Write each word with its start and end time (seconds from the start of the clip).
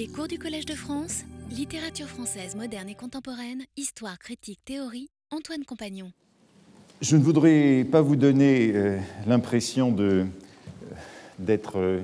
Les 0.00 0.06
cours 0.06 0.28
du 0.28 0.38
Collège 0.38 0.64
de 0.64 0.72
France, 0.72 1.26
littérature 1.50 2.06
française 2.06 2.56
moderne 2.56 2.88
et 2.88 2.94
contemporaine, 2.94 3.64
histoire, 3.76 4.18
critique, 4.18 4.58
théorie, 4.64 5.10
Antoine 5.30 5.62
Compagnon. 5.66 6.10
Je 7.02 7.18
ne 7.18 7.22
voudrais 7.22 7.84
pas 7.84 8.00
vous 8.00 8.16
donner 8.16 8.72
euh, 8.74 8.98
l'impression 9.26 9.94
euh, 9.98 10.24
d'être 11.38 11.76
euh, 11.76 12.00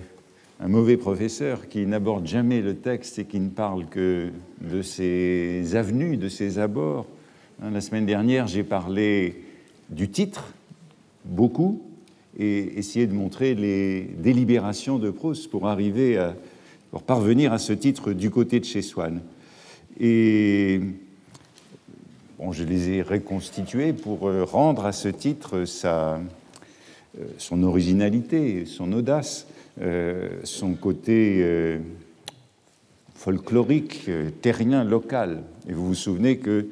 un 0.61 0.69
mauvais 0.69 0.99
professeur 0.99 1.71
qui 1.71 1.87
n'aborde 1.87 2.27
jamais 2.27 2.61
le 2.61 2.77
texte 2.77 3.19
et 3.19 3.25
qui 3.25 3.41
ne 3.41 3.49
parle 3.49 3.87
que 3.87 4.29
de 4.61 4.83
ses 4.83 5.75
avenues, 5.75 6.19
de 6.19 6.29
ses 6.29 6.59
abords. 6.59 7.07
Hein, 7.63 7.71
la 7.71 7.81
semaine 7.81 8.05
dernière, 8.05 8.47
j'ai 8.47 8.63
parlé 8.63 9.43
du 9.89 10.11
titre, 10.11 10.53
beaucoup, 11.25 11.81
et 12.39 12.79
essayé 12.79 13.07
de 13.07 13.15
montrer 13.15 13.55
les 13.55 14.03
délibérations 14.03 14.99
de 14.99 15.09
Proust 15.09 15.51
pour 15.51 15.67
arriver 15.67 16.19
à, 16.19 16.37
pour 16.91 17.03
parvenir 17.03 17.53
à 17.53 17.59
ce 17.59 17.73
titre 17.73 18.13
du 18.13 18.31
côté 18.31 18.61
de 18.61 18.65
chez 18.65 18.83
Swann. 18.83 19.21
Et 19.99 20.81
je 22.53 22.65
les 22.65 22.91
ai 22.91 23.03
reconstitués 23.03 23.93
pour 23.93 24.29
euh, 24.29 24.45
rendre 24.45 24.87
à 24.87 24.93
ce 24.93 25.09
titre 25.09 25.65
euh, 25.85 26.19
son 27.39 27.63
originalité, 27.63 28.67
son 28.67 28.93
audace, 28.93 29.47
euh, 29.81 30.41
son 30.45 30.75
côté 30.75 31.79
folklorique, 33.15 34.11
terrien, 34.41 34.85
local. 34.85 35.43
Et 35.69 35.73
vous 35.73 35.89
vous 35.89 35.95
souvenez 35.95 36.39
que 36.39 36.67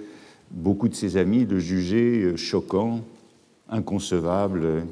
beaucoup 0.50 0.88
de 0.88 0.94
ses 0.94 1.16
amis 1.16 1.44
le 1.44 1.58
jugeaient 1.58 2.36
choquant, 2.36 3.00
inconcevable, 3.69 4.84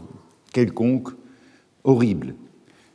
quelconque, 0.52 1.10
horrible. 1.84 2.34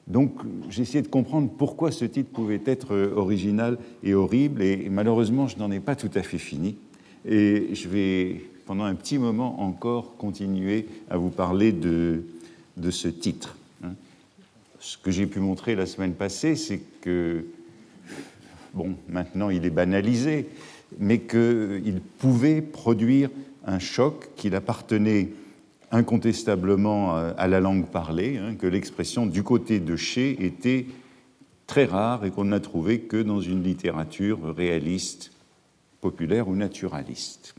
Donc 0.08 0.32
j'ai 0.70 0.84
essayé 0.84 1.02
de 1.02 1.08
comprendre 1.08 1.50
pourquoi 1.58 1.92
ce 1.92 2.06
titre 2.06 2.30
pouvait 2.32 2.62
être 2.66 2.96
original 3.16 3.78
et 4.04 4.14
horrible, 4.14 4.62
et 4.62 4.88
malheureusement 4.90 5.48
je 5.48 5.58
n'en 5.58 5.70
ai 5.70 5.80
pas 5.80 5.96
tout 5.96 6.12
à 6.16 6.24
fait 6.24 6.38
fini. 6.38 6.78
Et 7.26 7.76
je 7.76 7.90
vais 7.90 8.41
pendant 8.66 8.86
un 8.86 8.96
petit 8.96 9.18
moment 9.18 9.62
encore 9.62 10.16
continuer 10.18 10.88
à 11.10 11.18
vous 11.18 11.30
parler 11.30 11.72
de, 11.72 12.24
de 12.77 12.91
ce 12.91 13.08
titre. 13.08 13.58
Hein. 13.84 13.94
Ce 14.80 14.98
que 14.98 15.12
j'ai 15.12 15.26
pu 15.26 15.40
montrer 15.40 15.76
la 15.76 15.86
semaine 15.86 16.14
passée, 16.14 16.55
c'est 16.55 16.82
que, 17.02 17.46
bon, 18.74 18.96
maintenant 19.10 19.49
il 19.49 19.66
est 19.66 19.71
banalisé, 19.71 20.48
mais 20.99 21.20
qu'il 21.20 22.02
pouvait 22.18 22.62
produire 22.62 23.30
un 23.66 23.80
choc 23.80 24.30
qu'il 24.36 24.55
appartenait 24.55 25.30
incontestablement 25.91 27.16
à 27.16 27.48
la 27.48 27.60
langue 27.60 27.88
parlée, 27.88 28.38
hein, 28.38 28.55
que 28.55 28.68
l'expression 28.68 29.26
du 29.26 29.43
côté 29.43 29.80
de 29.80 29.96
chez 29.96 30.46
était 30.46 30.85
très 31.68 31.85
rare 31.85 32.26
et 32.26 32.32
qu'on 32.32 32.46
n'a 32.46 32.60
trouvé 32.60 33.02
que 33.02 33.21
dans 33.21 33.41
une 33.41 33.63
littérature 33.63 34.55
réaliste, 34.55 35.32
populaire 36.02 36.48
ou 36.48 36.55
naturaliste. 36.55 37.55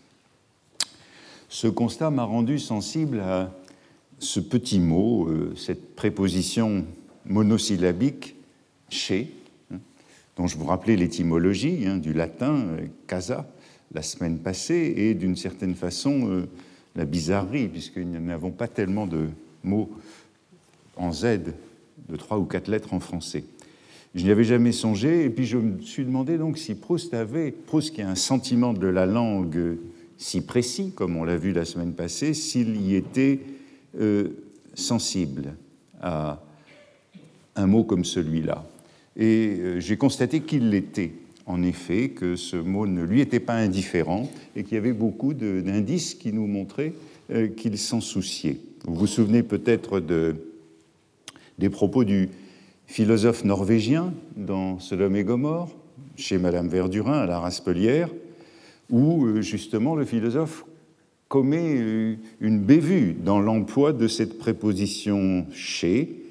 Ce 1.49 1.67
constat 1.67 2.11
m'a 2.11 2.25
rendu 2.25 2.59
sensible 2.59 3.21
à 3.21 3.53
ce 4.19 4.41
petit 4.41 4.81
mot, 4.81 5.29
euh, 5.29 5.55
cette 5.56 5.95
préposition 5.95 6.84
monosyllabique 7.25 8.34
chez, 8.89 9.33
hein, 9.73 9.79
dont 10.37 10.47
je 10.47 10.56
vous 10.56 10.67
rappelais 10.67 10.97
l'étymologie 10.97 11.87
hein, 11.87 11.99
du 11.99 12.12
latin 12.12 12.56
euh, 12.56 12.87
casa 13.06 13.49
la 13.93 14.03
semaine 14.03 14.39
passée, 14.39 14.95
et 14.97 15.15
d'une 15.15 15.37
certaine 15.37 15.75
façon 15.75 16.29
euh, 16.29 16.49
la 16.99 17.05
bizarrerie, 17.05 17.69
puisque 17.69 17.97
nous 17.97 18.21
n'avons 18.21 18.51
pas 18.51 18.67
tellement 18.67 19.07
de 19.07 19.29
mots 19.63 19.89
en 20.97 21.13
Z 21.13 21.39
de 22.09 22.17
trois 22.17 22.39
ou 22.39 22.45
quatre 22.45 22.69
lettres 22.69 22.93
en 22.93 23.01
français. 23.01 23.45
Je 24.17 24.25
n'y 24.25 24.31
avais 24.31 24.45
jamais 24.45 24.73
songé, 24.73 25.25
et 25.25 25.31
puis 25.31 25.47
je 25.47 25.59
me 25.59 25.81
suis 25.81 26.05
demandé 26.05 26.39
donc 26.39 26.59
si 26.59 26.75
Proust 26.75 27.15
avait, 27.15 27.53
Proust 27.53 27.95
qui 27.95 28.03
a 28.03 28.11
un 28.11 28.17
sentiment 28.17 28.73
de 28.73 28.89
la 28.89 29.07
langue 29.07 29.79
si 30.17 30.41
précis, 30.41 30.93
comme 30.93 31.17
on 31.17 31.23
l'a 31.23 31.37
vu 31.37 31.53
la 31.53 31.65
semaine 31.65 31.93
passée, 31.93 32.35
s'il 32.35 32.81
y 32.81 32.97
était 32.97 33.39
euh, 34.01 34.31
sensible 34.75 35.55
à 36.01 36.43
un 37.55 37.67
mot 37.69 37.84
comme 37.84 38.05
celui-là. 38.05 38.69
Et 39.17 39.56
euh, 39.61 39.81
j'ai 39.81 39.97
constaté 39.97 40.41
qu'il 40.41 40.71
l'était 40.71 41.12
en 41.48 41.62
effet 41.62 42.10
que 42.10 42.36
ce 42.36 42.56
mot 42.56 42.86
ne 42.86 43.03
lui 43.03 43.20
était 43.20 43.41
pas 43.41 43.54
indifférent 43.54 44.31
et 44.54 44.62
qu'il 44.62 44.75
y 44.75 44.78
avait 44.78 44.92
beaucoup 44.92 45.32
d'indices 45.34 46.14
qui 46.14 46.32
nous 46.32 46.47
montraient 46.47 46.92
euh, 47.32 47.48
qu'il 47.48 47.78
s'en 47.78 48.00
souciait. 48.00 48.59
Vous 48.84 48.94
vous 48.94 49.06
souvenez 49.06 49.42
peut-être 49.42 49.98
de, 49.98 50.36
des 51.59 51.70
propos 51.70 52.04
du 52.04 52.28
philosophe 52.86 53.44
norvégien 53.44 54.12
dans 54.36 54.78
Sodome 54.78 55.16
et 55.16 55.25
Gomorre, 55.25 55.70
chez 56.16 56.36
Madame 56.36 56.69
Verdurin 56.69 57.20
à 57.20 57.26
la 57.26 57.41
Raspelière, 57.41 58.10
où 58.91 59.25
euh, 59.25 59.41
justement 59.41 59.97
le 59.97 60.04
philosophe 60.04 60.66
commet 61.28 61.76
euh, 61.78 62.16
une 62.41 62.60
bévue 62.60 63.15
dans 63.15 63.41
l'emploi 63.41 63.94
de 63.94 64.06
cette 64.06 64.38
préposition 64.38 65.47
chez, 65.50 66.25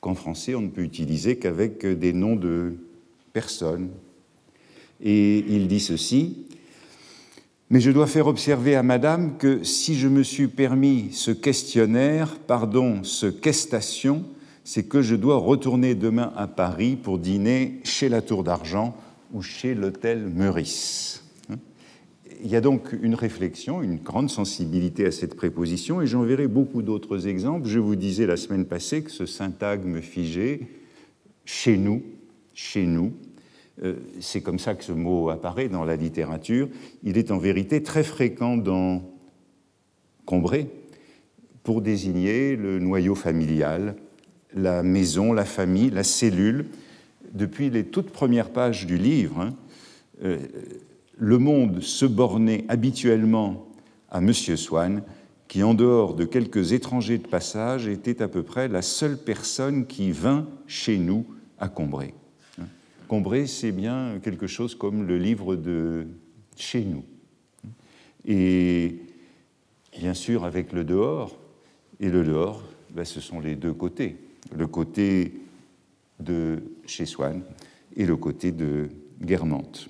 qu'en 0.00 0.14
français 0.14 0.56
on 0.56 0.62
ne 0.62 0.68
peut 0.68 0.82
utiliser 0.82 1.36
qu'avec 1.36 1.86
des 1.86 2.12
noms 2.12 2.36
de 2.36 2.74
personnes, 3.32 3.90
et 5.02 5.38
il 5.48 5.68
dit 5.68 5.80
ceci, 5.80 6.46
mais 7.68 7.80
je 7.80 7.90
dois 7.90 8.06
faire 8.06 8.28
observer 8.28 8.76
à 8.76 8.82
Madame 8.82 9.38
que 9.38 9.64
si 9.64 9.96
je 9.96 10.06
me 10.06 10.22
suis 10.22 10.46
permis 10.46 11.08
ce 11.12 11.32
questionnaire, 11.32 12.36
pardon, 12.46 13.02
ce 13.02 13.26
questation, 13.26 14.24
c'est 14.62 14.84
que 14.84 15.02
je 15.02 15.16
dois 15.16 15.36
retourner 15.36 15.94
demain 15.94 16.32
à 16.36 16.46
Paris 16.46 16.96
pour 16.96 17.18
dîner 17.18 17.80
chez 17.84 18.08
la 18.08 18.22
Tour 18.22 18.44
d'Argent 18.44 18.96
ou 19.32 19.42
chez 19.42 19.74
l'hôtel 19.74 20.28
Meurice. 20.28 21.24
Il 22.44 22.50
y 22.50 22.56
a 22.56 22.60
donc 22.60 22.94
une 23.02 23.14
réflexion, 23.14 23.82
une 23.82 23.96
grande 23.96 24.28
sensibilité 24.28 25.06
à 25.06 25.10
cette 25.10 25.34
préposition, 25.34 26.02
et 26.02 26.06
j'en 26.06 26.22
verrai 26.22 26.48
beaucoup 26.48 26.82
d'autres 26.82 27.26
exemples. 27.26 27.66
Je 27.66 27.78
vous 27.78 27.96
disais 27.96 28.26
la 28.26 28.36
semaine 28.36 28.66
passée 28.66 29.02
que 29.02 29.10
ce 29.10 29.24
syntagme 29.24 30.00
figé, 30.00 30.68
chez 31.44 31.78
nous, 31.78 32.02
chez 32.52 32.84
nous, 32.84 33.12
c'est 34.20 34.40
comme 34.40 34.58
ça 34.58 34.74
que 34.74 34.84
ce 34.84 34.92
mot 34.92 35.28
apparaît 35.28 35.68
dans 35.68 35.84
la 35.84 35.96
littérature, 35.96 36.68
il 37.02 37.18
est 37.18 37.30
en 37.30 37.38
vérité 37.38 37.82
très 37.82 38.02
fréquent 38.02 38.56
dans 38.56 39.02
Combray 40.24 40.68
pour 41.62 41.82
désigner 41.82 42.56
le 42.56 42.78
noyau 42.78 43.14
familial, 43.14 43.96
la 44.54 44.82
maison, 44.82 45.32
la 45.32 45.44
famille, 45.44 45.90
la 45.90 46.04
cellule. 46.04 46.66
Depuis 47.32 47.70
les 47.70 47.84
toutes 47.84 48.10
premières 48.10 48.50
pages 48.50 48.86
du 48.86 48.96
livre, 48.96 49.40
hein, 49.40 49.54
euh, 50.22 50.38
le 51.18 51.38
monde 51.38 51.80
se 51.80 52.06
bornait 52.06 52.64
habituellement 52.68 53.66
à 54.10 54.18
M. 54.18 54.32
Swann, 54.32 55.02
qui, 55.48 55.62
en 55.62 55.74
dehors 55.74 56.14
de 56.14 56.24
quelques 56.24 56.72
étrangers 56.72 57.18
de 57.18 57.26
passage, 57.26 57.88
était 57.88 58.22
à 58.22 58.28
peu 58.28 58.42
près 58.42 58.68
la 58.68 58.82
seule 58.82 59.18
personne 59.18 59.86
qui 59.86 60.12
vint 60.12 60.46
chez 60.66 60.98
nous 60.98 61.26
à 61.58 61.68
Combray. 61.68 62.14
Combray, 63.08 63.46
c'est 63.46 63.72
bien 63.72 64.18
quelque 64.22 64.46
chose 64.46 64.74
comme 64.74 65.06
le 65.06 65.16
livre 65.16 65.54
de 65.56 66.06
chez 66.56 66.84
nous. 66.84 67.04
Et 68.24 68.96
bien 69.98 70.14
sûr, 70.14 70.44
avec 70.44 70.72
le 70.72 70.84
dehors, 70.84 71.38
et 72.00 72.10
le 72.10 72.24
dehors, 72.24 72.62
ben, 72.90 73.04
ce 73.04 73.20
sont 73.20 73.40
les 73.40 73.54
deux 73.54 73.72
côtés. 73.72 74.16
Le 74.56 74.66
côté 74.66 75.34
de 76.20 76.62
chez 76.86 77.06
Swann 77.06 77.42
et 77.96 78.06
le 78.06 78.16
côté 78.16 78.52
de 78.52 78.88
Guermantes. 79.22 79.88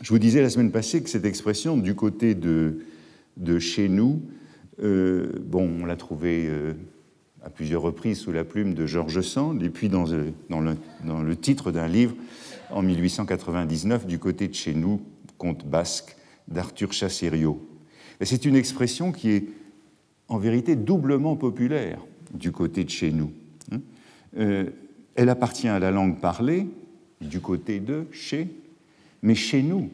Je 0.00 0.10
vous 0.10 0.18
disais 0.18 0.42
la 0.42 0.50
semaine 0.50 0.72
passée 0.72 1.02
que 1.02 1.08
cette 1.08 1.24
expression 1.24 1.76
du 1.76 1.94
côté 1.94 2.34
de, 2.34 2.78
chez 3.58 3.88
nous, 3.88 4.22
euh, 4.82 5.32
bon, 5.40 5.82
on 5.82 5.86
l'a 5.86 5.96
trouvée 5.96 6.46
euh, 6.48 6.74
à 7.46 7.48
plusieurs 7.48 7.82
reprises 7.82 8.18
sous 8.18 8.32
la 8.32 8.42
plume 8.42 8.74
de 8.74 8.86
Georges 8.86 9.20
Sand, 9.20 9.62
et 9.62 9.70
puis 9.70 9.88
dans, 9.88 10.12
euh, 10.12 10.32
dans, 10.50 10.60
le, 10.60 10.76
dans 11.04 11.22
le, 11.22 11.36
titre 11.36 11.70
d'un 11.70 11.86
livre 11.86 12.16
en 12.70 12.82
1899, 12.82 14.04
Du 14.04 14.18
côté 14.18 14.48
de 14.48 14.54
chez 14.54 14.74
nous, 14.74 15.00
conte 15.38 15.64
basque 15.64 16.16
d'Arthur 16.48 16.92
Chasserio. 16.92 17.64
C'est 18.20 18.46
une 18.46 18.56
expression 18.56 19.12
qui 19.12 19.30
est 19.30 19.44
en 20.26 20.38
vérité 20.38 20.74
doublement 20.74 21.36
populaire 21.36 22.00
du 22.34 22.50
côté 22.50 22.82
de 22.82 22.90
chez 22.90 23.12
nous. 23.12 23.30
Hein. 23.70 23.78
Euh, 24.38 24.70
elle 25.14 25.28
appartient 25.28 25.68
à 25.68 25.78
la 25.78 25.92
langue 25.92 26.18
parlée, 26.18 26.66
du 27.20 27.40
côté 27.40 27.78
de 27.78 28.06
chez, 28.10 28.48
mais 29.22 29.36
chez 29.36 29.62
nous, 29.62 29.88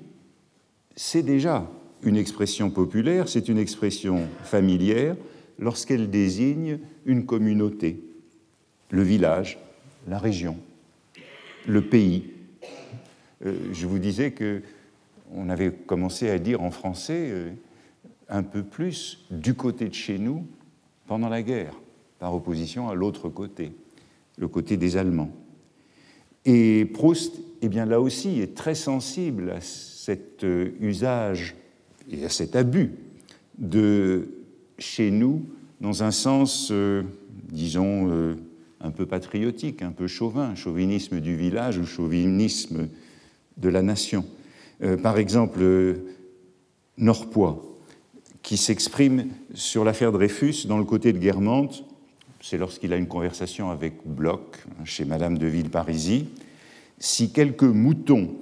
c'est 0.96 1.22
déjà 1.22 1.70
une 2.02 2.16
expression 2.16 2.70
populaire, 2.70 3.28
c'est 3.28 3.50
une 3.50 3.58
expression 3.58 4.26
familière, 4.42 5.16
lorsqu'elle 5.58 6.10
désigne 6.10 6.78
une 7.04 7.26
communauté, 7.26 8.02
le 8.90 9.02
village, 9.02 9.58
la 10.08 10.18
région, 10.18 10.56
le 11.66 11.82
pays. 11.82 12.30
Euh, 13.44 13.54
je 13.72 13.86
vous 13.86 13.98
disais 13.98 14.32
que 14.32 14.62
on 15.34 15.48
avait 15.48 15.72
commencé 15.72 16.28
à 16.28 16.38
dire 16.38 16.62
en 16.62 16.70
français 16.70 17.28
euh, 17.30 17.50
un 18.28 18.42
peu 18.42 18.62
plus 18.62 19.24
du 19.30 19.54
côté 19.54 19.88
de 19.88 19.94
chez 19.94 20.18
nous 20.18 20.46
pendant 21.06 21.28
la 21.28 21.42
guerre, 21.42 21.74
par 22.18 22.34
opposition 22.34 22.88
à 22.88 22.94
l'autre 22.94 23.28
côté, 23.28 23.72
le 24.36 24.48
côté 24.48 24.76
des 24.76 24.96
Allemands. 24.96 25.30
Et 26.44 26.84
Proust 26.86 27.38
eh 27.62 27.68
bien 27.68 27.86
là 27.86 28.00
aussi, 28.00 28.40
est 28.40 28.54
très 28.56 28.74
sensible 28.74 29.50
à 29.50 29.60
cet 29.60 30.42
euh, 30.42 30.72
usage 30.80 31.54
et 32.10 32.24
à 32.24 32.28
cet 32.28 32.56
abus 32.56 32.90
de 33.56 34.28
chez 34.78 35.10
nous 35.10 35.46
dans 35.80 36.02
un 36.02 36.10
sens, 36.10 36.68
euh, 36.70 37.02
disons, 37.50 38.08
euh, 38.10 38.36
un 38.80 38.90
peu 38.90 39.06
patriotique, 39.06 39.82
un 39.82 39.92
peu 39.92 40.06
chauvin, 40.06 40.54
chauvinisme 40.54 41.20
du 41.20 41.36
village 41.36 41.78
ou 41.78 41.86
chauvinisme 41.86 42.88
de 43.56 43.68
la 43.68 43.82
nation. 43.82 44.24
par 45.02 45.18
exemple, 45.18 45.60
Norpois, 46.98 47.62
qui 48.42 48.56
s'exprime 48.56 49.28
sur 49.54 49.84
l'affaire 49.84 50.10
Dreyfus 50.10 50.66
dans 50.66 50.78
le 50.78 50.84
côté 50.84 51.12
de 51.12 51.18
Guermantes, 51.18 51.84
c'est 52.40 52.58
lorsqu'il 52.58 52.92
a 52.92 52.96
une 52.96 53.06
conversation 53.06 53.70
avec 53.70 54.04
Bloch 54.04 54.66
chez 54.84 55.04
Madame 55.04 55.38
de 55.38 55.46
Villeparisis, 55.46 56.24
si 56.98 57.30
quelques 57.30 57.62
moutons 57.62 58.34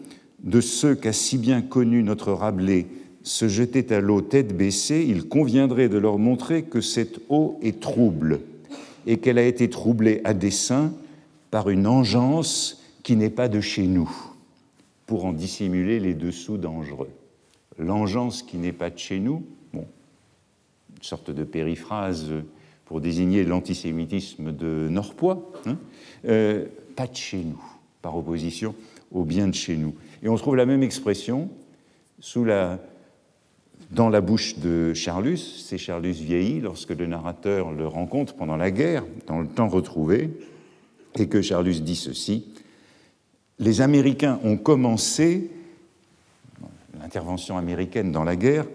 de 0.43 0.61
ceux 0.61 0.95
qu'a 0.95 1.13
si 1.13 1.37
bien 1.37 1.61
connu 1.61 2.03
notre 2.03 2.33
Rabelais 2.33 2.87
se 3.23 3.49
jetaient 3.49 3.93
à 3.93 4.01
l'eau 4.01 4.21
tête 4.21 4.57
baissée, 4.57 5.05
il 5.07 5.29
conviendrait 5.29 5.89
de 5.89 5.99
leur 5.99 6.19
montrer 6.19 6.63
que 6.63 6.81
cette 6.81 7.21
eau 7.29 7.59
est 7.63 7.81
trouble 7.81 8.41
et 9.07 9.19
qu'elle 9.19 9.39
a 9.39 9.45
été 9.45 9.69
troublée 9.69 10.21
à 10.25 10.35
dessein 10.35 10.93
par 11.51 11.71
une 11.71 11.87
engeance 11.87 12.83
qui 13.03 13.17
n'est 13.17 13.31
pas 13.31 13.49
de 13.49 13.61
chez 13.61 13.87
nous, 13.87 14.11
pour 15.07 15.25
en 15.25 15.33
dissimuler 15.33 16.01
les 16.01 16.15
dessous 16.15 16.59
dangereux. 16.59 17.11
L'engeance 17.79 18.43
qui 18.43 18.57
n'est 18.57 18.73
pas 18.73 18.91
de 18.91 18.99
chez 18.99 19.19
nous, 19.19 19.45
bon, 19.73 19.87
une 20.97 21.03
sorte 21.03 21.31
de 21.31 21.45
périphrase 21.45 22.31
pour 22.85 23.01
désigner 23.01 23.45
l'antisémitisme 23.45 24.53
de 24.53 24.89
Norpois, 24.91 25.51
hein, 25.67 25.79
euh, 26.27 26.67
pas 26.97 27.07
de 27.07 27.17
chez 27.17 27.39
nous 27.39 27.63
par 28.03 28.17
opposition 28.17 28.75
au 29.13 29.25
bien 29.25 29.49
de 29.49 29.55
chez 29.55 29.77
nous. 29.77 29.95
Et 30.23 30.29
on 30.29 30.37
trouve 30.37 30.57
la 30.57 30.67
même 30.67 30.83
expression 30.83 31.49
sous 32.21 32.45
la, 32.45 32.79
dans 33.91 34.09
la 34.09 34.21
bouche 34.21 34.59
de 34.59 34.95
Charlus, 34.95 35.39
c'est 35.39 35.79
Charlus 35.79 36.13
vieilli 36.13 36.61
lorsque 36.61 36.91
le 36.91 37.07
narrateur 37.07 37.73
le 37.73 37.87
rencontre 37.87 38.35
pendant 38.35 38.57
la 38.57 38.71
guerre, 38.71 39.05
dans 39.27 39.41
le 39.41 39.49
temps 39.49 39.69
retrouvé, 39.69 40.31
et 41.19 41.29
que 41.29 41.43
Charlus 41.43 41.81
dit 41.81 41.97
ceci 41.97 42.47
Les 43.59 43.81
Américains 43.81 44.39
ont 44.45 44.57
commencé 44.57 45.51
l'intervention 47.01 47.59
américaine 47.59 48.13
dans 48.13 48.25
la 48.25 48.37
guerre 48.37 48.67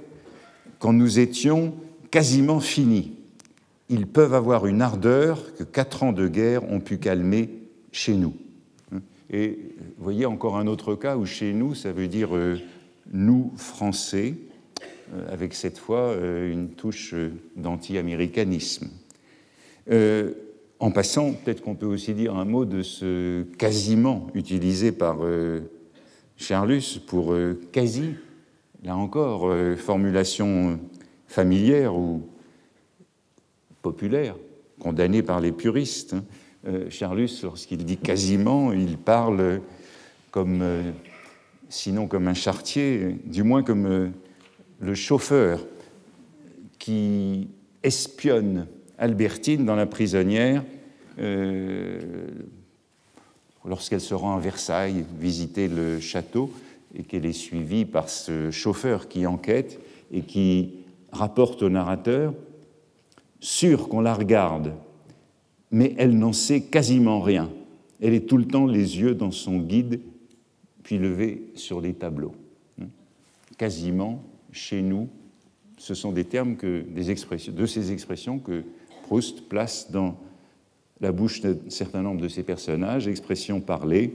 quand 0.80 0.92
nous 0.92 1.20
étions 1.20 1.74
quasiment 2.12 2.60
finis. 2.60 3.14
Ils 3.90 4.08
peuvent 4.08 4.34
avoir 4.34 4.66
une 4.66 4.82
ardeur 4.82 5.56
que 5.56 5.64
quatre 5.64 6.04
ans 6.04 6.12
de 6.12 6.28
guerre 6.28 6.70
ont 6.70 6.80
pu 6.80 6.98
calmer 6.98 7.50
chez 7.92 8.16
nous. 8.16 8.34
Et 9.30 9.60
vous 9.98 10.04
voyez 10.04 10.26
encore 10.26 10.58
un 10.58 10.68
autre 10.68 10.96
cas 10.96 11.16
où 11.18 11.26
chez 11.26 11.54
nous, 11.54 11.74
ça 11.74 11.92
veut 11.92 12.08
dire 12.08 12.36
euh, 12.36 12.58
nous 13.12 13.52
Français, 13.56 14.36
avec 15.30 15.54
cette 15.54 15.78
fois 15.78 16.10
euh, 16.10 16.52
une 16.52 16.70
touche 16.70 17.16
d'anti-américanisme. 17.56 18.90
en 20.80 20.92
passant, 20.92 21.34
peut-être 21.34 21.62
qu'on 21.62 21.76
peut 21.76 21.86
aussi 21.86 22.14
dire 22.14 22.36
un 22.36 22.46
mot 22.46 22.66
de 22.66 22.82
ce 22.82 23.44
quasiment 23.58 24.28
utilisé 24.34 24.92
par 24.92 25.20
Charlus 26.38 27.00
pour 27.06 27.36
quasi, 27.72 28.16
là 28.84 28.98
encore, 28.98 29.54
formulation 29.78 30.80
familière 31.28 31.96
ou 31.96 32.24
populaire, 33.82 34.36
condamnée 34.80 35.22
par 35.22 35.40
les 35.40 35.52
puristes. 35.52 36.14
Hein. 36.14 36.24
Euh, 36.68 36.90
Charlus, 36.90 37.30
lorsqu'il 37.44 37.86
dit 37.86 37.98
quasiment, 37.98 38.74
il 38.74 38.98
parle 38.98 39.62
comme, 40.32 40.62
euh, 40.64 40.92
sinon 41.70 42.08
comme 42.08 42.28
un 42.28 42.34
chartier, 42.34 43.18
du 43.26 43.44
moins 43.44 43.62
comme 43.62 43.86
euh, 43.86 44.08
le 44.80 44.94
chauffeur 44.94 45.66
qui 46.80 47.50
espionne 47.84 48.68
Albertine 48.98 49.66
dans 49.66 49.76
la 49.76 49.86
prisonnière 49.86 50.64
lorsqu'elle 53.66 54.02
se 54.02 54.14
rend 54.14 54.36
à 54.36 54.40
Versailles 54.40 55.06
visiter 55.20 55.68
le 55.68 56.00
château 56.00 56.52
et 56.94 57.04
qu'elle 57.04 57.26
est 57.26 57.34
suivie 57.34 57.86
par 57.86 58.10
ce 58.10 58.52
chauffeur 58.52 59.08
qui 59.08 59.26
enquête 59.26 59.80
et 60.12 60.22
qui 60.22 60.76
rapporte 61.12 61.64
au 61.64 61.70
narrateur, 61.70 62.34
sûr 63.40 63.90
qu'on 63.90 64.02
la 64.02 64.14
regarde 64.14 64.74
mais 65.76 65.94
elle 65.98 66.18
n'en 66.18 66.32
sait 66.32 66.62
quasiment 66.62 67.20
rien. 67.20 67.50
Elle 68.02 68.14
est 68.14 68.28
tout 68.28 68.38
le 68.38 68.46
temps 68.46 68.66
les 68.66 68.98
yeux 69.00 69.14
dans 69.14 69.32
son 69.32 69.58
guide, 69.58 70.00
puis 70.84 70.98
levée 70.98 71.52
sur 71.56 71.82
les 71.82 71.94
tableaux. 71.94 72.34
Quasiment, 73.58 74.24
chez 74.56 74.82
nous, 74.82 75.10
ce 75.78 75.94
sont 75.94 76.12
des 76.12 76.24
termes 76.24 76.56
que, 76.56 76.82
des 76.82 77.12
expressions, 77.12 77.54
de 77.54 77.66
ces 77.66 77.92
expressions 77.92 78.40
que 78.40 78.64
Proust 79.04 79.48
place 79.48 79.92
dans 79.92 80.18
la 81.00 81.12
bouche 81.12 81.42
d'un 81.42 81.58
certain 81.70 82.02
nombre 82.02 82.22
de 82.22 82.28
ses 82.28 82.42
personnages, 82.42 83.08
expressions 83.08 83.62
parlées. 83.62 84.14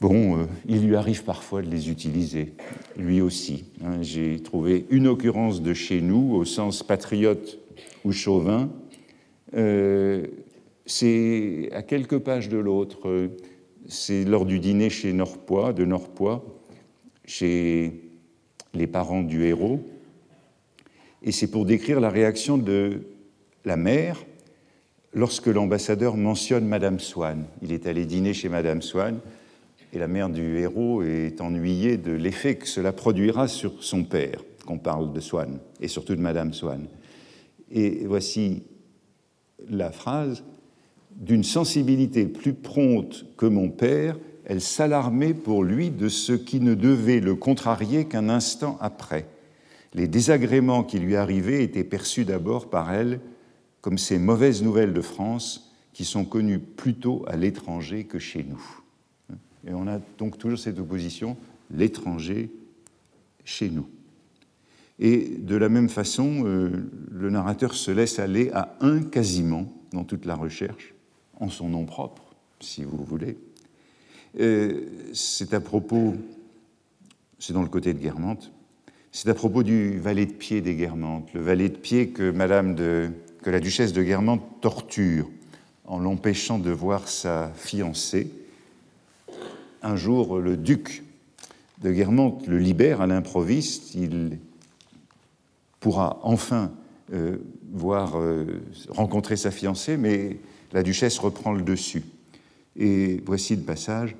Bon, 0.00 0.38
euh, 0.38 0.44
il 0.66 0.86
lui 0.86 0.96
arrive 0.96 1.24
parfois 1.24 1.60
de 1.60 1.68
les 1.68 1.90
utiliser, 1.90 2.54
lui 2.96 3.20
aussi. 3.20 3.64
Hein. 3.84 4.00
J'ai 4.02 4.40
trouvé 4.40 4.86
une 4.90 5.06
occurrence 5.06 5.60
de 5.60 5.74
chez 5.74 6.00
nous, 6.00 6.34
au 6.34 6.44
sens 6.44 6.82
patriote 6.82 7.58
ou 8.04 8.12
chauvin, 8.12 8.70
euh, 9.54 10.26
c'est 10.86 11.68
à 11.72 11.82
quelques 11.82 12.18
pages 12.18 12.48
de 12.48 12.58
l'autre, 12.58 13.08
euh, 13.08 13.28
c'est 13.88 14.24
lors 14.24 14.46
du 14.46 14.60
dîner 14.60 14.90
chez 14.90 15.12
Norpois, 15.12 15.72
de 15.72 15.84
Norpois, 15.84 16.44
chez 17.24 18.05
les 18.74 18.86
parents 18.86 19.22
du 19.22 19.44
héros, 19.44 19.80
et 21.22 21.32
c'est 21.32 21.50
pour 21.50 21.64
décrire 21.64 22.00
la 22.00 22.10
réaction 22.10 22.58
de 22.58 23.02
la 23.64 23.76
mère 23.76 24.24
lorsque 25.12 25.46
l'ambassadeur 25.46 26.16
mentionne 26.16 26.66
Madame 26.66 27.00
Swann. 27.00 27.44
Il 27.62 27.72
est 27.72 27.86
allé 27.86 28.04
dîner 28.04 28.34
chez 28.34 28.48
Madame 28.48 28.82
Swann, 28.82 29.18
et 29.92 29.98
la 29.98 30.08
mère 30.08 30.28
du 30.28 30.58
héros 30.58 31.02
est 31.02 31.40
ennuyée 31.40 31.96
de 31.96 32.12
l'effet 32.12 32.56
que 32.56 32.68
cela 32.68 32.92
produira 32.92 33.48
sur 33.48 33.82
son 33.82 34.04
père, 34.04 34.42
qu'on 34.66 34.78
parle 34.78 35.12
de 35.12 35.20
Swann, 35.20 35.58
et 35.80 35.88
surtout 35.88 36.14
de 36.14 36.20
Madame 36.20 36.52
Swann. 36.52 36.86
Et 37.70 38.04
voici 38.06 38.62
la 39.68 39.90
phrase 39.90 40.44
D'une 41.16 41.44
sensibilité 41.44 42.26
plus 42.26 42.52
prompte 42.52 43.24
que 43.38 43.46
mon 43.46 43.70
père, 43.70 44.18
elle 44.46 44.60
s'alarmait 44.60 45.34
pour 45.34 45.64
lui 45.64 45.90
de 45.90 46.08
ce 46.08 46.32
qui 46.32 46.60
ne 46.60 46.74
devait 46.74 47.18
le 47.20 47.34
contrarier 47.34 48.06
qu'un 48.06 48.28
instant 48.28 48.78
après. 48.80 49.26
Les 49.92 50.06
désagréments 50.06 50.84
qui 50.84 51.00
lui 51.00 51.16
arrivaient 51.16 51.64
étaient 51.64 51.84
perçus 51.84 52.24
d'abord 52.24 52.70
par 52.70 52.92
elle 52.92 53.20
comme 53.80 53.98
ces 53.98 54.18
mauvaises 54.18 54.62
nouvelles 54.62 54.92
de 54.92 55.00
France 55.00 55.74
qui 55.92 56.04
sont 56.04 56.24
connues 56.24 56.60
plutôt 56.60 57.24
à 57.26 57.36
l'étranger 57.36 58.04
que 58.04 58.20
chez 58.20 58.44
nous. 58.44 58.62
Et 59.66 59.74
on 59.74 59.88
a 59.88 59.98
donc 60.16 60.38
toujours 60.38 60.60
cette 60.60 60.78
opposition, 60.78 61.36
l'étranger 61.70 62.50
chez 63.44 63.68
nous. 63.68 63.88
Et 65.00 65.38
de 65.38 65.56
la 65.56 65.68
même 65.68 65.88
façon, 65.88 66.44
euh, 66.46 66.88
le 67.10 67.30
narrateur 67.30 67.74
se 67.74 67.90
laisse 67.90 68.20
aller 68.20 68.50
à 68.52 68.76
un 68.80 69.02
quasiment 69.02 69.72
dans 69.92 70.04
toute 70.04 70.24
la 70.24 70.36
recherche, 70.36 70.94
en 71.40 71.48
son 71.48 71.68
nom 71.68 71.84
propre, 71.84 72.36
si 72.60 72.84
vous 72.84 73.04
voulez. 73.04 73.36
Euh, 74.38 74.82
c'est 75.14 75.54
à 75.54 75.60
propos, 75.60 76.14
c'est 77.38 77.52
dans 77.52 77.62
le 77.62 77.68
côté 77.68 77.94
de 77.94 77.98
Guermantes, 77.98 78.52
c'est 79.12 79.28
à 79.30 79.34
propos 79.34 79.62
du 79.62 79.98
valet 79.98 80.26
de 80.26 80.32
pied 80.32 80.60
des 80.60 80.74
Guermantes, 80.74 81.32
le 81.32 81.40
valet 81.40 81.70
de 81.70 81.76
pied 81.76 82.08
que, 82.08 82.30
Madame 82.30 82.74
de, 82.74 83.10
que 83.42 83.48
la 83.48 83.60
duchesse 83.60 83.92
de 83.92 84.02
Guermantes 84.02 84.42
torture 84.60 85.30
en 85.86 85.98
l'empêchant 85.98 86.58
de 86.58 86.70
voir 86.70 87.08
sa 87.08 87.50
fiancée. 87.54 88.30
Un 89.82 89.96
jour, 89.96 90.38
le 90.38 90.56
duc 90.56 91.02
de 91.82 91.92
Guermantes 91.92 92.46
le 92.46 92.58
libère 92.58 93.00
à 93.00 93.06
l'improviste, 93.06 93.94
il 93.94 94.38
pourra 95.80 96.18
enfin 96.22 96.72
euh, 97.14 97.36
voir 97.72 98.18
euh, 98.18 98.60
rencontrer 98.88 99.36
sa 99.36 99.50
fiancée, 99.50 99.96
mais 99.96 100.38
la 100.72 100.82
duchesse 100.82 101.18
reprend 101.18 101.52
le 101.52 101.62
dessus. 101.62 102.02
Et 102.76 103.22
voici 103.24 103.56
le 103.56 103.62
passage. 103.62 104.16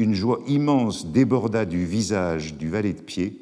Une 0.00 0.14
joie 0.14 0.40
immense 0.46 1.06
déborda 1.06 1.66
du 1.66 1.84
visage 1.84 2.54
du 2.54 2.68
valet 2.68 2.94
de 2.94 3.00
pied. 3.00 3.38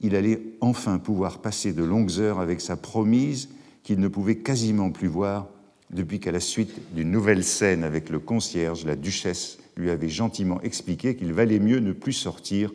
Il 0.00 0.14
allait 0.14 0.40
enfin 0.60 0.98
pouvoir 0.98 1.38
passer 1.40 1.72
de 1.72 1.82
longues 1.82 2.20
heures 2.20 2.38
avec 2.38 2.60
sa 2.60 2.76
promise 2.76 3.48
qu'il 3.82 3.98
ne 3.98 4.06
pouvait 4.06 4.36
quasiment 4.36 4.90
plus 4.90 5.08
voir 5.08 5.48
depuis 5.90 6.20
qu'à 6.20 6.32
la 6.32 6.40
suite 6.40 6.94
d'une 6.94 7.10
nouvelle 7.10 7.42
scène 7.42 7.82
avec 7.82 8.08
le 8.08 8.20
concierge, 8.20 8.84
la 8.84 8.94
duchesse 8.94 9.58
lui 9.76 9.90
avait 9.90 10.08
gentiment 10.08 10.60
expliqué 10.62 11.16
qu'il 11.16 11.32
valait 11.32 11.58
mieux 11.58 11.80
ne 11.80 11.92
plus 11.92 12.12
sortir 12.12 12.72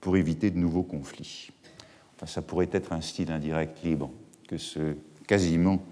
pour 0.00 0.16
éviter 0.16 0.50
de 0.50 0.58
nouveaux 0.58 0.82
conflits 0.82 1.50
ça 2.26 2.42
pourrait 2.42 2.68
être 2.72 2.92
un 2.92 3.00
style 3.00 3.30
indirect 3.30 3.78
libre 3.84 4.10
que 4.48 4.58
ce 4.58 4.96
quasiment 5.26 5.84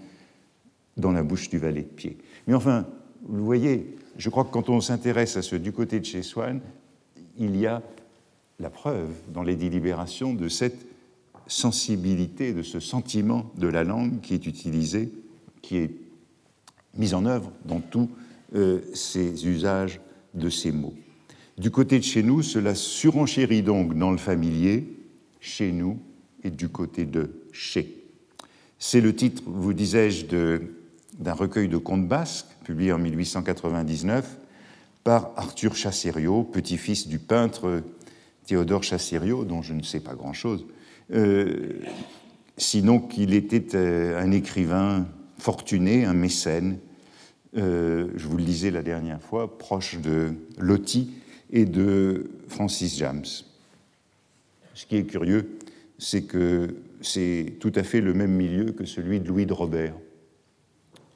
dans 0.97 1.11
la 1.11 1.23
bouche 1.23 1.49
du 1.49 1.59
valet 1.59 1.83
de 1.83 1.87
pied. 1.87 2.17
Mais 2.47 2.53
enfin, 2.53 2.87
vous 3.23 3.45
voyez, 3.45 3.95
je 4.17 4.29
crois 4.29 4.43
que 4.43 4.51
quand 4.51 4.69
on 4.69 4.81
s'intéresse 4.81 5.37
à 5.37 5.41
ce 5.41 5.55
du 5.55 5.71
côté 5.71 5.99
de 5.99 6.05
chez 6.05 6.23
Swann, 6.23 6.59
il 7.37 7.55
y 7.55 7.67
a 7.67 7.81
la 8.59 8.69
preuve 8.69 9.09
dans 9.33 9.43
les 9.43 9.55
délibérations 9.55 10.33
de 10.33 10.49
cette 10.49 10.85
sensibilité, 11.45 12.53
de 12.53 12.63
ce 12.63 12.79
sentiment 12.79 13.51
de 13.57 13.67
la 13.67 13.83
langue 13.83 14.19
qui 14.21 14.33
est 14.33 14.45
utilisé, 14.47 15.11
qui 15.61 15.77
est 15.77 15.91
mis 16.97 17.13
en 17.13 17.25
œuvre 17.25 17.51
dans 17.65 17.79
tous 17.79 18.09
euh, 18.55 18.81
ces 18.93 19.47
usages 19.47 20.01
de 20.33 20.49
ces 20.49 20.71
mots. 20.71 20.95
Du 21.57 21.71
côté 21.71 21.99
de 21.99 22.03
chez 22.03 22.23
nous, 22.23 22.41
cela 22.41 22.75
surenchérit 22.75 23.63
donc 23.63 23.97
dans 23.97 24.11
le 24.11 24.17
familier, 24.17 24.87
chez 25.39 25.71
nous, 25.71 25.99
et 26.43 26.49
du 26.49 26.69
côté 26.69 27.05
de 27.05 27.31
chez. 27.51 28.03
C'est 28.79 29.01
le 29.01 29.15
titre, 29.15 29.41
vous 29.45 29.73
disais-je, 29.73 30.25
d'un 31.17 31.33
recueil 31.33 31.67
de 31.67 31.77
contes 31.77 32.07
basques, 32.07 32.56
publié 32.67 32.91
en 32.91 32.99
1899 32.99 34.39
par 35.05 35.31
Arthur 35.37 35.73
Chassériau, 35.73 36.43
petit-fils 36.43 37.07
du 37.07 37.17
peintre 37.17 37.81
Théodore 38.45 38.83
Chassériau, 38.83 39.45
dont 39.45 39.61
je 39.61 39.73
ne 39.73 39.81
sais 39.83 40.01
pas 40.01 40.15
grand-chose, 40.15 40.65
euh, 41.13 41.79
sinon 42.57 42.99
qu'il 42.99 43.33
était 43.33 43.73
euh, 43.73 44.21
un 44.21 44.33
écrivain 44.33 45.07
fortuné, 45.37 46.03
un 46.03 46.13
mécène, 46.13 46.77
euh, 47.55 48.09
je 48.17 48.27
vous 48.27 48.35
le 48.35 48.43
disais 48.43 48.69
la 48.69 48.83
dernière 48.83 49.21
fois, 49.21 49.57
proche 49.57 49.97
de 50.01 50.33
Loti 50.57 51.11
et 51.53 51.63
de 51.63 52.29
Francis 52.49 52.97
James. 52.97 53.23
Ce 54.73 54.85
qui 54.85 54.97
est 54.97 55.05
curieux, 55.05 55.57
c'est 55.99 56.23
que 56.23 56.75
c'est 56.99 57.53
tout 57.61 57.71
à 57.75 57.83
fait 57.83 58.01
le 58.01 58.13
même 58.13 58.33
milieu 58.33 58.73
que 58.73 58.83
celui 58.83 59.21
de 59.21 59.27
Louis 59.29 59.45
de 59.45 59.53
Robert, 59.53 59.93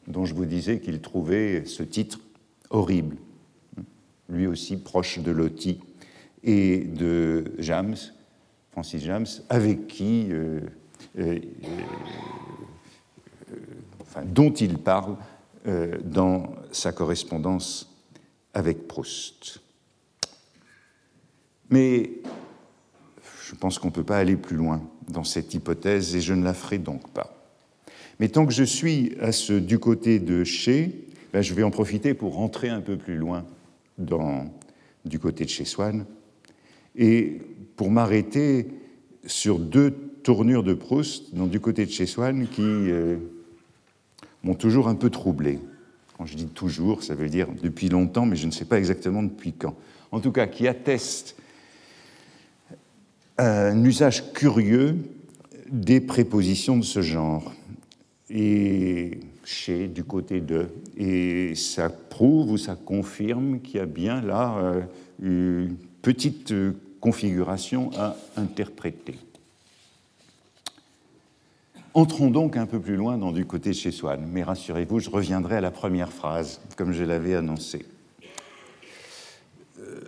dont 0.08 0.26
je 0.26 0.34
vous 0.34 0.46
disais 0.46 0.80
qu'il 0.80 1.02
trouvait 1.02 1.66
ce 1.66 1.84
titre 1.84 2.20
horrible, 2.70 3.18
lui 4.30 4.48
aussi 4.48 4.78
proche 4.78 5.20
de 5.20 5.32
Loti 5.32 5.80
et 6.44 6.80
de 6.80 7.54
James, 7.60 7.98
Francis 8.72 9.04
James, 9.04 9.28
avec 9.50 9.88
qui, 9.88 10.28
euh, 10.32 10.62
euh, 11.20 11.40
euh, 13.52 14.24
dont 14.26 14.52
il 14.52 14.78
parle 14.78 15.16
dans 16.04 16.56
sa 16.72 16.92
correspondance 16.92 17.88
avec 18.56 18.88
Proust. 18.88 19.62
Mais 21.70 22.10
je 23.46 23.54
pense 23.54 23.78
qu'on 23.78 23.90
ne 23.90 23.94
peut 23.94 24.04
pas 24.04 24.18
aller 24.18 24.38
plus 24.38 24.56
loin 24.56 24.82
dans 25.08 25.24
cette 25.24 25.54
hypothèse 25.54 26.16
et 26.16 26.22
je 26.22 26.34
ne 26.34 26.44
la 26.44 26.56
ferai 26.56 26.80
donc 26.80 27.10
pas. 27.12 27.41
Mais 28.22 28.30
tant 28.30 28.46
que 28.46 28.54
je 28.54 28.64
suis 28.64 29.14
à 29.20 29.32
ce 29.32 29.52
du 29.52 29.80
côté 29.80 30.20
de 30.20 30.44
chez, 30.44 31.08
ben, 31.34 31.42
je 31.42 31.56
vais 31.56 31.64
en 31.64 31.72
profiter 31.72 32.14
pour 32.14 32.36
rentrer 32.36 32.70
un 32.70 32.80
peu 32.80 32.96
plus 32.96 33.16
loin 33.16 33.48
dans, 33.98 34.46
du 35.06 35.18
côté 35.18 35.44
de 35.44 35.50
chez 35.50 35.66
Swann 35.66 36.06
et 36.96 37.40
pour 37.76 37.90
m'arrêter 37.90 38.68
sur 39.26 39.58
deux 39.58 39.90
tournures 40.22 40.62
de 40.62 40.76
Proust 40.76 41.34
dans 41.34 41.48
du 41.48 41.60
côté 41.60 41.84
de 41.84 41.90
chez 41.90 42.06
Swann 42.06 42.48
qui 42.48 42.62
euh, 42.62 43.18
m'ont 44.44 44.54
toujours 44.54 44.88
un 44.88 44.94
peu 44.94 45.10
troublé. 45.10 45.58
Quand 46.16 46.28
je 46.28 46.36
dis 46.36 46.46
toujours, 46.46 47.02
ça 47.02 47.16
veut 47.16 47.28
dire 47.28 47.48
depuis 47.64 47.90
longtemps, 47.90 48.28
mais 48.28 48.36
je 48.36 48.46
ne 48.46 48.52
sais 48.52 48.66
pas 48.66 48.78
exactement 48.78 49.24
depuis 49.24 49.54
quand. 49.54 49.76
En 50.12 50.20
tout 50.20 50.32
cas, 50.32 50.46
qui 50.46 50.68
attestent 50.68 51.36
un 53.40 53.84
usage 53.84 54.32
curieux 54.32 54.96
des 55.72 56.00
prépositions 56.02 56.78
de 56.78 56.84
ce 56.84 57.02
genre. 57.02 57.52
Et 58.34 59.20
chez, 59.44 59.88
du 59.88 60.04
côté 60.04 60.40
de. 60.40 60.68
Et 60.98 61.54
ça 61.56 61.90
prouve 61.90 62.52
ou 62.52 62.58
ça 62.58 62.76
confirme 62.76 63.60
qu'il 63.60 63.78
y 63.78 63.80
a 63.80 63.86
bien 63.86 64.22
là 64.22 64.58
euh, 64.58 64.82
une 65.22 65.76
petite 66.02 66.54
configuration 67.02 67.92
à 67.98 68.16
interpréter. 68.38 69.16
Entrons 71.94 72.32
donc 72.32 72.56
un 72.56 72.66
peu 72.66 72.80
plus 72.80 72.96
loin 72.96 73.18
dans 73.18 73.34
du 73.34 73.46
côté 73.46 73.72
de 73.72 73.76
chez 73.76 73.92
Swann, 73.92 74.26
mais 74.32 74.44
rassurez-vous, 74.44 75.00
je 75.00 75.10
reviendrai 75.10 75.58
à 75.58 75.62
la 75.62 75.72
première 75.72 76.14
phrase, 76.14 76.62
comme 76.78 76.94
je 76.94 77.04
l'avais 77.04 77.36
annoncé. 77.36 77.86
Euh, 79.80 80.00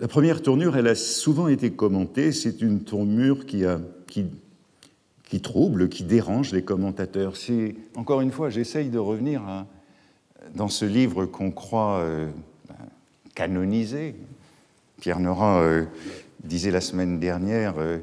la 0.00 0.08
première 0.08 0.42
tournure, 0.42 0.76
elle 0.76 0.88
a 0.88 0.96
souvent 0.96 1.46
été 1.46 1.70
commentée, 1.70 2.32
c'est 2.32 2.62
une 2.62 2.80
tournure 2.80 3.46
qui, 3.46 3.64
a, 3.64 3.80
qui, 4.08 4.24
qui, 5.30 5.40
trouble, 5.40 5.88
qui 5.88 6.02
dérange 6.02 6.52
les 6.52 6.62
commentateurs. 6.62 7.34
Encore 7.94 8.20
une 8.20 8.32
fois, 8.32 8.50
j'essaye 8.50 8.88
de 8.88 8.98
revenir 8.98 9.64
dans 10.56 10.66
ce 10.66 10.84
livre 10.84 11.24
qu'on 11.24 11.52
croit 11.52 12.00
euh, 12.00 12.28
ben, 12.68 12.74
canonisé. 13.36 14.16
Pierre 15.00 15.20
Nora 15.20 15.60
euh, 15.60 15.84
disait 16.42 16.72
la 16.72 16.80
semaine 16.80 17.20
dernière 17.20 17.74
euh, 17.78 17.98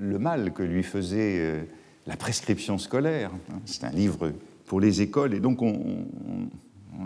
le 0.00 0.18
mal 0.18 0.54
que 0.54 0.62
lui 0.62 0.82
faisait 0.82 1.66
la 2.06 2.16
prescription 2.16 2.78
scolaire. 2.78 3.30
C'est 3.66 3.84
un 3.84 3.90
livre 3.90 4.32
pour 4.64 4.80
les 4.80 5.02
écoles 5.02 5.34
et 5.34 5.40
donc 5.40 5.60
on, 5.60 6.06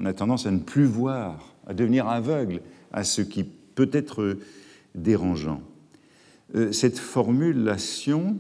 a 0.05 0.13
tendance 0.13 0.47
à 0.47 0.51
ne 0.51 0.59
plus 0.59 0.85
voir, 0.85 1.55
à 1.67 1.75
devenir 1.75 2.07
aveugle 2.07 2.61
à 2.93 3.03
ce 3.03 3.23
qui 3.23 3.45
peut 3.45 3.91
être 3.93 4.37
dérangeant. 4.95 5.63
Cette 6.71 6.99
formulation, 6.99 8.37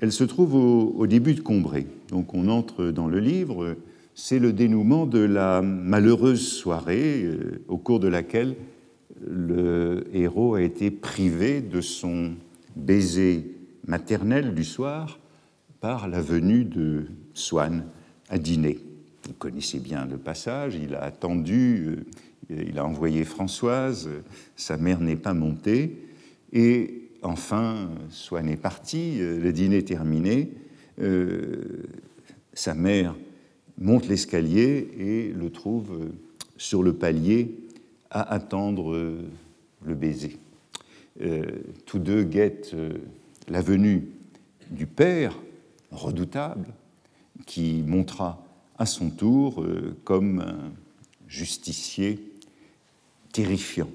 elle 0.00 0.12
se 0.12 0.24
trouve 0.24 0.54
au, 0.54 1.06
début 1.06 1.34
de 1.34 1.40
Combray. 1.40 1.86
Donc 2.10 2.34
on 2.34 2.48
entre 2.48 2.86
dans 2.86 3.08
le 3.08 3.18
livre, 3.18 3.76
c'est 4.14 4.38
le 4.38 4.52
dénouement 4.52 5.06
de 5.06 5.20
la 5.20 5.62
malheureuse 5.62 6.46
soirée 6.46 7.26
au 7.68 7.78
cours 7.78 8.00
de 8.00 8.08
laquelle 8.08 8.54
le 9.26 10.04
héros 10.12 10.54
a 10.54 10.62
été 10.62 10.90
privé 10.90 11.60
de 11.60 11.80
son 11.80 12.32
baiser 12.76 13.54
maternel 13.86 14.54
du 14.54 14.64
soir 14.64 15.18
par 15.80 16.08
la 16.08 16.20
venue 16.20 16.64
de 16.64 17.06
Swann 17.34 17.84
à 18.28 18.38
dîner. 18.38 18.78
Vous 19.26 19.34
connaissez 19.34 19.78
bien 19.78 20.06
le 20.06 20.16
passage, 20.16 20.76
il 20.76 20.94
a 20.94 21.02
attendu, 21.02 21.98
euh, 22.50 22.64
il 22.68 22.78
a 22.78 22.84
envoyé 22.84 23.24
Françoise, 23.24 24.08
sa 24.56 24.76
mère 24.76 25.00
n'est 25.00 25.16
pas 25.16 25.34
montée, 25.34 25.98
et 26.52 27.07
enfin, 27.22 27.90
Swann 28.10 28.48
est 28.48 28.56
parti, 28.56 29.20
euh, 29.20 29.38
le 29.40 29.52
dîner 29.52 29.84
terminé, 29.84 30.52
euh, 31.00 31.84
sa 32.52 32.74
mère 32.74 33.14
monte 33.78 34.08
l'escalier 34.08 34.88
et 34.98 35.32
le 35.32 35.50
trouve 35.50 36.10
sur 36.56 36.82
le 36.82 36.92
palier 36.92 37.54
à 38.10 38.22
attendre 38.34 38.92
euh, 38.92 39.24
le 39.84 39.94
baiser. 39.94 40.38
Euh, 41.20 41.44
tous 41.86 41.98
deux 41.98 42.22
guettent 42.22 42.74
euh, 42.74 42.98
la 43.48 43.62
venue 43.62 44.08
du 44.70 44.86
père, 44.86 45.34
redoutable, 45.90 46.66
qui 47.46 47.82
montra 47.86 48.44
à 48.76 48.84
son 48.84 49.10
tour 49.10 49.64
comme 50.04 50.40
un 50.40 50.72
justicier 51.26 52.20
terrifiant. 53.32 53.88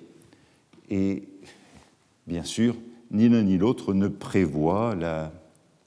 Et 0.89 1.23
bien 2.25 2.43
sûr, 2.43 2.75
ni 3.11 3.29
l'un 3.29 3.43
ni 3.43 3.57
l'autre 3.57 3.93
ne 3.93 4.07
prévoit 4.07 4.95
la 4.95 5.31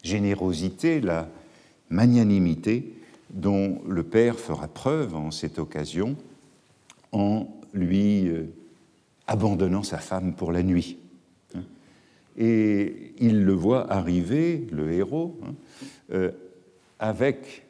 générosité, 0.02 1.00
la 1.00 1.28
magnanimité 1.90 2.92
dont 3.30 3.80
le 3.86 4.02
Père 4.02 4.38
fera 4.38 4.68
preuve 4.68 5.14
en 5.14 5.30
cette 5.30 5.58
occasion 5.58 6.16
en 7.12 7.48
lui 7.72 8.28
euh, 8.28 8.44
abandonnant 9.26 9.82
sa 9.82 9.98
femme 9.98 10.34
pour 10.34 10.52
la 10.52 10.62
nuit. 10.62 10.98
Hein. 11.54 11.62
Et 12.36 13.12
il 13.18 13.44
le 13.44 13.52
voit 13.52 13.90
arriver, 13.92 14.66
le 14.70 14.92
héros, 14.92 15.38
hein, 15.44 15.54
euh, 16.12 16.30
avec, 16.98 17.66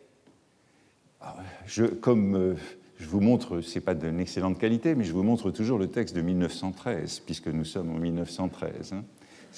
comme 2.00 2.36
euh, 2.36 2.54
je 2.98 3.06
vous 3.06 3.20
montre, 3.20 3.60
c'est 3.60 3.80
pas 3.80 3.94
d'une 3.94 4.20
excellente 4.20 4.58
qualité, 4.58 4.94
mais 4.94 5.04
je 5.04 5.12
vous 5.12 5.22
montre 5.22 5.50
toujours 5.50 5.78
le 5.78 5.88
texte 5.88 6.14
de 6.14 6.22
1913, 6.22 7.20
puisque 7.20 7.48
nous 7.48 7.64
sommes 7.64 7.90
en 7.90 7.98
1913. 7.98 8.94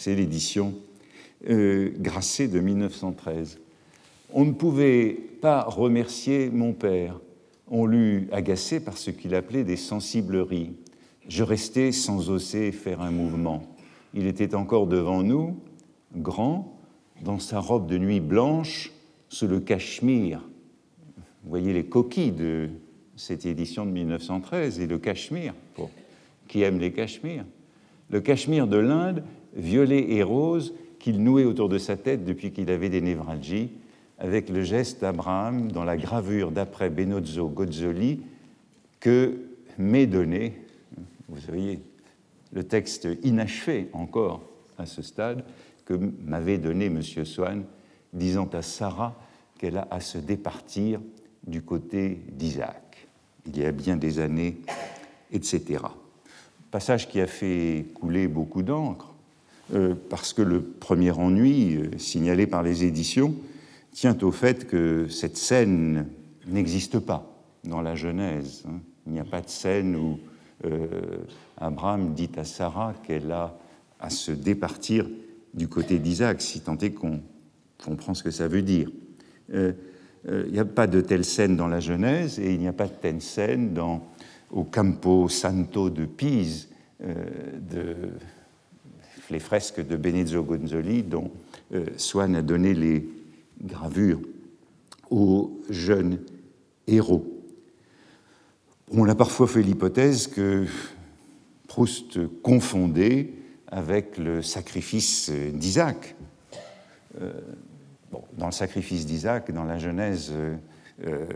C'est 0.00 0.14
l'édition 0.14 0.74
Grasset 1.44 2.46
de 2.46 2.60
1913. 2.60 3.58
On 4.32 4.44
ne 4.44 4.52
pouvait 4.52 5.18
pas 5.40 5.62
remercier 5.64 6.50
mon 6.50 6.72
père 6.72 7.18
on 7.70 7.86
l'eut 7.86 8.28
agacé 8.32 8.80
par 8.80 8.96
ce 8.96 9.10
qu'il 9.10 9.34
appelait 9.34 9.64
des 9.64 9.76
sensibleries. 9.76 10.72
Je 11.28 11.42
restais 11.42 11.92
sans 11.92 12.30
oser 12.30 12.72
faire 12.72 13.02
un 13.02 13.10
mouvement. 13.10 13.76
Il 14.14 14.26
était 14.26 14.54
encore 14.54 14.86
devant 14.86 15.22
nous, 15.22 15.58
grand, 16.16 16.80
dans 17.22 17.38
sa 17.38 17.60
robe 17.60 17.86
de 17.86 17.98
nuit 17.98 18.20
blanche, 18.20 18.92
sous 19.28 19.46
le 19.46 19.60
cachemire. 19.60 20.40
Vous 21.44 21.50
voyez 21.50 21.72
les 21.72 21.84
coquilles 21.84 22.32
de 22.32 22.70
cette 23.16 23.44
édition 23.44 23.84
de 23.84 23.90
1913 23.90 24.80
et 24.80 24.86
le 24.86 24.98
cachemire, 24.98 25.54
pour 25.74 25.90
qui 26.46 26.62
aime 26.62 26.78
les 26.78 26.92
cachemires. 26.92 27.44
Le 28.10 28.20
cachemire 28.20 28.66
de 28.66 28.78
l'Inde, 28.78 29.24
violet 29.54 30.12
et 30.12 30.22
rose, 30.22 30.74
qu'il 30.98 31.22
nouait 31.22 31.44
autour 31.44 31.68
de 31.68 31.78
sa 31.78 31.96
tête 31.96 32.24
depuis 32.24 32.52
qu'il 32.52 32.70
avait 32.70 32.88
des 32.88 33.00
névralgies, 33.00 33.70
avec 34.18 34.48
le 34.48 34.62
geste 34.62 35.00
d'Abraham 35.00 35.70
dans 35.70 35.84
la 35.84 35.96
gravure 35.96 36.50
d'après 36.50 36.90
Benozzo 36.90 37.48
Gozzoli 37.48 38.20
que 39.00 39.38
m'est 39.78 40.06
donné, 40.06 40.60
vous 41.28 41.40
voyez, 41.46 41.80
le 42.52 42.64
texte 42.64 43.08
inachevé 43.22 43.88
encore 43.92 44.42
à 44.76 44.86
ce 44.86 45.02
stade, 45.02 45.44
que 45.84 45.94
m'avait 45.94 46.58
donné 46.58 46.86
M. 46.86 47.02
Swann, 47.02 47.64
disant 48.12 48.48
à 48.52 48.62
Sarah 48.62 49.14
qu'elle 49.58 49.76
a 49.76 49.86
à 49.90 50.00
se 50.00 50.18
départir 50.18 51.00
du 51.46 51.62
côté 51.62 52.20
d'Isaac. 52.32 53.08
Il 53.46 53.58
y 53.58 53.64
a 53.64 53.72
bien 53.72 53.96
des 53.96 54.18
années, 54.18 54.58
etc. 55.32 55.82
Passage 56.70 57.08
qui 57.08 57.20
a 57.20 57.26
fait 57.26 57.86
couler 57.94 58.28
beaucoup 58.28 58.62
d'encre, 58.62 59.14
euh, 59.74 59.94
parce 60.08 60.32
que 60.32 60.40
le 60.40 60.62
premier 60.62 61.10
ennui 61.10 61.76
euh, 61.76 61.98
signalé 61.98 62.46
par 62.46 62.62
les 62.62 62.84
éditions 62.84 63.34
tient 63.92 64.16
au 64.22 64.30
fait 64.30 64.66
que 64.66 65.08
cette 65.08 65.36
scène 65.36 66.06
n'existe 66.46 66.98
pas 67.00 67.30
dans 67.64 67.82
la 67.82 67.94
Genèse. 67.94 68.64
Hein. 68.66 68.80
Il 69.06 69.12
n'y 69.12 69.20
a 69.20 69.24
pas 69.24 69.42
de 69.42 69.48
scène 69.50 69.94
où 69.94 70.18
euh, 70.64 70.86
Abraham 71.58 72.14
dit 72.14 72.30
à 72.38 72.44
Sarah 72.44 72.94
qu'elle 73.06 73.30
a 73.30 73.58
à 74.00 74.08
se 74.08 74.32
départir 74.32 75.06
du 75.52 75.68
côté 75.68 75.98
d'Isaac, 75.98 76.40
si 76.40 76.60
tant 76.60 76.78
est 76.78 76.92
qu'on 76.92 77.20
comprend 77.84 78.14
ce 78.14 78.22
que 78.22 78.30
ça 78.30 78.48
veut 78.48 78.62
dire. 78.62 78.90
il 79.52 80.52
n'y 80.52 80.58
a 80.58 80.64
pas 80.64 80.86
de 80.86 81.00
telle 81.00 81.24
scène 81.24 81.56
dans 81.56 81.68
la 81.68 81.80
Genèse 81.80 82.38
et 82.38 82.54
il 82.54 82.60
n'y 82.60 82.68
a 82.68 82.72
pas 82.72 82.86
de 82.86 82.92
telle 82.92 83.20
scène 83.20 83.76
au 84.50 84.64
Campo 84.64 85.28
Santo 85.28 85.90
de 85.90 86.04
Pise, 86.04 86.68
de 87.00 87.94
les 89.30 89.38
fresques 89.38 89.86
de 89.86 89.96
Benezzo 89.96 90.42
Gonzoli, 90.42 91.02
dont 91.02 91.30
euh, 91.74 91.86
Swann 91.96 92.34
a 92.36 92.42
donné 92.42 92.74
les 92.74 93.08
gravures 93.62 94.20
aux 95.10 95.60
jeunes 95.68 96.20
héros. 96.86 97.26
On 98.90 99.08
a 99.08 99.14
parfois 99.14 99.46
fait 99.46 99.62
l'hypothèse 99.62 100.26
que 100.26 100.66
Proust 101.66 102.18
confondait 102.42 103.34
avec 103.66 104.16
le 104.16 104.42
sacrifice 104.42 105.30
d'Isaac. 105.30 106.16
Euh, 107.20 107.32
dans 108.38 108.46
le 108.46 108.52
sacrifice 108.52 109.04
d'Isaac, 109.04 109.52
dans 109.52 109.64
la 109.64 109.78
Genèse, 109.78 110.32
euh, 111.06 111.26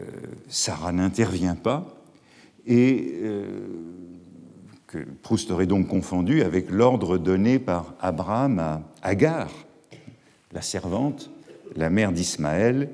Sarah 0.49 0.93
n'intervient 0.93 1.55
pas, 1.55 2.03
et 2.67 3.21
Proust 5.23 5.51
aurait 5.51 5.67
donc 5.67 5.89
confondu 5.89 6.43
avec 6.43 6.71
l'ordre 6.71 7.19
donné 7.19 7.59
par 7.59 7.95
Abraham 8.01 8.59
à 8.59 8.83
Agar, 9.03 9.51
la 10.53 10.63
servante, 10.63 11.31
la 11.77 11.91
mère 11.91 12.13
d'Ismaël, 12.13 12.91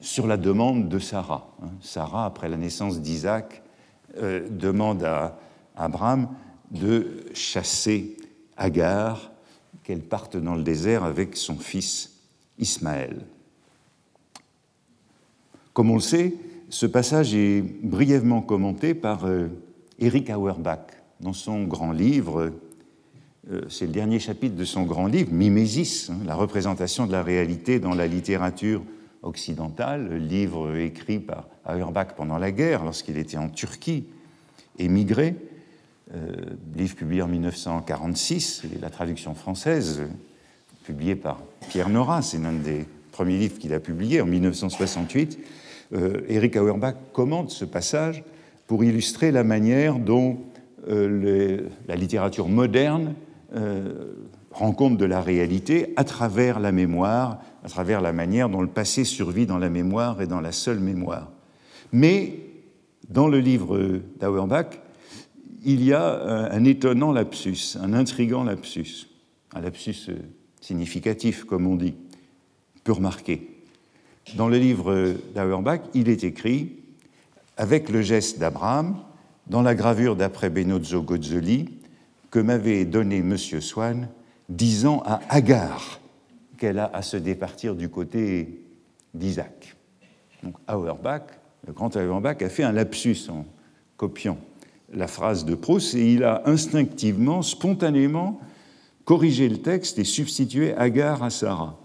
sur 0.00 0.26
la 0.26 0.36
demande 0.36 0.88
de 0.88 0.98
Sarah. 0.98 1.54
Hein. 1.62 1.70
Sarah, 1.80 2.24
après 2.24 2.48
la 2.48 2.56
naissance 2.56 3.00
d'Isaac, 3.00 3.62
euh, 4.16 4.48
demande 4.50 5.04
à 5.04 5.38
Abraham 5.76 6.28
de 6.70 7.24
chasser 7.34 8.16
Agar, 8.56 9.30
qu'elle 9.82 10.02
parte 10.02 10.36
dans 10.36 10.54
le 10.54 10.62
désert 10.62 11.04
avec 11.04 11.36
son 11.36 11.56
fils 11.56 12.20
Ismaël. 12.58 13.24
Comme 15.72 15.90
on 15.90 15.94
le 15.94 16.00
sait, 16.00 16.34
ce 16.68 16.86
passage 16.86 17.34
est 17.34 17.62
brièvement 17.62 18.42
commenté 18.42 18.94
par 18.94 19.24
euh, 19.24 19.48
Eric 20.00 20.30
Auerbach, 20.30 20.86
dans 21.20 21.34
son 21.34 21.64
grand 21.64 21.92
livre, 21.92 22.52
euh, 23.52 23.60
c'est 23.68 23.86
le 23.86 23.92
dernier 23.92 24.18
chapitre 24.18 24.56
de 24.56 24.64
son 24.64 24.84
grand 24.84 25.06
livre, 25.06 25.30
Mimésis, 25.30 26.08
hein, 26.10 26.16
la 26.24 26.34
représentation 26.34 27.06
de 27.06 27.12
la 27.12 27.22
réalité 27.22 27.78
dans 27.78 27.94
la 27.94 28.06
littérature 28.06 28.82
occidentale, 29.22 30.16
livre 30.16 30.74
écrit 30.76 31.18
par 31.18 31.48
Auerbach 31.66 32.14
pendant 32.16 32.38
la 32.38 32.50
guerre, 32.50 32.82
lorsqu'il 32.82 33.18
était 33.18 33.36
en 33.36 33.50
Turquie, 33.50 34.06
émigré, 34.78 35.36
euh, 36.14 36.34
livre 36.74 36.96
publié 36.96 37.20
en 37.20 37.28
1946, 37.28 38.62
la 38.80 38.88
traduction 38.88 39.34
française, 39.34 40.00
publiée 40.84 41.14
par 41.14 41.42
Pierre 41.68 41.90
Nora, 41.90 42.22
c'est 42.22 42.38
l'un 42.38 42.52
des 42.52 42.86
premiers 43.12 43.36
livres 43.36 43.58
qu'il 43.58 43.74
a 43.74 43.80
publié 43.80 44.22
en 44.22 44.26
1968. 44.26 45.38
Euh, 45.92 46.22
Eric 46.28 46.56
Auerbach 46.56 46.94
commente 47.12 47.50
ce 47.50 47.66
passage 47.66 48.24
pour 48.70 48.84
illustrer 48.84 49.32
la 49.32 49.42
manière 49.42 49.98
dont 49.98 50.38
euh, 50.86 51.68
la 51.88 51.96
littérature 51.96 52.46
moderne 52.46 53.16
euh, 53.56 54.14
rend 54.52 54.70
compte 54.70 54.96
de 54.96 55.04
la 55.04 55.20
réalité 55.20 55.92
à 55.96 56.04
travers 56.04 56.60
la 56.60 56.70
mémoire, 56.70 57.42
à 57.64 57.68
travers 57.68 58.00
la 58.00 58.12
manière 58.12 58.48
dont 58.48 58.60
le 58.60 58.68
passé 58.68 59.02
survit 59.02 59.44
dans 59.44 59.58
la 59.58 59.70
mémoire 59.70 60.22
et 60.22 60.28
dans 60.28 60.40
la 60.40 60.52
seule 60.52 60.78
mémoire. 60.78 61.32
Mais 61.90 62.38
dans 63.08 63.26
le 63.26 63.40
livre 63.40 64.02
d'Auerbach, 64.20 64.78
il 65.64 65.82
y 65.82 65.92
a 65.92 66.52
un 66.52 66.62
étonnant 66.62 67.10
lapsus, 67.10 67.76
un 67.82 67.92
intrigant 67.92 68.44
lapsus, 68.44 69.08
un 69.52 69.62
lapsus 69.62 70.10
significatif, 70.60 71.42
comme 71.42 71.66
on 71.66 71.74
dit, 71.74 71.96
peu 72.84 72.92
remarqué. 72.92 73.48
Dans 74.36 74.46
le 74.46 74.58
livre 74.58 75.16
d'Auerbach, 75.34 75.80
il 75.92 76.08
est 76.08 76.22
écrit 76.22 76.79
avec 77.60 77.90
le 77.90 78.00
geste 78.00 78.38
d'Abraham, 78.38 78.96
dans 79.46 79.60
la 79.60 79.74
gravure 79.74 80.16
d'après 80.16 80.48
Benozzo 80.48 81.02
Gozzoli, 81.02 81.68
que 82.30 82.38
m'avait 82.38 82.86
donné 82.86 83.18
M. 83.18 83.36
Swann, 83.36 84.08
disant 84.48 85.02
à 85.04 85.20
Agar 85.28 86.00
qu'elle 86.56 86.78
a 86.78 86.90
à 86.94 87.02
se 87.02 87.18
départir 87.18 87.74
du 87.74 87.90
côté 87.90 88.64
d'Isaac. 89.12 89.76
Donc 90.42 90.54
Auerbach, 90.70 91.24
le 91.66 91.74
grand 91.74 91.94
Auerbach, 91.96 92.40
a 92.40 92.48
fait 92.48 92.62
un 92.62 92.72
lapsus 92.72 93.28
en 93.28 93.44
copiant 93.98 94.38
la 94.90 95.06
phrase 95.06 95.44
de 95.44 95.54
Proust 95.54 95.94
et 95.94 96.14
il 96.14 96.24
a 96.24 96.42
instinctivement, 96.46 97.42
spontanément, 97.42 98.40
corrigé 99.04 99.50
le 99.50 99.58
texte 99.58 99.98
et 99.98 100.04
substitué 100.04 100.74
Agar 100.76 101.22
à 101.22 101.28
Sarah, 101.28 101.78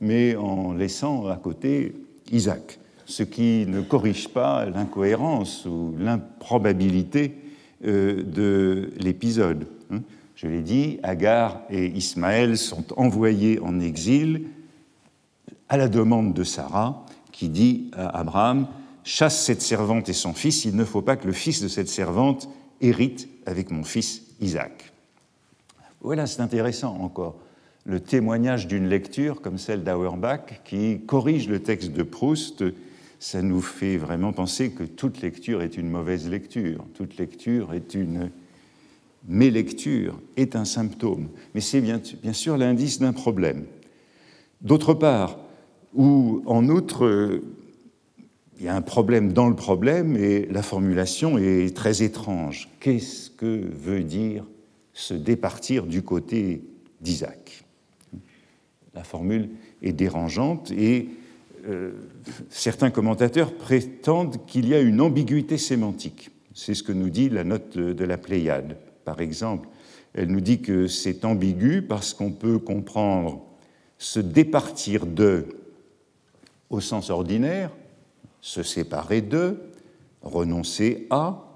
mais 0.00 0.36
en 0.36 0.72
laissant 0.72 1.26
à 1.26 1.34
côté 1.34 1.96
Isaac 2.30 2.78
ce 3.06 3.22
qui 3.22 3.64
ne 3.66 3.80
corrige 3.80 4.28
pas 4.28 4.66
l'incohérence 4.66 5.64
ou 5.64 5.94
l'improbabilité 5.98 7.36
euh, 7.84 8.22
de 8.22 8.92
l'épisode. 8.98 9.66
Hein. 9.90 10.00
Je 10.34 10.48
l'ai 10.48 10.60
dit, 10.60 10.98
Agar 11.02 11.62
et 11.70 11.86
Ismaël 11.86 12.58
sont 12.58 12.84
envoyés 12.98 13.58
en 13.60 13.80
exil 13.80 14.48
à 15.68 15.76
la 15.76 15.88
demande 15.88 16.34
de 16.34 16.44
Sarah, 16.44 17.06
qui 17.32 17.48
dit 17.48 17.90
à 17.92 18.18
Abraham 18.18 18.66
Chasse 19.04 19.44
cette 19.44 19.62
servante 19.62 20.08
et 20.08 20.12
son 20.12 20.34
fils, 20.34 20.64
il 20.64 20.74
ne 20.74 20.84
faut 20.84 21.00
pas 21.00 21.14
que 21.14 21.28
le 21.28 21.32
fils 21.32 21.62
de 21.62 21.68
cette 21.68 21.88
servante 21.88 22.48
hérite 22.80 23.28
avec 23.46 23.70
mon 23.70 23.84
fils 23.84 24.22
Isaac. 24.40 24.92
Voilà, 26.00 26.26
c'est 26.26 26.40
intéressant 26.40 26.98
encore, 27.00 27.36
le 27.84 28.00
témoignage 28.00 28.66
d'une 28.66 28.88
lecture 28.88 29.40
comme 29.40 29.58
celle 29.58 29.84
d'Auerbach 29.84 30.60
qui 30.64 31.00
corrige 31.06 31.48
le 31.48 31.60
texte 31.62 31.92
de 31.92 32.02
Proust 32.02 32.64
ça 33.18 33.42
nous 33.42 33.60
fait 33.60 33.96
vraiment 33.96 34.32
penser 34.32 34.70
que 34.70 34.84
toute 34.84 35.22
lecture 35.22 35.62
est 35.62 35.76
une 35.76 35.88
mauvaise 35.88 36.28
lecture, 36.28 36.84
toute 36.94 37.16
lecture 37.16 37.72
est 37.72 37.94
une 37.94 38.30
mélecture, 39.26 40.20
est 40.36 40.54
un 40.54 40.64
symptôme, 40.64 41.28
mais 41.54 41.60
c'est 41.60 41.80
bien, 41.80 42.00
bien, 42.22 42.32
sûr 42.32 42.56
l'indice 42.56 43.00
d'un 43.00 43.12
problème. 43.12 43.64
D'autre 44.60 44.94
part, 44.94 45.38
où 45.94 46.42
en 46.46 46.68
outre, 46.68 47.40
il 48.58 48.64
y 48.64 48.68
a 48.68 48.76
un 48.76 48.82
problème 48.82 49.32
dans 49.32 49.48
le 49.48 49.56
problème 49.56 50.16
et 50.16 50.46
la 50.46 50.62
formulation 50.62 51.38
est 51.38 51.74
très 51.74 52.02
étrange. 52.02 52.68
Qu'est-ce 52.80 53.30
que 53.30 53.62
veut 53.72 54.02
dire 54.02 54.44
se 54.92 55.14
départir 55.14 55.86
du 55.86 56.02
côté 56.02 56.62
d'Isaac? 57.00 57.64
La 58.94 59.04
formule 59.04 59.50
est 59.82 59.92
dérangeante 59.92 60.70
et 60.70 61.08
euh, 61.68 61.92
certains 62.50 62.90
commentateurs 62.90 63.54
prétendent 63.54 64.44
qu'il 64.46 64.68
y 64.68 64.74
a 64.74 64.80
une 64.80 65.00
ambiguïté 65.00 65.58
sémantique. 65.58 66.30
C'est 66.54 66.74
ce 66.74 66.82
que 66.82 66.92
nous 66.92 67.10
dit 67.10 67.28
la 67.28 67.44
note 67.44 67.76
de 67.76 68.04
la 68.04 68.16
Pléiade, 68.16 68.76
par 69.04 69.20
exemple. 69.20 69.68
Elle 70.14 70.28
nous 70.28 70.40
dit 70.40 70.62
que 70.62 70.86
c'est 70.86 71.24
ambigu 71.24 71.82
parce 71.82 72.14
qu'on 72.14 72.32
peut 72.32 72.58
comprendre 72.58 73.42
se 73.98 74.20
départir 74.20 75.06
de 75.06 75.46
au 76.70 76.80
sens 76.80 77.10
ordinaire, 77.10 77.70
se 78.40 78.62
séparer 78.62 79.20
de, 79.20 79.56
renoncer 80.22 81.06
à, 81.10 81.46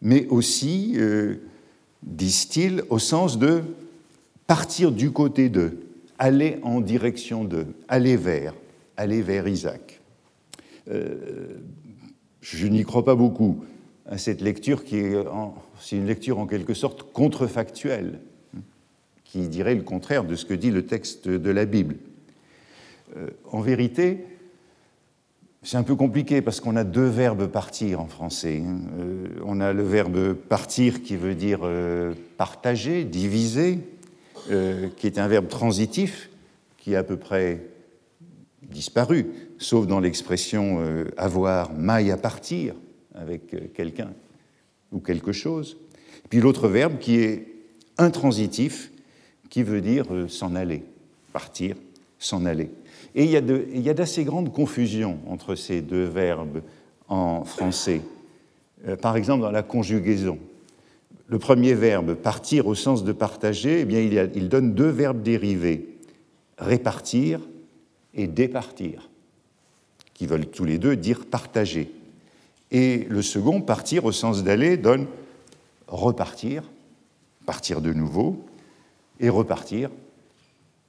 mais 0.00 0.26
aussi, 0.28 0.94
euh, 0.96 1.36
disent-ils, 2.02 2.82
au 2.88 2.98
sens 2.98 3.38
de 3.38 3.62
partir 4.46 4.92
du 4.92 5.10
côté 5.10 5.48
de, 5.48 5.78
aller 6.18 6.58
en 6.62 6.80
direction 6.80 7.44
de, 7.44 7.66
aller 7.88 8.16
vers 8.16 8.54
aller 9.00 9.22
vers 9.22 9.48
Isaac. 9.48 10.00
Euh, 10.90 11.58
je 12.40 12.66
n'y 12.66 12.84
crois 12.84 13.04
pas 13.04 13.14
beaucoup 13.14 13.64
à 14.06 14.18
cette 14.18 14.40
lecture 14.40 14.84
qui 14.84 14.96
est, 14.96 15.14
une 15.92 16.06
lecture 16.06 16.38
en 16.38 16.46
quelque 16.46 16.74
sorte 16.74 17.12
contrefactuelle, 17.12 18.20
qui 19.24 19.48
dirait 19.48 19.74
le 19.74 19.82
contraire 19.82 20.24
de 20.24 20.36
ce 20.36 20.44
que 20.44 20.54
dit 20.54 20.70
le 20.70 20.84
texte 20.84 21.28
de 21.28 21.50
la 21.50 21.64
Bible. 21.64 21.96
Euh, 23.16 23.28
en 23.50 23.60
vérité, 23.60 24.24
c'est 25.62 25.76
un 25.76 25.82
peu 25.82 25.94
compliqué 25.94 26.42
parce 26.42 26.60
qu'on 26.60 26.76
a 26.76 26.84
deux 26.84 27.08
verbes 27.08 27.46
partir 27.46 28.00
en 28.00 28.06
français. 28.06 28.62
Hein. 28.66 28.80
Euh, 28.98 29.26
on 29.44 29.60
a 29.60 29.72
le 29.72 29.82
verbe 29.82 30.34
partir 30.34 31.02
qui 31.02 31.16
veut 31.16 31.34
dire 31.34 31.60
partager, 32.36 33.04
diviser, 33.04 33.78
qui 34.96 35.06
est 35.06 35.18
un 35.18 35.28
verbe 35.28 35.48
transitif 35.48 36.30
qui 36.78 36.96
a 36.96 37.00
à 37.00 37.02
peu 37.02 37.16
près 37.16 37.60
disparu, 38.70 39.26
sauf 39.58 39.86
dans 39.86 40.00
l'expression 40.00 40.78
avoir 41.16 41.72
maille 41.72 42.10
à 42.10 42.16
partir 42.16 42.74
avec 43.14 43.72
quelqu'un 43.74 44.12
ou 44.92 45.00
quelque 45.00 45.32
chose. 45.32 45.76
Puis 46.28 46.40
l'autre 46.40 46.68
verbe 46.68 46.98
qui 46.98 47.16
est 47.16 47.46
intransitif, 47.98 48.90
qui 49.48 49.62
veut 49.62 49.80
dire 49.80 50.06
s'en 50.28 50.54
aller, 50.54 50.84
partir, 51.32 51.76
s'en 52.18 52.44
aller. 52.44 52.70
Et 53.14 53.24
il 53.24 53.30
y 53.80 53.90
a 53.90 53.94
d'assez 53.94 54.24
grandes 54.24 54.52
confusions 54.52 55.18
entre 55.26 55.54
ces 55.54 55.80
deux 55.80 56.04
verbes 56.04 56.62
en 57.08 57.44
français. 57.44 58.02
Euh, 58.86 58.96
par 58.96 59.16
exemple, 59.16 59.42
dans 59.42 59.50
la 59.50 59.62
conjugaison. 59.62 60.38
Le 61.26 61.38
premier 61.38 61.74
verbe, 61.74 62.14
partir 62.14 62.66
au 62.66 62.74
sens 62.74 63.04
de 63.04 63.12
partager, 63.12 63.80
eh 63.80 63.84
bien, 63.84 64.00
il 64.00 64.48
donne 64.48 64.74
deux 64.74 64.88
verbes 64.88 65.22
dérivés, 65.22 65.86
répartir 66.58 67.40
et 68.14 68.26
départir, 68.26 69.08
qui 70.14 70.26
veulent 70.26 70.46
tous 70.46 70.64
les 70.64 70.78
deux 70.78 70.96
dire 70.96 71.26
partager. 71.26 71.92
Et 72.70 73.06
le 73.08 73.22
second, 73.22 73.60
partir 73.60 74.04
au 74.04 74.12
sens 74.12 74.44
d'aller, 74.44 74.76
donne 74.76 75.06
repartir, 75.88 76.62
partir 77.46 77.80
de 77.80 77.92
nouveau, 77.92 78.44
et 79.18 79.28
repartir 79.28 79.90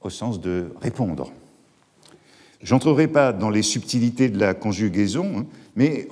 au 0.00 0.10
sens 0.10 0.40
de 0.40 0.72
répondre. 0.80 1.32
J'entrerai 2.62 3.08
pas 3.08 3.32
dans 3.32 3.50
les 3.50 3.62
subtilités 3.62 4.28
de 4.28 4.38
la 4.38 4.54
conjugaison, 4.54 5.38
hein, 5.38 5.46
mais 5.74 6.08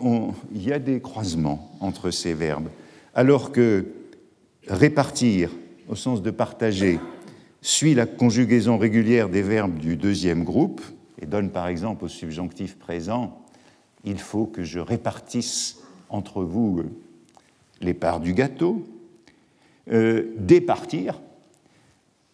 il 0.53 0.63
y 0.63 0.73
a 0.73 0.79
des 0.79 1.01
croisements 1.01 1.77
entre 1.81 2.11
ces 2.11 2.35
verbes. 2.35 2.69
Alors 3.15 3.53
que 3.53 3.87
répartir, 4.67 5.51
au 5.89 5.95
sens 5.95 6.23
de 6.23 6.31
partager, 6.31 6.99
suit 7.63 7.95
la 7.95 8.07
conjugaison 8.07 8.79
régulière 8.79 9.29
des 9.29 9.43
verbes 9.43 9.79
du 9.79 9.97
deuxième 9.97 10.45
groupe 10.45 10.81
et 11.21 11.27
donne 11.27 11.51
par 11.51 11.69
exemple 11.69 12.05
au 12.05 12.09
subjonctif 12.09 12.79
présent 12.79 13.41
il 14.05 14.19
faut 14.19 14.47
que 14.47 14.65
je 14.65 14.79
répartisse 14.79 15.79
entre 16.09 16.43
vous 16.43 16.79
euh, 16.79 16.91
les 17.81 17.95
parts 17.95 18.21
du 18.21 18.35
gâteau. 18.35 18.87
Euh, 19.91 20.33
départir, 20.37 21.21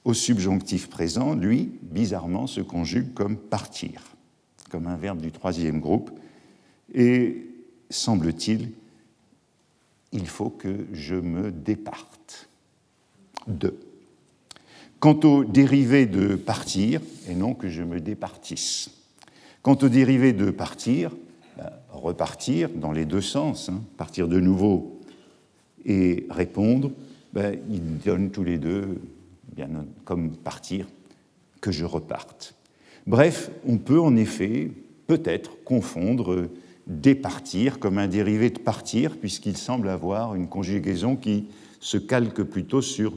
au 0.05 0.15
subjonctif 0.15 0.89
présent, 0.89 1.35
lui, 1.35 1.73
bizarrement, 1.83 2.47
se 2.47 2.61
conjugue 2.61 3.13
comme 3.15 3.37
partir, 3.37 4.03
comme 4.71 4.87
un 4.87 4.97
verbe 4.97 5.21
du 5.21 5.33
troisième 5.33 5.81
groupe. 5.81 6.11
Et 6.95 7.47
semble-t-il, 7.91 8.73
il 10.13 10.29
faut 10.29 10.51
que 10.51 10.87
je 10.93 11.17
me 11.17 11.51
départe 11.51 12.49
de. 13.49 13.75
Quant 15.01 15.21
au 15.25 15.45
dérivé 15.45 16.07
de 16.07 16.37
partir, 16.37 17.01
et 17.29 17.35
non 17.35 17.55
que 17.55 17.69
je 17.69 17.83
me 17.83 18.01
départisse. 18.01 18.91
Quant 19.63 19.77
au 19.83 19.89
dérivé 19.89 20.33
de 20.33 20.51
partir, 20.51 21.11
ben, 21.57 21.71
repartir 21.91 22.71
dans 22.71 22.93
les 22.93 23.05
deux 23.05 23.21
sens, 23.21 23.69
hein, 23.69 23.83
partir 23.97 24.29
de 24.29 24.41
nouveau 24.41 25.01
et 25.85 26.27
répondre, 26.31 26.93
ben, 27.33 27.59
ils 27.71 27.99
donnent 27.99 28.31
tous 28.31 28.45
les 28.45 28.59
deux 28.59 29.01
bien 29.55 29.69
comme 30.05 30.37
partir, 30.37 30.87
que 31.61 31.73
je 31.73 31.85
reparte. 31.85 32.55
Bref, 33.07 33.51
on 33.67 33.79
peut 33.79 34.01
en 34.01 34.17
effet 34.17 34.71
peut-être 35.07 35.63
confondre 35.65 36.49
départir 36.87 37.79
comme 37.79 37.99
un 37.99 38.09
dérivé 38.09 38.51
de 38.51 38.59
partir, 38.59 39.17
puisqu'il 39.17 39.57
semble 39.57 39.89
avoir 39.89 40.35
une 40.35 40.49
conjugaison 40.49 41.17
qui 41.17 41.47
se 41.81 41.99
calque 41.99 42.43
plutôt 42.43 42.83
sur 42.83 43.13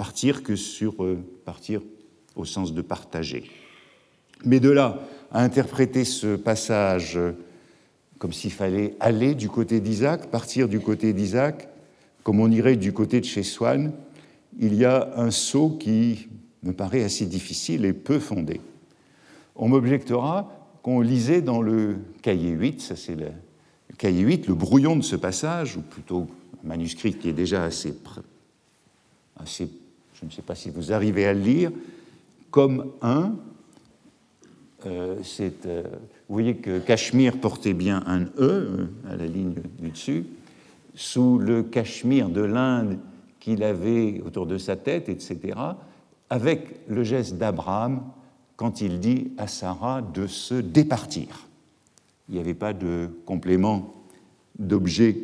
partir 0.00 0.42
que 0.42 0.56
sur 0.56 1.04
euh, 1.04 1.18
partir 1.44 1.82
au 2.34 2.46
sens 2.46 2.72
de 2.72 2.80
partager. 2.80 3.50
Mais 4.46 4.58
de 4.58 4.70
là 4.70 4.98
à 5.30 5.42
interpréter 5.42 6.06
ce 6.06 6.36
passage 6.36 7.18
comme 8.18 8.32
s'il 8.32 8.50
fallait 8.50 8.94
aller 8.98 9.34
du 9.34 9.50
côté 9.50 9.78
d'Isaac, 9.78 10.30
partir 10.30 10.70
du 10.70 10.80
côté 10.80 11.12
d'Isaac, 11.12 11.68
comme 12.22 12.40
on 12.40 12.50
irait 12.50 12.76
du 12.76 12.94
côté 12.94 13.20
de 13.20 13.26
chez 13.26 13.42
Swann, 13.42 13.92
il 14.58 14.74
y 14.74 14.86
a 14.86 15.10
un 15.16 15.30
saut 15.30 15.76
qui 15.78 16.28
me 16.62 16.72
paraît 16.72 17.04
assez 17.04 17.26
difficile 17.26 17.84
et 17.84 17.92
peu 17.92 18.18
fondé. 18.20 18.62
On 19.54 19.68
m'objectera 19.68 20.50
qu'on 20.80 21.02
lisait 21.02 21.42
dans 21.42 21.60
le 21.60 21.96
cahier 22.22 22.52
8, 22.52 22.80
ça 22.80 22.96
c'est 22.96 23.16
le, 23.16 23.32
cahier 23.98 24.22
8, 24.22 24.46
le 24.46 24.54
brouillon 24.54 24.96
de 24.96 25.02
ce 25.02 25.16
passage, 25.16 25.76
ou 25.76 25.82
plutôt 25.82 26.26
un 26.64 26.68
manuscrit 26.68 27.12
qui 27.12 27.28
est 27.28 27.34
déjà 27.34 27.64
assez, 27.64 27.92
assez 29.36 29.68
je 30.20 30.26
ne 30.26 30.30
sais 30.30 30.42
pas 30.42 30.54
si 30.54 30.70
vous 30.70 30.92
arrivez 30.92 31.26
à 31.26 31.32
le 31.32 31.40
lire, 31.40 31.72
comme 32.50 32.92
un. 33.00 33.34
Euh, 34.86 35.16
euh, 35.66 35.82
vous 36.28 36.34
voyez 36.34 36.56
que 36.56 36.78
Cachemire 36.78 37.38
portait 37.38 37.74
bien 37.74 38.02
un 38.06 38.24
E 38.24 38.28
euh, 38.38 38.86
à 39.08 39.16
la 39.16 39.26
ligne 39.26 39.54
du 39.78 39.90
dessus. 39.90 40.26
Sous 40.94 41.38
le 41.38 41.62
Cachemire 41.62 42.28
de 42.28 42.42
l'Inde, 42.42 42.98
qu'il 43.38 43.62
avait 43.62 44.20
autour 44.24 44.46
de 44.46 44.58
sa 44.58 44.76
tête, 44.76 45.08
etc., 45.08 45.58
avec 46.28 46.80
le 46.88 47.02
geste 47.02 47.36
d'Abraham 47.36 48.02
quand 48.56 48.82
il 48.82 49.00
dit 49.00 49.32
à 49.38 49.46
Sarah 49.46 50.02
de 50.02 50.26
se 50.26 50.54
départir. 50.54 51.48
Il 52.28 52.34
n'y 52.34 52.40
avait 52.40 52.54
pas 52.54 52.72
de 52.72 53.08
complément 53.24 53.94
d'objet 54.58 55.16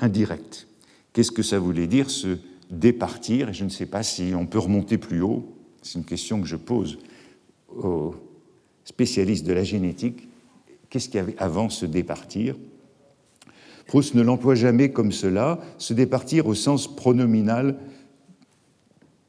indirect. 0.00 0.66
Qu'est-ce 1.12 1.30
que 1.30 1.42
ça 1.42 1.60
voulait 1.60 1.86
dire, 1.86 2.10
se 2.10 2.36
départir 2.70 3.50
Et 3.50 3.52
je 3.52 3.64
ne 3.64 3.68
sais 3.68 3.86
pas 3.86 4.02
si 4.02 4.32
on 4.36 4.46
peut 4.46 4.58
remonter 4.58 4.98
plus 4.98 5.20
haut. 5.20 5.44
C'est 5.82 5.98
une 5.98 6.04
question 6.04 6.40
que 6.40 6.46
je 6.46 6.56
pose 6.56 6.98
aux 7.68 8.14
spécialistes 8.84 9.46
de 9.46 9.52
la 9.52 9.64
génétique. 9.64 10.28
Qu'est-ce 10.88 11.08
qu'il 11.08 11.16
y 11.16 11.22
avait 11.22 11.36
avant 11.38 11.68
se 11.68 11.86
départir? 11.86 12.56
Proust 13.86 14.14
ne 14.14 14.22
l'emploie 14.22 14.54
jamais 14.54 14.90
comme 14.90 15.12
cela, 15.12 15.60
se 15.78 15.92
départir 15.92 16.46
au 16.46 16.54
sens 16.54 16.94
pronominal 16.94 17.78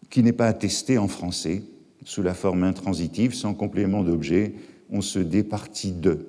qui 0.10 0.24
n'est 0.24 0.32
pas 0.32 0.48
attesté 0.48 0.98
en 0.98 1.08
français, 1.08 1.64
sous 2.06 2.22
la 2.22 2.34
forme 2.34 2.64
intransitive, 2.64 3.34
sans 3.34 3.54
complément 3.54 4.04
d'objet, 4.04 4.54
on 4.90 5.02
se 5.02 5.20
départit 5.20 5.92
de. 5.92 6.28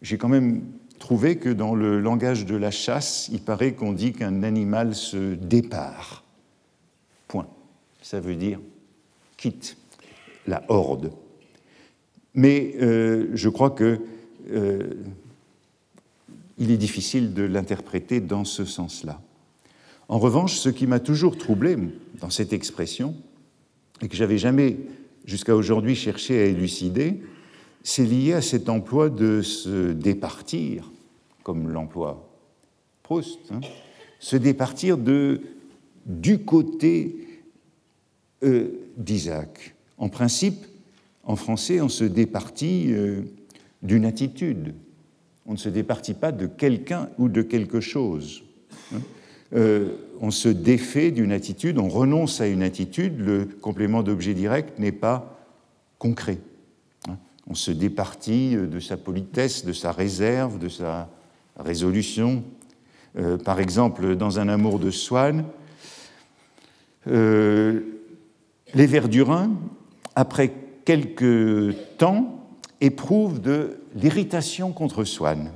J'ai 0.00 0.16
quand 0.16 0.28
même 0.28 0.62
trouvé 1.00 1.36
que 1.36 1.48
dans 1.48 1.74
le 1.74 1.98
langage 1.98 2.46
de 2.46 2.54
la 2.54 2.70
chasse, 2.70 3.28
il 3.32 3.40
paraît 3.40 3.72
qu'on 3.72 3.92
dit 3.92 4.12
qu'un 4.12 4.44
animal 4.44 4.94
se 4.94 5.34
départ. 5.34 6.22
Point. 7.26 7.48
Ça 8.02 8.20
veut 8.20 8.36
dire 8.36 8.60
quitte 9.36 9.78
la 10.46 10.62
horde. 10.68 11.10
Mais 12.34 12.74
euh, 12.80 13.30
je 13.32 13.48
crois 13.48 13.70
que 13.70 13.98
euh, 14.52 14.94
il 16.58 16.70
est 16.70 16.76
difficile 16.76 17.32
de 17.32 17.42
l'interpréter 17.42 18.20
dans 18.20 18.44
ce 18.44 18.66
sens-là. 18.66 19.20
En 20.08 20.18
revanche, 20.18 20.56
ce 20.56 20.68
qui 20.68 20.86
m'a 20.86 21.00
toujours 21.00 21.38
troublé 21.38 21.76
dans 22.20 22.30
cette 22.30 22.52
expression, 22.52 23.14
et 24.02 24.08
que 24.08 24.16
j'avais 24.16 24.38
jamais 24.38 24.76
jusqu'à 25.24 25.56
aujourd'hui 25.56 25.94
cherché 25.94 26.40
à 26.42 26.44
élucider, 26.44 27.22
c'est 27.82 28.04
lié 28.04 28.34
à 28.34 28.42
cet 28.42 28.68
emploi 28.68 29.08
de 29.08 29.42
se 29.42 29.92
départir, 29.92 30.90
comme 31.42 31.68
l'emploi 31.68 32.26
Proust, 33.02 33.40
hein, 33.50 33.60
se 34.20 34.36
départir 34.36 34.96
du 36.06 36.38
côté 36.38 37.16
euh, 38.44 38.68
d'Isaac. 38.96 39.74
En 39.98 40.08
principe, 40.08 40.66
en 41.24 41.36
français, 41.36 41.80
on 41.80 41.88
se 41.88 42.04
départit 42.04 42.92
euh, 42.92 43.22
d'une 43.82 44.04
attitude, 44.04 44.74
on 45.46 45.52
ne 45.52 45.58
se 45.58 45.68
départit 45.68 46.14
pas 46.14 46.32
de 46.32 46.46
quelqu'un 46.46 47.08
ou 47.18 47.28
de 47.28 47.42
quelque 47.42 47.80
chose. 47.80 48.44
Hein. 48.94 49.00
Euh, 49.54 49.96
on 50.20 50.30
se 50.30 50.48
défait 50.48 51.10
d'une 51.10 51.32
attitude, 51.32 51.78
on 51.78 51.88
renonce 51.88 52.40
à 52.40 52.46
une 52.46 52.62
attitude, 52.62 53.18
le 53.18 53.46
complément 53.46 54.02
d'objet 54.02 54.34
direct 54.34 54.78
n'est 54.78 54.92
pas 54.92 55.40
concret. 55.98 56.38
On 57.50 57.54
se 57.54 57.72
départit 57.72 58.54
de 58.54 58.78
sa 58.78 58.96
politesse, 58.96 59.64
de 59.64 59.72
sa 59.72 59.90
réserve, 59.90 60.60
de 60.60 60.68
sa 60.68 61.08
résolution. 61.58 62.44
Euh, 63.18 63.38
par 63.38 63.58
exemple, 63.58 64.14
dans 64.14 64.38
Un 64.38 64.48
amour 64.48 64.78
de 64.78 64.92
Swann, 64.92 65.44
euh, 67.08 67.80
les 68.72 68.86
Verdurins, 68.86 69.50
après 70.14 70.52
quelques 70.84 71.74
temps, 71.98 72.46
éprouvent 72.80 73.40
de 73.40 73.80
l'irritation 73.96 74.70
contre 74.70 75.02
Swann, 75.02 75.50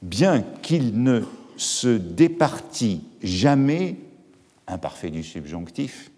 bien 0.00 0.42
qu'il 0.62 1.02
ne 1.02 1.22
se 1.56 1.88
départit 1.88 3.02
jamais, 3.20 3.96
imparfait 4.68 5.10
du 5.10 5.24
subjonctif, 5.24 6.12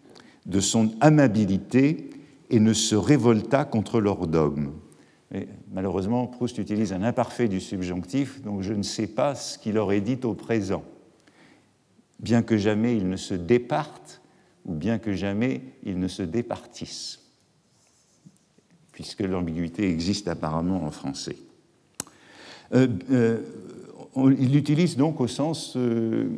de 0.44 0.60
son 0.60 0.92
amabilité 1.00 2.10
et 2.50 2.60
ne 2.60 2.74
se 2.74 2.94
révolta 2.94 3.64
contre 3.64 4.00
leur 4.00 4.26
dogme. 4.26 4.68
Malheureusement, 5.72 6.26
Proust 6.26 6.58
utilise 6.58 6.92
un 6.92 7.02
imparfait 7.02 7.48
du 7.48 7.60
subjonctif, 7.60 8.42
donc 8.42 8.62
je 8.62 8.72
ne 8.72 8.82
sais 8.82 9.06
pas 9.06 9.34
ce 9.34 9.58
qu'il 9.58 9.78
aurait 9.78 10.00
dit 10.00 10.18
au 10.24 10.34
présent. 10.34 10.84
Bien 12.20 12.42
que 12.42 12.56
jamais 12.56 12.96
il 12.96 13.08
ne 13.08 13.16
se 13.16 13.34
départe, 13.34 14.20
ou 14.64 14.74
bien 14.74 14.98
que 14.98 15.12
jamais 15.12 15.62
il 15.84 15.98
ne 15.98 16.08
se 16.08 16.22
départisse, 16.22 17.20
puisque 18.92 19.20
l'ambiguïté 19.20 19.88
existe 19.88 20.28
apparemment 20.28 20.84
en 20.84 20.90
français. 20.90 21.36
Euh, 22.74 22.88
euh, 23.10 23.38
il 24.16 24.52
l'utilise 24.52 24.96
donc 24.96 25.20
au 25.20 25.26
sens 25.26 25.74
euh, 25.76 26.28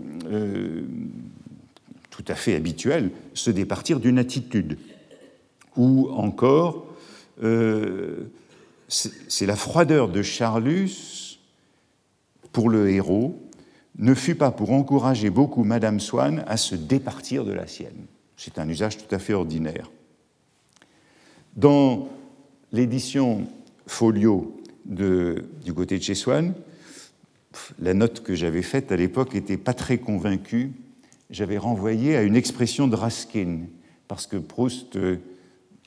tout 2.10 2.24
à 2.26 2.34
fait 2.34 2.56
habituel, 2.56 3.10
se 3.34 3.50
départir 3.50 4.00
d'une 4.00 4.18
attitude, 4.18 4.78
ou 5.76 6.08
encore 6.08 6.86
c'est 8.88 9.46
la 9.46 9.56
froideur 9.56 10.08
de 10.08 10.22
Charlus 10.22 11.38
pour 12.52 12.70
le 12.70 12.90
héros 12.90 13.40
ne 13.98 14.14
fut 14.14 14.34
pas 14.34 14.50
pour 14.50 14.72
encourager 14.72 15.30
beaucoup 15.30 15.64
Madame 15.64 16.00
Swann 16.00 16.44
à 16.46 16.56
se 16.56 16.74
départir 16.74 17.44
de 17.44 17.52
la 17.52 17.66
sienne. 17.66 18.06
C'est 18.36 18.58
un 18.58 18.68
usage 18.68 18.98
tout 18.98 19.14
à 19.14 19.18
fait 19.18 19.32
ordinaire. 19.32 19.90
Dans 21.56 22.08
l'édition 22.72 23.46
folio 23.86 24.60
du 24.84 25.72
côté 25.74 25.98
de 25.98 26.02
chez 26.02 26.14
Swann, 26.14 26.54
la 27.78 27.94
note 27.94 28.22
que 28.22 28.34
j'avais 28.34 28.62
faite 28.62 28.92
à 28.92 28.96
l'époque 28.96 29.32
n'était 29.32 29.56
pas 29.56 29.72
très 29.72 29.98
convaincue. 29.98 30.72
J'avais 31.30 31.58
renvoyé 31.58 32.16
à 32.16 32.22
une 32.22 32.36
expression 32.36 32.86
de 32.86 32.94
Raskin, 32.94 33.60
parce 34.06 34.26
que 34.26 34.36
Proust 34.36 34.98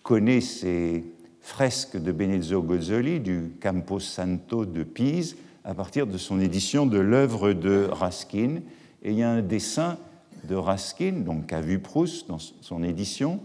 connaît 0.02 0.42
ses 0.42 1.04
fresque 1.50 1.98
de 1.98 2.12
Benezzo 2.12 2.62
Gozzoli 2.62 3.20
du 3.20 3.52
Campo 3.60 4.00
Santo 4.00 4.66
de 4.66 4.84
Pise 4.84 5.36
à 5.66 5.74
partir 5.74 6.06
de 6.06 6.18
son 6.18 6.40
édition 6.40 6.86
de 6.86 7.00
l'œuvre 7.00 7.54
de 7.54 7.90
Raskin. 7.92 8.62
Et 9.02 9.12
il 9.12 9.18
y 9.18 9.24
a 9.24 9.32
un 9.32 9.42
dessin 9.42 9.98
de 10.48 10.56
Raskin, 10.56 11.24
donc 11.26 11.48
qu'a 11.48 11.60
vu 11.60 11.80
Proust 11.80 12.30
dans 12.30 12.38
son 12.38 12.84
édition, 12.84 13.40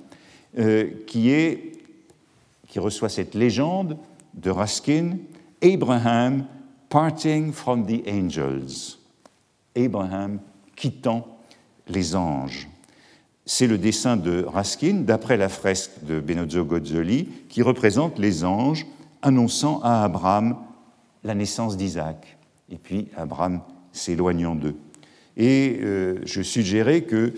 euh, 0.59 0.91
qui, 1.07 1.33
qui 2.69 2.79
reçoit 2.79 3.09
cette 3.09 3.35
légende 3.35 3.97
de 4.35 4.51
Raskin, 4.51 5.17
Abraham 5.63 6.45
parting 6.91 7.53
from 7.53 7.87
the 7.87 8.07
angels. 8.07 8.99
Abraham 9.75 10.41
quittant 10.77 11.27
les 11.89 12.15
anges 12.15 12.69
c'est 13.47 13.67
le 13.67 13.79
dessin 13.79 14.17
de 14.17 14.43
Raskin, 14.45 15.03
d'après 15.03 15.37
la 15.37 15.49
fresque 15.49 15.91
de 16.03 16.21
Benozzo 16.21 16.65
Gozzoli, 16.65 17.29
qui 17.49 17.63
représente 17.63 18.19
les 18.19 18.45
anges 18.45 18.87
annonçant 19.23 19.81
à 19.83 20.05
Abraham 20.05 20.57
la 21.25 21.35
naissance 21.35 21.77
d'Isaac, 21.77 22.37
et 22.71 22.77
puis 22.77 23.09
Abraham 23.17 23.61
s'éloignant 23.93 24.55
d'eux. 24.55 24.77
Et 25.37 25.79
euh, 25.83 26.21
je 26.25 26.43
suggérais 26.43 27.03
que 27.03 27.33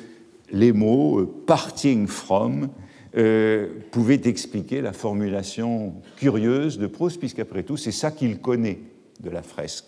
les 0.50 0.72
mots 0.72 1.20
euh, 1.20 1.34
parting 1.46 2.06
from 2.06 2.68
euh, 3.16 3.68
pouvaient 3.90 4.20
expliquer 4.24 4.80
la 4.80 4.92
formulation 4.92 5.94
curieuse 6.16 6.78
de 6.78 6.86
Proust, 6.86 7.18
puisqu'après 7.18 7.62
tout, 7.62 7.76
c'est 7.76 7.92
ça 7.92 8.10
qu'il 8.10 8.38
connaît 8.38 8.80
de 9.20 9.30
la 9.30 9.42
fresque. 9.42 9.86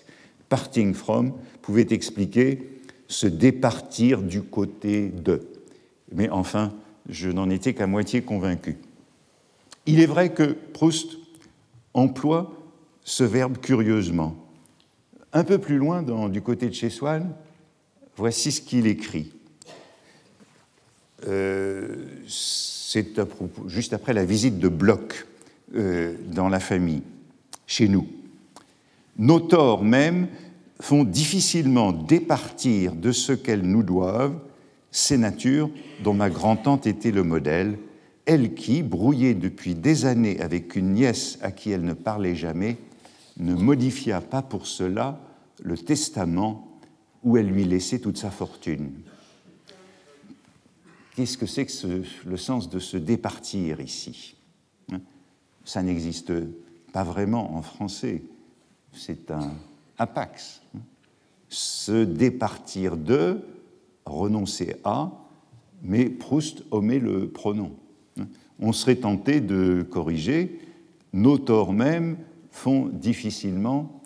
Parting 0.49 0.95
from 0.95 1.35
pouvait 1.61 1.87
expliquer 1.91 2.71
se 3.09 3.27
départir 3.27 4.23
du 4.23 4.43
côté 4.43 5.09
de 5.09 5.43
mais 6.13 6.29
enfin, 6.31 6.73
je 7.09 7.31
n'en 7.31 7.51
étais 7.51 7.75
qu'à 7.75 7.87
moitié 7.87 8.23
convaincu. 8.23 8.77
Il 9.87 10.01
est 10.01 10.07
vrai 10.07 10.33
que 10.33 10.45
Proust 10.45 11.17
emploie 11.95 12.53
ce 13.05 13.25
verbe 13.25 13.59
curieusement. 13.59 14.37
Un 15.33 15.45
peu 15.45 15.59
plus 15.59 15.79
loin, 15.79 16.03
du 16.29 16.43
côté 16.43 16.69
de 16.69 16.75
chez 16.75 16.91
Swann, 16.91 17.33
voici 18.17 18.53
ce 18.53 18.61
qu'il 18.61 18.87
écrit. 18.87 19.33
Euh, 21.27 22.07
c'est 22.27 23.21
juste 23.67 23.93
après 23.93 24.13
la 24.13 24.25
visite 24.25 24.59
de 24.59 24.69
Bloch 24.69 25.27
euh, 25.75 26.15
dans 26.33 26.49
la 26.49 26.61
famille, 26.61 27.03
chez 27.67 27.89
nous. 27.89 28.09
Nos 29.19 29.41
torts 29.41 29.83
même 29.83 30.29
font 30.81 31.05
difficilement 31.05 31.93
départir 31.93 32.95
de 32.95 33.11
ce 33.11 33.33
qu'elles 33.33 33.63
nous 33.63 33.83
doivent 33.83 34.39
ces 34.91 35.19
natures 35.19 35.71
dont 36.03 36.15
ma 36.15 36.31
grand-tante 36.31 36.87
était 36.87 37.11
le 37.11 37.23
modèle, 37.23 37.79
elle 38.27 38.55
qui, 38.55 38.83
brouillée 38.83 39.35
depuis 39.35 39.75
des 39.75 40.05
années 40.05 40.41
avec 40.41 40.77
une 40.77 40.93
nièce 40.93 41.39
à 41.41 41.51
qui 41.51 41.71
elle 41.71 41.85
ne 41.85 41.95
parlait 41.95 42.35
jamais, 42.35 42.77
ne 43.39 43.55
modifia 43.55 44.21
pas 44.21 44.43
pour 44.43 44.67
cela 44.67 45.21
le 45.63 45.77
testament 45.77 46.79
où 47.23 47.37
elle 47.37 47.49
lui 47.49 47.65
laissait 47.65 47.99
toute 47.99 48.19
sa 48.19 48.31
fortune. 48.31 48.93
Qu'est-ce 51.15 51.39
que 51.39 51.47
c'est 51.47 51.67
que 51.67 52.03
le 52.27 52.37
sens 52.37 52.69
de 52.69 52.79
se 52.79 52.97
départir 52.97 53.81
ici 53.81 54.37
hein? 54.93 55.01
Ça 55.65 55.83
n'existe 55.83 56.33
pas 56.93 57.03
vraiment 57.03 57.57
en 57.57 57.63
français, 57.63 58.23
c'est 58.93 59.31
un 59.31 59.53
apax. 59.99 60.63
Hein? 60.77 60.81
Se 61.49 62.05
départir 62.05 62.97
de, 62.97 63.41
renoncer 64.09 64.77
à, 64.85 65.13
mais 65.83 66.07
Proust 66.07 66.65
omet 66.71 66.99
le 66.99 67.29
pronom. 67.29 67.73
On 68.59 68.73
serait 68.73 68.97
tenté 68.97 69.41
de 69.41 69.87
corriger, 69.89 70.61
nos 71.13 71.39
torts 71.39 71.73
même 71.73 72.19
font 72.51 72.87
difficilement 72.87 74.03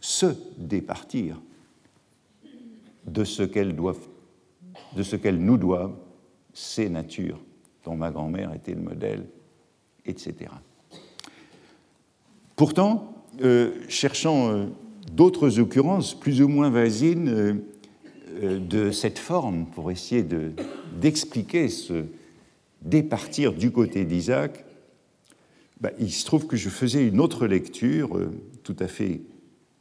se 0.00 0.26
départir 0.58 1.40
de 3.06 3.24
ce 3.24 3.42
qu'elles 3.42 3.74
doivent, 3.74 4.08
nous 5.38 5.56
doivent, 5.58 5.96
ces 6.52 6.88
natures 6.88 7.40
dont 7.84 7.96
ma 7.96 8.10
grand-mère 8.10 8.52
était 8.54 8.74
le 8.74 8.80
modèle, 8.80 9.26
etc. 10.04 10.50
Pourtant, 12.56 13.24
euh, 13.42 13.72
cherchant 13.88 14.48
euh, 14.48 14.66
d'autres 15.12 15.60
occurrences 15.60 16.18
plus 16.18 16.42
ou 16.42 16.48
moins 16.48 16.70
vasines, 16.70 17.28
euh, 17.28 17.52
euh, 17.52 17.54
de 18.40 18.90
cette 18.90 19.18
forme 19.18 19.66
pour 19.66 19.90
essayer 19.90 20.24
d'expliquer 21.00 21.68
ce 21.68 22.04
départir 22.82 23.52
du 23.52 23.70
côté 23.70 24.04
d'Isaac, 24.04 24.64
bah, 25.80 25.90
il 25.98 26.10
se 26.10 26.24
trouve 26.24 26.46
que 26.46 26.56
je 26.56 26.70
faisais 26.70 27.06
une 27.06 27.20
autre 27.20 27.46
lecture 27.46 28.16
euh, 28.16 28.30
tout 28.62 28.76
à 28.78 28.88
fait 28.88 29.20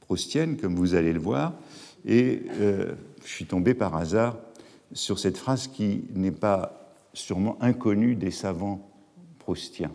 proustienne, 0.02 0.58
comme 0.58 0.76
vous 0.76 0.94
allez 0.94 1.14
le 1.14 1.20
voir, 1.20 1.54
et 2.06 2.44
euh, 2.60 2.94
je 3.24 3.30
suis 3.30 3.46
tombé 3.46 3.74
par 3.74 3.96
hasard 3.96 4.38
sur 4.92 5.20
cette 5.20 5.38
phrase 5.38 5.68
qui 5.68 6.04
n'est 6.14 6.32
pas 6.32 6.94
sûrement 7.14 7.58
inconnue 7.62 8.16
des 8.16 8.32
savants 8.32 8.90
proustiens. 9.40 9.92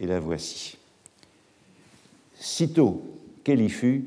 Et 0.00 0.06
la 0.06 0.20
voici. 0.20 0.76
Sitôt 2.34 3.02
qu'elle 3.44 3.60
y 3.60 3.70
fut, 3.70 4.04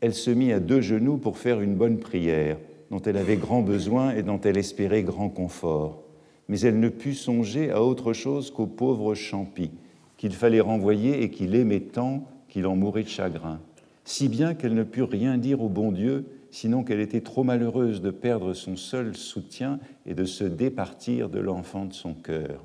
elle 0.00 0.14
se 0.14 0.30
mit 0.30 0.52
à 0.52 0.60
deux 0.60 0.80
genoux 0.80 1.16
pour 1.16 1.38
faire 1.38 1.60
une 1.60 1.74
bonne 1.74 1.98
prière 1.98 2.58
dont 2.90 3.00
elle 3.02 3.16
avait 3.16 3.36
grand 3.36 3.62
besoin 3.62 4.14
et 4.14 4.22
dont 4.22 4.40
elle 4.40 4.56
espérait 4.56 5.02
grand 5.02 5.28
confort. 5.28 6.02
Mais 6.48 6.60
elle 6.60 6.78
ne 6.78 6.88
put 6.88 7.14
songer 7.14 7.70
à 7.70 7.82
autre 7.82 8.12
chose 8.12 8.50
qu'au 8.50 8.66
pauvre 8.66 9.14
Champy, 9.14 9.70
qu'il 10.16 10.32
fallait 10.32 10.60
renvoyer 10.60 11.22
et 11.22 11.30
qu'il 11.30 11.54
aimait 11.54 11.80
tant 11.80 12.24
qu'il 12.48 12.66
en 12.66 12.76
mourait 12.76 13.02
de 13.02 13.08
chagrin. 13.08 13.60
Si 14.04 14.28
bien 14.28 14.54
qu'elle 14.54 14.74
ne 14.74 14.84
put 14.84 15.02
rien 15.02 15.36
dire 15.36 15.60
au 15.60 15.68
bon 15.68 15.90
Dieu, 15.90 16.26
sinon 16.50 16.84
qu'elle 16.84 17.00
était 17.00 17.20
trop 17.20 17.42
malheureuse 17.42 18.00
de 18.00 18.10
perdre 18.10 18.54
son 18.54 18.76
seul 18.76 19.16
soutien 19.16 19.80
et 20.06 20.14
de 20.14 20.24
se 20.24 20.44
départir 20.44 21.28
de 21.28 21.40
l'enfant 21.40 21.84
de 21.84 21.92
son 21.92 22.14
cœur. 22.14 22.64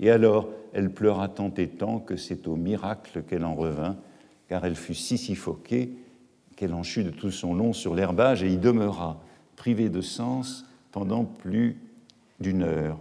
Et 0.00 0.10
alors 0.10 0.48
elle 0.72 0.90
pleura 0.90 1.28
tant 1.28 1.52
et 1.56 1.68
tant 1.68 2.00
que 2.00 2.16
c'est 2.16 2.48
au 2.48 2.56
miracle 2.56 3.22
qu'elle 3.22 3.44
en 3.44 3.54
revint, 3.54 3.96
car 4.48 4.64
elle 4.64 4.74
fut 4.74 4.94
si 4.94 5.16
suffoquée 5.16 5.92
qu'elle 6.56 6.74
en 6.74 6.82
chut 6.82 7.04
de 7.04 7.10
tout 7.10 7.30
son 7.30 7.54
long 7.54 7.72
sur 7.72 7.94
l'herbage 7.94 8.42
et 8.42 8.52
y 8.52 8.58
demeura, 8.58 9.22
privé 9.60 9.90
de 9.90 10.00
sens 10.00 10.64
pendant 10.90 11.26
plus 11.26 11.76
d'une 12.40 12.62
heure. 12.62 12.98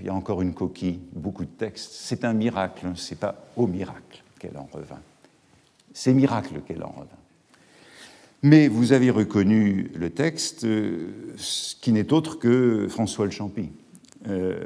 Il 0.00 0.06
y 0.06 0.08
a 0.08 0.14
encore 0.14 0.42
une 0.42 0.52
coquille, 0.52 0.98
beaucoup 1.12 1.44
de 1.44 1.50
textes. 1.50 1.92
C'est 1.92 2.24
un 2.24 2.32
miracle, 2.32 2.86
hein. 2.88 2.94
c'est 2.96 3.20
pas 3.20 3.36
au 3.56 3.68
miracle 3.68 4.24
qu'elle 4.40 4.56
en 4.56 4.68
revint. 4.72 5.00
C'est 5.92 6.12
miracle 6.12 6.60
qu'elle 6.66 6.82
en 6.82 6.90
revint. 6.90 7.22
Mais 8.42 8.66
vous 8.66 8.92
avez 8.92 9.10
reconnu 9.10 9.92
le 9.94 10.10
texte, 10.10 10.64
euh, 10.64 11.12
qui 11.80 11.92
n'est 11.92 12.12
autre 12.12 12.40
que 12.40 12.88
François 12.88 13.24
Le 13.24 13.30
Champy. 13.30 13.70
Euh, 14.26 14.58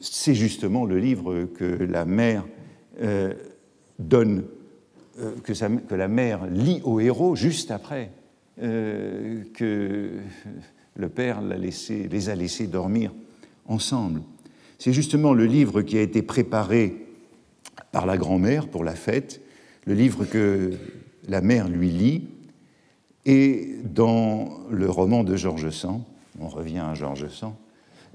c'est 0.00 0.34
justement 0.34 0.84
le 0.84 0.98
livre 0.98 1.46
que 1.56 1.64
la 1.64 2.04
mère 2.04 2.44
euh, 3.00 3.32
donne, 3.98 4.44
que, 5.42 5.78
que, 5.78 5.94
la 5.94 6.08
mère 6.08 6.44
lit 6.48 6.82
au 6.84 7.00
héros 7.00 7.34
juste 7.34 7.70
après 7.70 8.10
euh, 8.62 9.42
que 9.54 10.10
le 10.96 11.08
père 11.08 11.40
les 11.42 12.28
a 12.28 12.34
laissés 12.34 12.66
dormir 12.66 13.12
ensemble. 13.66 14.22
C'est 14.78 14.92
justement 14.92 15.34
le 15.34 15.46
livre 15.46 15.82
qui 15.82 15.98
a 15.98 16.02
été 16.02 16.22
préparé 16.22 17.06
par 17.92 18.06
la 18.06 18.16
grand-mère 18.16 18.68
pour 18.68 18.84
la 18.84 18.94
fête, 18.94 19.40
le 19.86 19.94
livre 19.94 20.24
que 20.24 20.72
la 21.28 21.40
mère 21.40 21.68
lui 21.68 21.90
lit, 21.90 22.28
et 23.24 23.76
dans 23.84 24.60
le 24.70 24.88
roman 24.88 25.24
de 25.24 25.36
Georges 25.36 25.70
Sand, 25.70 26.02
on 26.40 26.48
revient 26.48 26.78
à 26.78 26.94
Georges 26.94 27.28
Sand, 27.28 27.54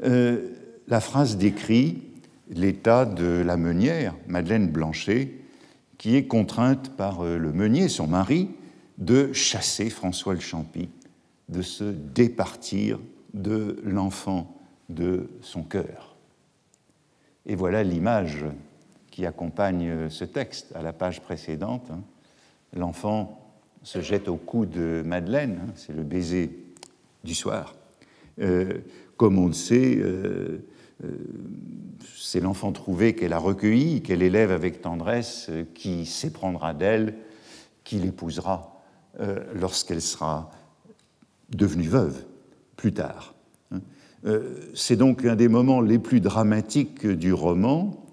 euh, 0.03 0.49
la 0.87 0.99
phrase 0.99 1.37
décrit 1.37 2.01
l'état 2.49 3.05
de 3.05 3.41
la 3.45 3.57
meunière, 3.57 4.15
Madeleine 4.27 4.67
Blanchet, 4.67 5.33
qui 5.97 6.15
est 6.15 6.25
contrainte 6.25 6.91
par 6.95 7.21
euh, 7.21 7.37
le 7.37 7.51
meunier, 7.51 7.89
son 7.89 8.07
mari, 8.07 8.49
de 9.01 9.33
chasser 9.33 9.89
François 9.89 10.33
le 10.33 10.39
Champy, 10.39 10.89
de 11.49 11.61
se 11.61 11.83
départir 11.83 12.99
de 13.33 13.81
l'enfant 13.83 14.55
de 14.89 15.29
son 15.41 15.63
cœur. 15.63 16.15
Et 17.45 17.55
voilà 17.55 17.83
l'image 17.83 18.45
qui 19.09 19.25
accompagne 19.25 20.09
ce 20.09 20.23
texte 20.23 20.73
à 20.75 20.83
la 20.83 20.93
page 20.93 21.21
précédente. 21.21 21.89
Hein. 21.91 22.01
L'enfant 22.77 23.41
se 23.83 24.01
jette 24.01 24.27
au 24.27 24.37
cou 24.37 24.65
de 24.65 25.01
Madeleine, 25.03 25.61
hein, 25.63 25.71
c'est 25.75 25.93
le 25.93 26.03
baiser 26.03 26.63
du 27.23 27.33
soir. 27.33 27.75
Euh, 28.39 28.79
comme 29.17 29.39
on 29.39 29.47
le 29.47 29.53
sait, 29.53 29.97
euh, 29.97 30.63
euh, 31.03 31.09
c'est 32.15 32.39
l'enfant 32.39 32.71
trouvé 32.71 33.15
qu'elle 33.15 33.33
a 33.33 33.39
recueilli, 33.39 34.03
qu'elle 34.03 34.21
élève 34.21 34.51
avec 34.51 34.81
tendresse, 34.81 35.49
qui 35.73 36.05
s'éprendra 36.05 36.75
d'elle, 36.75 37.15
qui 37.83 37.97
l'épousera 37.97 38.80
lorsqu'elle 39.53 40.01
sera 40.01 40.51
devenue 41.49 41.87
veuve 41.87 42.23
plus 42.75 42.93
tard. 42.93 43.35
Hein. 43.71 43.81
C'est 44.73 44.95
donc 44.95 45.25
un 45.25 45.35
des 45.35 45.47
moments 45.47 45.81
les 45.81 45.99
plus 45.99 46.21
dramatiques 46.21 47.05
du 47.05 47.33
roman, 47.33 48.05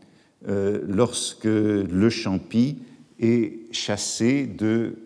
lorsque 0.46 1.44
le 1.44 2.10
Champy 2.10 2.78
est 3.20 3.72
chassé 3.72 4.46
de 4.46 4.96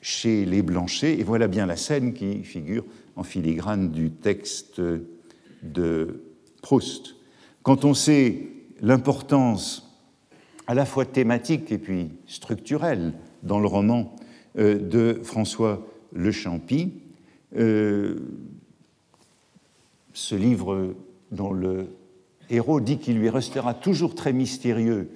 chez 0.00 0.44
les 0.44 0.62
Blanchet, 0.62 1.18
et 1.18 1.24
voilà 1.24 1.48
bien 1.48 1.66
la 1.66 1.76
scène 1.76 2.12
qui 2.12 2.44
figure 2.44 2.84
en 3.16 3.22
filigrane 3.22 3.90
du 3.90 4.10
texte 4.10 4.80
de 5.62 6.22
Proust. 6.62 7.16
Quand 7.62 7.84
on 7.84 7.94
sait 7.94 8.48
l'importance 8.80 9.98
à 10.66 10.74
la 10.74 10.84
fois 10.84 11.04
thématique 11.04 11.72
et 11.72 11.78
puis 11.78 12.10
structurelle 12.26 13.12
dans 13.42 13.60
le 13.60 13.66
roman 13.66 14.14
euh, 14.20 14.25
de 14.56 15.20
François 15.22 15.86
Le 16.12 16.32
Champy, 16.32 16.92
euh, 17.56 18.16
ce 20.12 20.34
livre 20.34 20.94
dont 21.30 21.52
le 21.52 21.88
héros 22.48 22.80
dit 22.80 22.98
qu'il 22.98 23.18
lui 23.18 23.28
restera 23.28 23.74
toujours 23.74 24.14
très 24.14 24.32
mystérieux, 24.32 25.10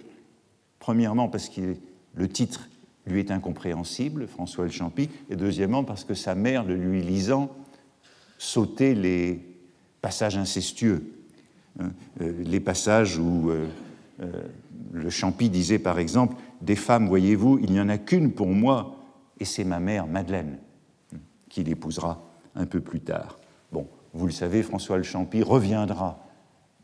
premièrement 0.78 1.28
parce 1.28 1.48
que 1.48 1.76
le 2.14 2.28
titre 2.28 2.68
lui 3.06 3.20
est 3.20 3.30
incompréhensible, 3.30 4.26
François 4.26 4.66
El 4.66 4.72
Champy, 4.72 5.08
et 5.30 5.36
deuxièmement 5.36 5.84
parce 5.84 6.04
que 6.04 6.14
sa 6.14 6.34
mère, 6.34 6.64
le 6.64 6.74
lui 6.74 7.02
lisant, 7.02 7.50
sautait 8.38 8.94
les 8.94 9.40
passages 10.02 10.36
incestueux, 10.36 11.02
euh, 11.80 12.32
les 12.44 12.60
passages 12.60 13.18
où 13.18 13.50
euh, 13.50 13.66
euh, 14.22 14.42
le 14.92 15.10
Champy 15.10 15.48
disait 15.48 15.78
par 15.78 15.98
exemple 15.98 16.36
Des 16.60 16.76
femmes, 16.76 17.06
voyez-vous, 17.06 17.58
il 17.62 17.72
n'y 17.72 17.80
en 17.80 17.88
a 17.88 17.98
qu'une 17.98 18.32
pour 18.32 18.48
moi, 18.48 18.99
et 19.40 19.44
c'est 19.44 19.64
ma 19.64 19.80
mère, 19.80 20.06
Madeleine, 20.06 20.58
qui 21.48 21.64
l'épousera 21.64 22.22
un 22.54 22.66
peu 22.66 22.80
plus 22.80 23.00
tard. 23.00 23.38
Bon, 23.72 23.86
vous 24.12 24.26
le 24.26 24.32
savez, 24.32 24.62
François 24.62 24.98
Le 24.98 25.02
Champy 25.02 25.42
reviendra 25.42 26.26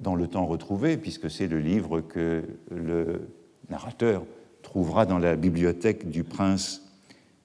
dans 0.00 0.14
le 0.14 0.26
temps 0.26 0.46
retrouvé, 0.46 0.96
puisque 0.96 1.30
c'est 1.30 1.46
le 1.46 1.60
livre 1.60 2.00
que 2.00 2.44
le 2.70 3.28
narrateur 3.70 4.24
trouvera 4.62 5.06
dans 5.06 5.18
la 5.18 5.36
bibliothèque 5.36 6.08
du 6.08 6.24
prince 6.24 6.82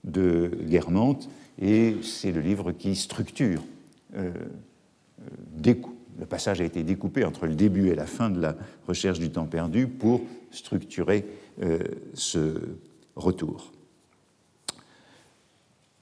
de 0.04 0.52
Guermantes, 0.64 1.30
et 1.60 1.98
c'est 2.02 2.32
le 2.32 2.42
livre 2.42 2.72
qui 2.72 2.96
structure. 2.96 3.62
Euh, 4.16 4.32
euh, 5.66 5.74
le 6.20 6.26
passage 6.26 6.62
a 6.62 6.64
été 6.64 6.84
découpé 6.84 7.26
entre 7.26 7.48
le 7.48 7.56
début 7.56 7.90
et 7.90 7.96
la 7.96 8.06
fin 8.06 8.30
de 8.30 8.40
la 8.40 8.56
recherche 8.88 9.20
du 9.20 9.32
temps 9.32 9.46
perdu 9.46 9.88
pour 9.88 10.22
structurer 10.52 11.26
euh, 11.62 11.80
ce 12.14 12.78
retour. 13.16 13.72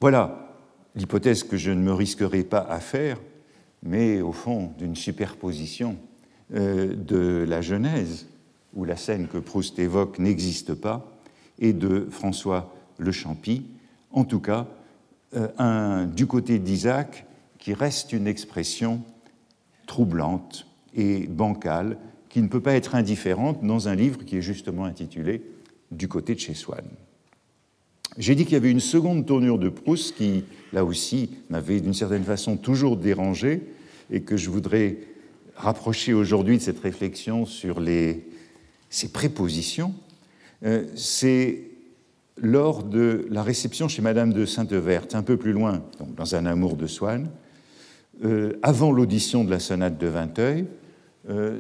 Voilà 0.02 0.56
l'hypothèse 0.96 1.44
que 1.44 1.58
je 1.58 1.72
ne 1.72 1.82
me 1.82 1.94
risquerai 1.94 2.44
pas 2.44 2.60
à 2.60 2.80
faire, 2.80 3.20
mais 3.84 4.22
au 4.22 4.32
fond 4.32 4.72
d'une 4.78 4.96
superposition 4.96 5.98
de 6.52 7.46
la 7.48 7.62
Genèse 7.62 8.26
où 8.74 8.86
la 8.86 8.96
scène 8.96 9.28
que 9.28 9.38
Proust 9.38 9.80
évoque 9.80 10.20
n'existe 10.20 10.74
pas, 10.74 11.12
et 11.60 11.74
de 11.74 12.08
François 12.10 12.74
Le 12.98 13.12
Champy, 13.12 13.66
en 14.12 14.24
tout 14.24 14.40
cas, 14.40 14.68
euh, 15.36 15.48
un, 15.58 16.06
du 16.06 16.28
côté 16.28 16.60
d'Isaac, 16.60 17.26
qui 17.58 17.74
reste 17.74 18.14
une 18.14 18.28
expression 18.28 19.02
troublante 19.86 20.66
et 20.96 21.28
bancale, 21.28 21.98
qui 22.30 22.42
ne 22.42 22.48
peut 22.48 22.62
pas 22.62 22.76
être 22.76 22.96
indifférente 22.96 23.64
dans 23.64 23.88
un 23.88 23.96
livre 23.96 24.24
qui 24.24 24.38
est 24.38 24.42
justement 24.42 24.86
intitulé 24.86 25.44
Du 25.92 26.08
côté 26.08 26.36
de 26.36 26.40
chez 26.40 26.54
Swann. 26.54 26.86
J'ai 28.18 28.36
dit 28.36 28.44
qu'il 28.44 28.54
y 28.54 28.58
avait 28.58 28.72
une 28.72 28.80
seconde 28.80 29.26
tournure 29.26 29.60
de 29.60 29.70
Proust 29.70 30.16
qui, 30.16 30.44
là 30.74 30.84
aussi, 30.84 31.30
m'avait 31.50 31.80
d'une 31.80 31.94
certaine 31.94 32.24
façon 32.24 32.58
toujours 32.58 32.98
dérangé 32.98 33.62
et 34.12 34.22
que 34.22 34.38
je 34.38 34.50
voudrais 34.50 34.98
rapprocher 35.56 36.14
aujourd'hui 36.14 36.58
de 36.58 36.62
cette 36.62 36.80
réflexion 36.80 37.46
sur 37.46 37.80
les, 37.80 38.26
ces 38.90 39.10
prépositions, 39.10 39.94
euh, 40.66 40.86
c'est 40.96 41.64
lors 42.38 42.84
de 42.84 43.28
la 43.30 43.44
réception 43.44 43.88
chez 43.88 44.02
Madame 44.02 44.34
de 44.34 44.46
Sainte-Verte, 44.46 45.16
un 45.16 45.24
peu 45.24 45.38
plus 45.38 45.52
loin, 45.52 45.84
dans 46.16 46.36
Un 46.36 46.46
amour 46.46 46.78
de 46.78 46.88
Swann, 46.88 47.30
euh, 48.24 48.54
avant 48.64 48.92
l'audition 48.92 49.44
de 49.44 49.52
la 49.52 49.60
sonate 49.60 49.98
de 49.98 50.08
Vinteuil, 50.08 50.66
euh, 51.30 51.60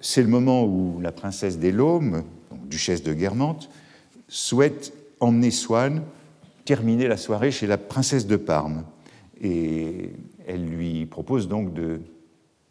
c'est 0.00 0.22
le 0.22 0.28
moment 0.28 0.64
où 0.64 1.00
la 1.00 1.12
princesse 1.12 1.58
des 1.58 1.72
Laumes, 1.72 2.24
duchesse 2.66 3.02
de 3.02 3.12
Guermantes, 3.12 3.70
souhaite 4.28 4.92
emmener 5.20 5.50
Swann 5.50 6.02
terminer 6.64 7.08
la 7.08 7.16
soirée 7.16 7.50
chez 7.50 7.66
la 7.66 7.78
princesse 7.78 8.26
de 8.26 8.36
Parme. 8.36 8.84
Et 9.42 10.10
elle 10.46 10.66
lui 10.66 11.06
propose 11.06 11.48
donc 11.48 11.72
de 11.72 12.00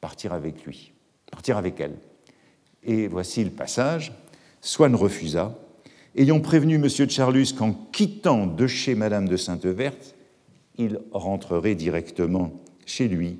partir 0.01 0.33
avec 0.33 0.65
lui, 0.65 0.93
partir 1.31 1.57
avec 1.57 1.79
elle. 1.79 1.95
Et 2.83 3.07
voici 3.07 3.43
le 3.43 3.49
passage. 3.49 4.13
Swann 4.62 4.95
refusa, 4.95 5.57
ayant 6.15 6.39
prévenu 6.39 6.75
M. 6.75 6.88
Charlus 6.88 7.53
qu'en 7.57 7.73
quittant 7.91 8.45
de 8.45 8.67
chez 8.67 8.95
Madame 8.95 9.27
de 9.27 9.38
Sainte-Verte, 9.38 10.15
il 10.77 10.99
rentrerait 11.12 11.75
directement 11.75 12.53
chez 12.85 13.07
lui. 13.07 13.38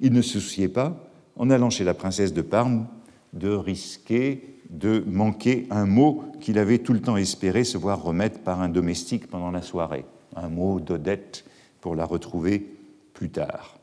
Il 0.00 0.12
ne 0.12 0.22
se 0.22 0.40
souciait 0.40 0.68
pas, 0.68 1.10
en 1.36 1.50
allant 1.50 1.70
chez 1.70 1.84
la 1.84 1.94
princesse 1.94 2.32
de 2.32 2.42
Parme, 2.42 2.86
de 3.32 3.50
risquer 3.50 4.57
de 4.70 5.02
manquer 5.06 5.66
un 5.70 5.86
mot 5.86 6.24
qu'il 6.40 6.58
avait 6.58 6.78
tout 6.78 6.92
le 6.92 7.00
temps 7.00 7.16
espéré 7.16 7.64
se 7.64 7.78
voir 7.78 8.02
remettre 8.02 8.40
par 8.40 8.60
un 8.60 8.68
domestique 8.68 9.28
pendant 9.28 9.50
la 9.50 9.62
soirée, 9.62 10.04
un 10.36 10.48
mot 10.48 10.80
d'Odette 10.80 11.44
pour 11.80 11.94
la 11.94 12.04
retrouver 12.04 12.66
plus 13.14 13.30
tard. 13.30 13.78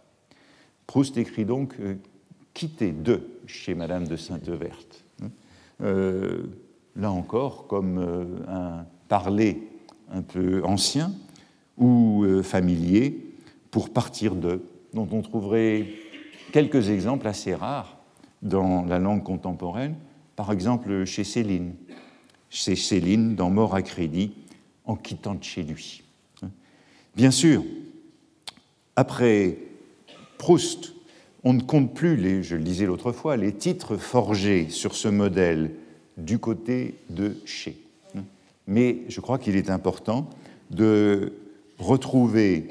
Proust 0.87 1.17
écrit 1.17 1.45
donc 1.45 1.75
euh, 1.79 1.95
quitter 2.53 2.91
de 2.91 3.21
chez 3.47 3.73
Madame 3.73 4.07
de 4.07 4.15
Sainte-Verte. 4.15 5.03
Euh, 5.81 6.43
là 6.95 7.11
encore, 7.11 7.67
comme 7.67 7.97
euh, 7.97 8.25
un 8.47 8.85
parler 9.09 9.67
un 10.11 10.21
peu 10.21 10.63
ancien 10.63 11.11
ou 11.77 12.25
familier, 12.41 13.35
pour 13.69 13.89
partir 13.89 14.35
de, 14.35 14.61
dont 14.93 15.07
on 15.11 15.21
trouverait 15.21 15.87
quelques 16.53 16.89
exemples 16.89 17.27
assez 17.27 17.53
rares 17.53 17.97
dans 18.41 18.85
la 18.85 18.97
langue 18.97 19.23
contemporaine, 19.23 19.95
par 20.35 20.51
exemple 20.51 21.05
chez 21.05 21.23
Céline, 21.23 21.73
chez 22.49 22.75
Céline 22.75 23.35
dans 23.35 23.49
Mort 23.49 23.75
à 23.75 23.81
crédit, 23.81 24.33
en 24.85 24.95
quittant 24.95 25.35
de 25.35 25.43
chez 25.43 25.63
lui. 25.63 26.03
Bien 27.15 27.31
sûr, 27.31 27.63
après 28.95 29.57
Proust, 30.37 30.93
on 31.43 31.53
ne 31.53 31.61
compte 31.61 31.93
plus, 31.93 32.17
les, 32.17 32.43
je 32.43 32.55
le 32.55 32.63
disais 32.63 32.85
l'autre 32.85 33.11
fois, 33.11 33.37
les 33.37 33.53
titres 33.53 33.97
forgés 33.97 34.69
sur 34.69 34.95
ce 34.95 35.07
modèle 35.07 35.71
du 36.17 36.39
côté 36.39 36.95
de 37.09 37.37
chez. 37.45 37.77
Mais 38.67 39.01
je 39.09 39.21
crois 39.21 39.37
qu'il 39.37 39.55
est 39.55 39.69
important 39.69 40.29
de 40.71 41.33
retrouver 41.77 42.67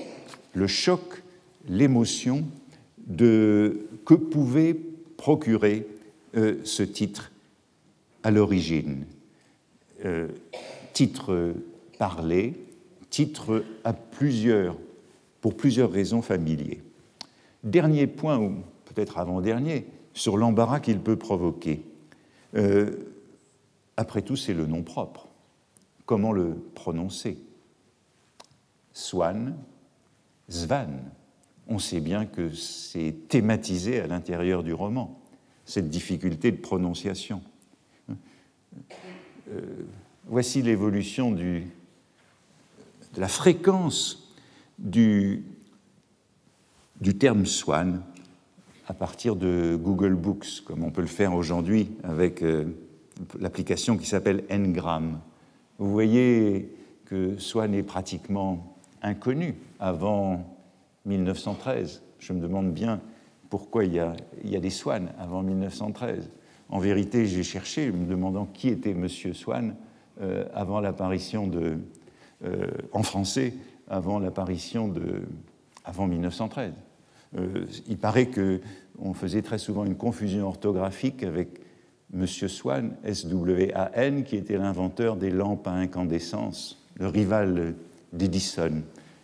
le 0.54 0.66
choc, 0.66 1.22
l'émotion 1.68 2.44
de 3.06 3.86
que 4.04 4.14
pouvait 4.14 4.76
procurer 5.16 5.86
euh, 6.36 6.56
ce 6.64 6.82
titre 6.82 7.30
à 8.24 8.32
l'origine. 8.32 9.06
Euh, 10.04 10.26
titre 10.92 11.54
parlé, 11.98 12.54
titre 13.10 13.64
à 13.84 13.92
plusieurs, 13.92 14.76
pour 15.40 15.56
plusieurs 15.56 15.92
raisons 15.92 16.22
familiers. 16.22 16.82
Dernier 17.62 18.08
point, 18.08 18.38
ou 18.38 18.56
peut-être 18.86 19.18
avant-dernier, 19.18 19.86
sur 20.12 20.36
l'embarras 20.36 20.80
qu'il 20.80 20.98
peut 20.98 21.16
provoquer. 21.16 21.84
Euh, 22.56 22.90
après 23.96 24.22
tout, 24.22 24.36
c'est 24.36 24.54
le 24.54 24.66
nom 24.66 24.82
propre 24.82 25.28
comment 26.06 26.32
le 26.32 26.54
prononcer? 26.74 27.38
Swan, 28.92 29.56
Svan. 30.48 30.90
On 31.66 31.78
sait 31.78 32.00
bien 32.00 32.26
que 32.26 32.50
c'est 32.50 33.14
thématisé 33.28 34.00
à 34.00 34.06
l'intérieur 34.06 34.62
du 34.62 34.74
roman, 34.74 35.18
cette 35.64 35.88
difficulté 35.88 36.52
de 36.52 36.58
prononciation. 36.58 37.42
Euh, 39.50 39.60
voici 40.26 40.62
l'évolution 40.62 41.30
de 41.32 41.62
la 43.16 43.28
fréquence 43.28 44.32
du, 44.78 45.44
terme 47.18 47.46
swan 47.46 48.02
à 48.86 48.94
partir 48.94 49.36
de 49.36 49.78
Google 49.80 50.14
Books, 50.14 50.62
comme 50.64 50.84
on 50.84 50.90
peut 50.90 51.00
le 51.00 51.06
faire 51.06 51.34
aujourd'hui 51.34 51.90
avec 52.02 52.42
euh, 52.42 52.64
l'application 53.38 53.96
qui 53.96 54.06
s'appelle 54.06 54.44
Ngram. 54.50 55.20
Vous 55.78 55.90
voyez 55.90 56.74
que 57.04 57.38
Swan 57.38 57.74
est 57.74 57.82
pratiquement 57.82 58.76
inconnu 59.02 59.54
avant 59.78 60.44
1913. 61.04 62.02
Je 62.18 62.32
me 62.32 62.40
demande 62.40 62.72
bien 62.72 63.00
pourquoi 63.50 63.84
il 63.84 63.94
y 63.94 64.00
a, 64.00 64.60
des 64.60 64.70
Swan 64.70 65.12
avant 65.18 65.42
1913. 65.42 66.30
En 66.68 66.78
vérité, 66.78 67.26
j'ai 67.26 67.42
cherché, 67.42 67.90
me 67.90 68.06
demandant 68.06 68.46
qui 68.46 68.68
était 68.68 68.90
M. 68.90 69.08
Swan 69.08 69.74
euh, 70.20 70.44
avant 70.54 70.80
l'apparition 70.80 71.46
de, 71.46 71.78
euh, 72.44 72.66
en 72.92 73.02
français, 73.02 73.54
avant 73.88 74.18
l'apparition 74.18 74.88
de, 74.88 75.22
avant 75.84 76.06
1913. 76.06 76.72
Euh, 77.36 77.66
il 77.88 77.98
paraît 77.98 78.28
qu'on 78.28 79.14
faisait 79.14 79.42
très 79.42 79.58
souvent 79.58 79.84
une 79.84 79.96
confusion 79.96 80.46
orthographique 80.46 81.22
avec 81.22 81.60
M. 82.12 82.26
Swan, 82.26 82.96
S-W-A-N, 83.04 84.24
qui 84.24 84.36
était 84.36 84.56
l'inventeur 84.56 85.16
des 85.16 85.30
lampes 85.30 85.66
à 85.66 85.72
incandescence, 85.72 86.82
le 86.96 87.08
rival 87.08 87.74
d'Edison. 88.12 88.82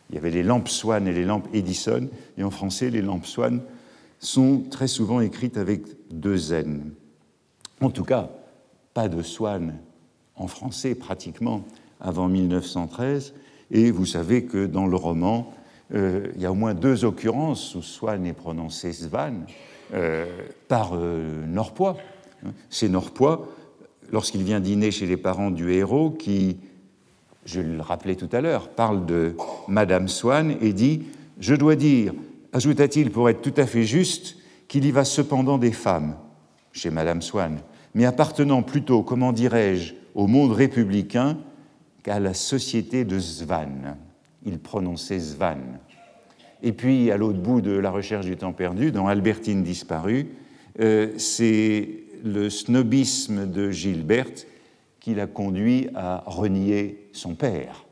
Il 0.09 0.17
y 0.17 0.19
avait 0.19 0.31
les 0.31 0.43
lampes 0.43 0.69
Swan 0.69 1.07
et 1.07 1.13
les 1.13 1.25
lampes 1.25 1.49
Edison, 1.55 2.09
et 2.37 2.43
en 2.43 2.51
français, 2.51 2.91
les 2.91 3.03
lampes 3.03 3.27
Swan 3.27 3.63
sont 4.19 4.65
très 4.71 4.89
souvent 4.89 5.21
écrites 5.21 5.57
avec 5.57 5.83
deux 6.11 6.53
N. 6.53 6.93
En 7.81 7.91
tout 7.91 8.05
cas, 8.05 8.29
pas 8.93 9.09
de 9.09 9.23
Swan 9.23 9.79
en 10.37 10.47
français 10.47 10.95
pratiquement 10.95 11.65
avant 12.01 12.29
1913, 12.29 13.35
et 13.71 13.91
vous 13.91 14.07
savez 14.07 14.45
que 14.45 14.67
dans 14.67 14.87
le 14.87 14.97
roman, 14.97 15.53
euh, 15.95 16.27
il 16.37 16.43
y 16.43 16.47
a 16.47 16.53
au 16.53 16.55
moins 16.55 16.75
deux 16.75 17.05
occurrences 17.05 17.75
où 17.75 17.83
Swan 17.83 18.27
est 18.27 18.33
prononcé 18.35 18.93
Svan 18.93 19.33
euh, 19.95 20.27
par 20.69 20.93
euh, 20.95 21.47
Norpois. 21.47 21.97
C'est 22.69 22.89
Norpois, 22.89 23.49
lorsqu'il 24.13 24.43
vient 24.43 24.61
dîner 24.61 24.91
chez 24.91 25.07
les 25.07 25.17
parents 25.17 25.51
du 25.51 25.73
héros, 25.73 26.11
qui, 26.11 26.59
je 27.45 27.61
le 27.61 27.81
rappelais 27.81 28.17
tout 28.17 28.29
à 28.33 28.41
l'heure, 28.41 28.69
parle 28.69 29.07
de 29.07 29.37
Madame 29.69 30.09
Swan 30.09 30.57
et 30.61 30.73
dit 30.73 31.05
Je 31.39 31.55
dois 31.55 31.77
dire, 31.77 32.13
ajouta-t-il 32.53 33.11
pour 33.11 33.29
être 33.29 33.43
tout 33.43 33.55
à 33.57 33.67
fait 33.67 33.85
juste, 33.85 34.37
qu'il 34.69 34.85
y 34.85 34.91
va 34.91 35.05
cependant 35.05 35.59
des 35.59 35.73
femmes 35.73 36.15
chez 36.73 36.91
Madame 36.91 37.23
Swan, 37.23 37.59
mais 37.95 38.05
appartenant 38.05 38.63
plutôt, 38.63 39.03
comment 39.03 39.33
dirais-je, 39.33 39.95
au 40.15 40.27
monde 40.27 40.53
républicain 40.53 41.39
qu'à 42.03 42.21
la 42.21 42.35
société 42.35 43.05
de 43.05 43.19
Svan 43.19 43.97
il 44.45 44.59
prononçait 44.59 45.21
Svan. 45.21 45.59
Et 46.63 46.73
puis, 46.73 47.11
à 47.11 47.17
l'autre 47.17 47.39
bout 47.39 47.61
de 47.61 47.73
la 47.73 47.91
recherche 47.91 48.27
du 48.27 48.37
temps 48.37 48.53
perdu, 48.53 48.93
dans 48.93 49.07
Albertine 49.07 49.63
disparue, 49.63 50.29
euh, 50.81 51.13
c'est 51.17 52.05
le 52.23 52.51
snobisme 52.51 53.51
de 53.51 53.71
Gilberte 53.71 54.47
qui 54.99 55.15
l'a 55.15 55.27
conduit 55.27 55.89
à 55.95 56.23
renier 56.27 57.09
son 57.13 57.35
père 57.35 57.87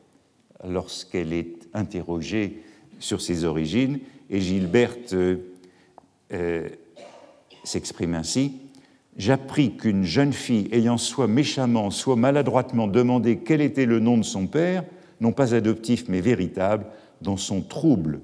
lorsqu'elle 0.66 1.32
est 1.32 1.68
interrogée 1.72 2.62
sur 2.98 3.20
ses 3.20 3.44
origines. 3.44 4.00
Et 4.28 4.40
Gilberte 4.40 5.14
euh, 5.14 5.36
euh, 6.32 6.68
s'exprime 7.64 8.14
ainsi 8.14 8.60
J'appris 9.18 9.76
qu'une 9.76 10.04
jeune 10.04 10.32
fille 10.32 10.68
ayant 10.70 10.96
soit 10.96 11.26
méchamment, 11.26 11.90
soit 11.90 12.14
maladroitement 12.14 12.86
demandé 12.86 13.38
quel 13.38 13.60
était 13.60 13.84
le 13.84 13.98
nom 13.98 14.16
de 14.16 14.22
son 14.22 14.46
père, 14.46 14.84
non 15.20 15.32
pas 15.32 15.54
adoptif 15.54 16.04
mais 16.08 16.20
véritable, 16.20 16.86
dans 17.20 17.36
son 17.36 17.60
trouble, 17.60 18.20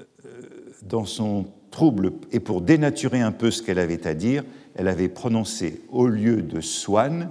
euh, 0.00 0.40
dans 0.82 1.04
son 1.04 1.48
trouble, 1.70 2.12
et 2.32 2.40
pour 2.40 2.62
dénaturer 2.62 3.20
un 3.20 3.30
peu 3.30 3.50
ce 3.50 3.62
qu'elle 3.62 3.78
avait 3.78 4.06
à 4.06 4.14
dire, 4.14 4.42
elle 4.74 4.88
avait 4.88 5.10
prononcé 5.10 5.82
au 5.90 6.06
lieu 6.06 6.40
de 6.40 6.62
Swan, 6.62 7.28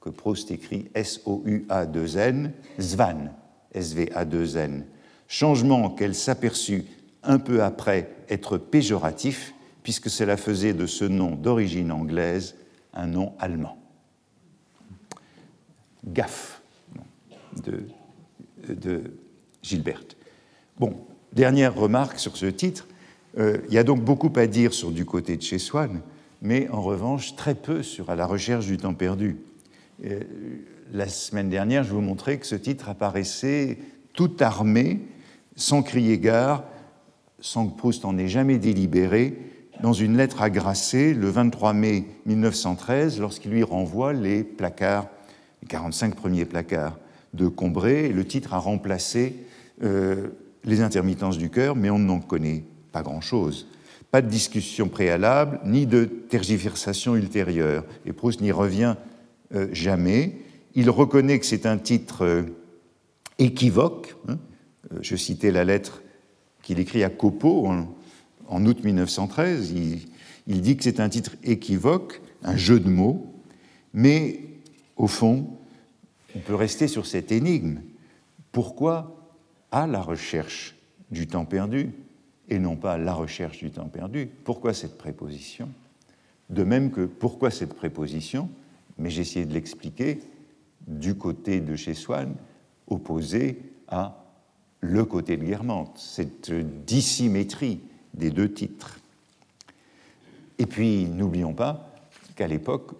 que 0.00 0.08
Proust 0.08 0.52
écrit 0.52 0.88
S-O-U-A-2-N, 0.94 2.52
Svan, 2.78 3.32
S-V-A-2-N, 3.74 4.84
changement 5.26 5.90
qu'elle 5.90 6.14
s'aperçut 6.14 6.84
un 7.24 7.40
peu 7.40 7.64
après 7.64 8.14
être 8.28 8.56
péjoratif, 8.56 9.52
puisque 9.88 10.10
cela 10.10 10.36
faisait 10.36 10.74
de 10.74 10.84
ce 10.84 11.06
nom 11.06 11.34
d'origine 11.34 11.92
anglaise 11.92 12.56
un 12.92 13.06
nom 13.06 13.32
allemand. 13.38 13.78
Gaffe 16.04 16.60
de, 17.64 19.02
Gilberte. 19.62 20.18
Bon, 20.78 20.94
dernière 21.32 21.74
remarque 21.74 22.18
sur 22.18 22.36
ce 22.36 22.44
titre. 22.44 22.86
Euh, 23.38 23.62
il 23.68 23.72
y 23.72 23.78
a 23.78 23.82
donc 23.82 24.04
beaucoup 24.04 24.30
à 24.36 24.46
dire 24.46 24.74
sur 24.74 24.90
du 24.90 25.06
côté 25.06 25.38
de 25.38 25.42
chez 25.42 25.58
Swann, 25.58 26.02
mais 26.42 26.68
en 26.68 26.82
revanche 26.82 27.34
très 27.34 27.54
peu 27.54 27.82
sur 27.82 28.10
à 28.10 28.14
la 28.14 28.26
recherche 28.26 28.66
du 28.66 28.76
temps 28.76 28.92
perdu. 28.92 29.38
Euh, 30.04 30.20
la 30.92 31.08
semaine 31.08 31.48
dernière, 31.48 31.82
je 31.82 31.94
vous 31.94 32.02
montrais 32.02 32.36
que 32.36 32.44
ce 32.44 32.56
titre 32.56 32.90
apparaissait 32.90 33.78
tout 34.12 34.36
armé, 34.40 35.00
sans 35.56 35.82
crier 35.82 36.18
gare, 36.18 36.64
sans 37.40 37.68
que 37.68 37.78
Proust 37.78 38.04
en 38.04 38.18
ait 38.18 38.28
jamais 38.28 38.58
délibéré, 38.58 39.38
dans 39.80 39.92
une 39.92 40.16
lettre 40.16 40.42
à 40.42 40.50
Grasset 40.50 41.14
le 41.14 41.28
23 41.28 41.72
mai 41.72 42.04
1913, 42.26 43.20
lorsqu'il 43.20 43.52
lui 43.52 43.62
renvoie 43.62 44.12
les 44.12 44.42
placards, 44.42 45.06
les 45.62 45.68
45 45.68 46.14
premiers 46.14 46.44
placards 46.44 46.98
de 47.34 47.48
Combray. 47.48 48.08
Le 48.08 48.24
titre 48.26 48.54
a 48.54 48.58
remplacé 48.58 49.36
euh, 49.82 50.28
les 50.64 50.80
intermittences 50.80 51.38
du 51.38 51.50
cœur, 51.50 51.76
mais 51.76 51.90
on 51.90 51.98
n'en 51.98 52.20
connaît 52.20 52.64
pas 52.92 53.02
grand-chose. 53.02 53.68
Pas 54.10 54.22
de 54.22 54.28
discussion 54.28 54.88
préalable, 54.88 55.60
ni 55.64 55.86
de 55.86 56.04
tergiversation 56.04 57.14
ultérieure. 57.14 57.84
Et 58.06 58.12
Proust 58.12 58.40
n'y 58.40 58.52
revient 58.52 58.96
euh, 59.54 59.68
jamais. 59.72 60.38
Il 60.74 60.90
reconnaît 60.90 61.38
que 61.38 61.46
c'est 61.46 61.66
un 61.66 61.78
titre 61.78 62.24
euh, 62.24 62.42
équivoque. 63.38 64.16
Hein. 64.28 64.38
je 65.02 65.14
citais 65.14 65.52
la 65.52 65.64
lettre 65.64 66.02
qu'il 66.62 66.80
écrit 66.80 67.04
à 67.04 67.10
Copeau 67.10 67.68
août 68.48 68.84
1913. 68.84 69.72
Il, 69.72 70.00
il 70.46 70.62
dit 70.62 70.76
que 70.76 70.84
c'est 70.84 71.00
un 71.00 71.08
titre 71.08 71.36
équivoque, 71.44 72.20
un 72.42 72.56
jeu 72.56 72.80
de 72.80 72.88
mots, 72.88 73.34
mais 73.92 74.40
au 74.96 75.06
fond, 75.06 75.58
on 76.34 76.40
peut 76.40 76.54
rester 76.54 76.88
sur 76.88 77.06
cette 77.06 77.32
énigme. 77.32 77.80
Pourquoi 78.52 79.14
à 79.70 79.86
la 79.86 80.00
recherche 80.00 80.74
du 81.10 81.26
temps 81.26 81.44
perdu 81.44 81.90
et 82.48 82.58
non 82.58 82.76
pas 82.76 82.96
la 82.96 83.12
recherche 83.12 83.58
du 83.58 83.70
temps 83.70 83.88
perdu? 83.88 84.28
Pourquoi 84.44 84.72
cette 84.72 84.96
préposition? 84.96 85.68
De 86.48 86.64
même 86.64 86.90
que 86.90 87.04
pourquoi 87.04 87.50
cette 87.50 87.74
préposition 87.74 88.48
Mais 88.98 89.10
j'ai 89.10 89.22
essayé 89.22 89.44
de 89.44 89.52
l'expliquer 89.52 90.20
du 90.86 91.14
côté 91.14 91.60
de 91.60 91.76
chez 91.76 91.92
Swann, 91.92 92.34
opposé 92.86 93.60
à 93.88 94.24
le 94.80 95.04
côté 95.04 95.36
de 95.36 95.44
Guermantes, 95.44 95.98
cette 95.98 96.52
dissymétrie 96.86 97.80
des 98.18 98.30
deux 98.30 98.52
titres. 98.52 99.00
Et 100.58 100.66
puis, 100.66 101.06
n'oublions 101.06 101.54
pas 101.54 101.94
qu'à 102.36 102.46
l'époque, 102.46 102.92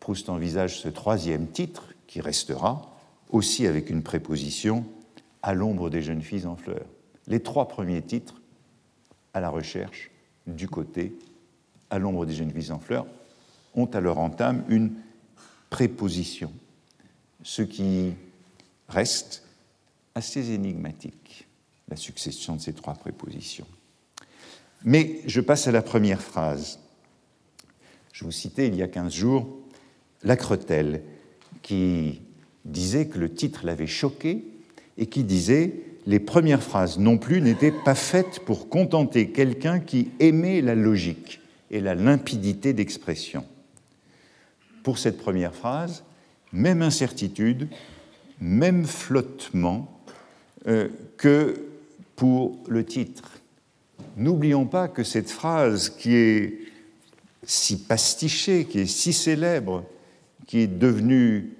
Proust 0.00 0.28
envisage 0.28 0.80
ce 0.80 0.88
troisième 0.88 1.46
titre 1.48 1.94
qui 2.08 2.20
restera, 2.20 2.92
aussi 3.30 3.66
avec 3.66 3.88
une 3.88 4.02
préposition 4.02 4.84
à 5.42 5.54
l'ombre 5.54 5.90
des 5.90 6.02
jeunes 6.02 6.22
filles 6.22 6.46
en 6.46 6.56
fleurs. 6.56 6.86
Les 7.26 7.40
trois 7.40 7.68
premiers 7.68 8.02
titres 8.02 8.40
à 9.32 9.40
la 9.40 9.48
recherche, 9.48 10.10
du 10.46 10.68
côté, 10.68 11.16
à 11.88 11.98
l'ombre 11.98 12.26
des 12.26 12.34
jeunes 12.34 12.50
filles 12.50 12.72
en 12.72 12.78
fleurs, 12.78 13.06
ont 13.74 13.86
à 13.86 14.00
leur 14.00 14.18
entame 14.18 14.64
une 14.68 14.92
préposition, 15.70 16.52
ce 17.42 17.62
qui 17.62 18.12
reste 18.88 19.44
assez 20.14 20.50
énigmatique, 20.50 21.46
la 21.88 21.96
succession 21.96 22.56
de 22.56 22.60
ces 22.60 22.74
trois 22.74 22.94
prépositions. 22.94 23.66
Mais 24.84 25.20
je 25.26 25.40
passe 25.40 25.68
à 25.68 25.72
la 25.72 25.82
première 25.82 26.22
phrase. 26.22 26.78
Je 28.12 28.24
vous 28.24 28.32
citais 28.32 28.66
il 28.68 28.76
y 28.76 28.82
a 28.82 28.88
15 28.88 29.12
jours 29.12 29.62
la 30.24 30.36
Cretelle, 30.36 31.02
qui 31.62 32.20
disait 32.64 33.06
que 33.06 33.18
le 33.18 33.32
titre 33.32 33.64
l'avait 33.64 33.86
choqué 33.86 34.44
et 34.98 35.06
qui 35.06 35.24
disait 35.24 35.74
les 36.06 36.20
premières 36.20 36.62
phrases 36.62 36.98
non 36.98 37.18
plus 37.18 37.40
n'étaient 37.40 37.72
pas 37.72 37.94
faites 37.94 38.40
pour 38.40 38.68
contenter 38.68 39.30
quelqu'un 39.30 39.80
qui 39.80 40.10
aimait 40.20 40.60
la 40.60 40.74
logique 40.74 41.40
et 41.70 41.80
la 41.80 41.94
limpidité 41.94 42.72
d'expression. 42.72 43.44
Pour 44.82 44.98
cette 44.98 45.18
première 45.18 45.54
phrase, 45.54 46.04
même 46.52 46.82
incertitude, 46.82 47.68
même 48.40 48.84
flottement 48.84 50.02
euh, 50.66 50.88
que 51.16 51.54
pour 52.16 52.58
le 52.68 52.84
titre. 52.84 53.41
N'oublions 54.16 54.66
pas 54.66 54.88
que 54.88 55.04
cette 55.04 55.30
phrase 55.30 55.88
qui 55.88 56.14
est 56.14 56.58
si 57.44 57.84
pastichée, 57.84 58.66
qui 58.66 58.80
est 58.80 58.86
si 58.86 59.12
célèbre, 59.12 59.84
qui 60.46 60.60
est 60.60 60.66
devenue 60.66 61.56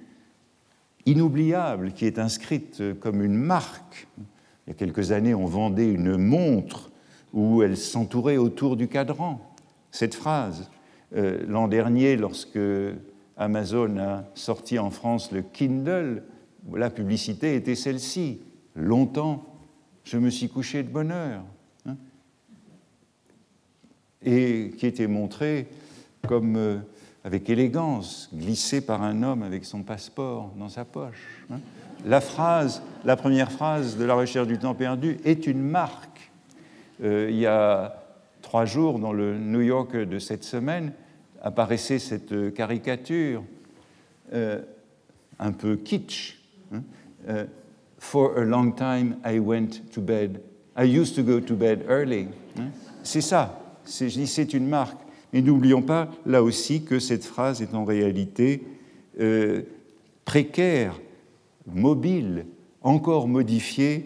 inoubliable, 1.05 1.93
qui 1.93 2.05
est 2.05 2.19
inscrite 2.19 2.81
comme 2.99 3.23
une 3.23 3.35
marque. 3.35 4.07
Il 4.65 4.69
y 4.69 4.71
a 4.71 4.75
quelques 4.75 5.11
années, 5.11 5.33
on 5.33 5.45
vendait 5.45 5.91
une 5.91 6.15
montre 6.17 6.91
où 7.33 7.63
elle 7.63 7.75
s'entourait 7.75 8.37
autour 8.37 8.77
du 8.77 8.87
cadran, 8.87 9.41
cette 9.91 10.13
phrase. 10.13 10.69
Euh, 11.15 11.43
l'an 11.47 11.67
dernier, 11.67 12.15
lorsque 12.15 12.59
Amazon 13.35 13.97
a 13.97 14.25
sorti 14.35 14.79
en 14.79 14.91
France 14.91 15.31
le 15.31 15.41
Kindle, 15.41 16.23
la 16.71 16.89
publicité 16.89 17.55
était 17.55 17.75
celle-ci. 17.75 18.41
Longtemps, 18.75 19.43
je 20.03 20.17
me 20.17 20.29
suis 20.29 20.49
couché 20.49 20.83
de 20.83 20.89
bonheur. 20.89 21.39
Hein, 21.39 21.45
et 24.25 24.71
qui 24.77 24.85
était 24.85 25.07
montrée 25.07 25.67
comme 26.27 26.55
euh, 26.55 26.77
avec 27.23 27.49
élégance, 27.49 28.29
glissée 28.33 28.81
par 28.81 29.01
un 29.01 29.23
homme 29.23 29.43
avec 29.43 29.65
son 29.65 29.83
passeport 29.83 30.53
dans 30.57 30.69
sa 30.69 30.85
poche. 30.85 31.45
Hein. 31.51 31.59
La 32.05 32.21
phrase, 32.21 32.81
la 33.05 33.15
première 33.15 33.51
phrase 33.51 33.97
de 33.97 34.05
la 34.05 34.13
recherche 34.13 34.47
du 34.47 34.57
temps 34.57 34.75
perdu 34.75 35.17
est 35.23 35.47
une 35.47 35.61
marque. 35.61 36.31
Euh, 37.03 37.27
il 37.29 37.37
y 37.37 37.45
a 37.45 38.03
trois 38.41 38.65
jours, 38.65 38.99
dans 38.99 39.13
le 39.13 39.37
New 39.37 39.61
York 39.61 39.95
de 39.95 40.19
cette 40.19 40.43
semaine, 40.43 40.91
apparaissait 41.41 41.99
cette 41.99 42.53
caricature 42.53 43.43
euh, 44.33 44.61
un 45.39 45.51
peu 45.51 45.77
kitsch. 45.77 46.39
Hein. 46.73 46.83
For 47.99 48.37
a 48.37 48.43
long 48.43 48.71
time, 48.73 49.15
I 49.25 49.39
went 49.39 49.89
to 49.93 50.01
bed. 50.01 50.41
I 50.75 50.83
used 50.83 51.15
to 51.15 51.23
go 51.23 51.39
to 51.39 51.55
bed 51.55 51.85
early. 51.87 52.27
Hein. 52.59 52.71
C'est 53.01 53.21
ça. 53.21 53.62
C'est 53.85 54.53
une 54.53 54.67
marque. 54.67 54.99
Mais 55.31 55.41
n'oublions 55.41 55.81
pas 55.81 56.09
là 56.25 56.43
aussi 56.43 56.83
que 56.83 56.99
cette 56.99 57.23
phrase 57.23 57.61
est 57.61 57.73
en 57.73 57.85
réalité 57.85 58.63
euh, 59.19 59.63
précaire, 60.25 60.99
mobile, 61.65 62.45
encore 62.81 63.27
modifiée 63.27 64.05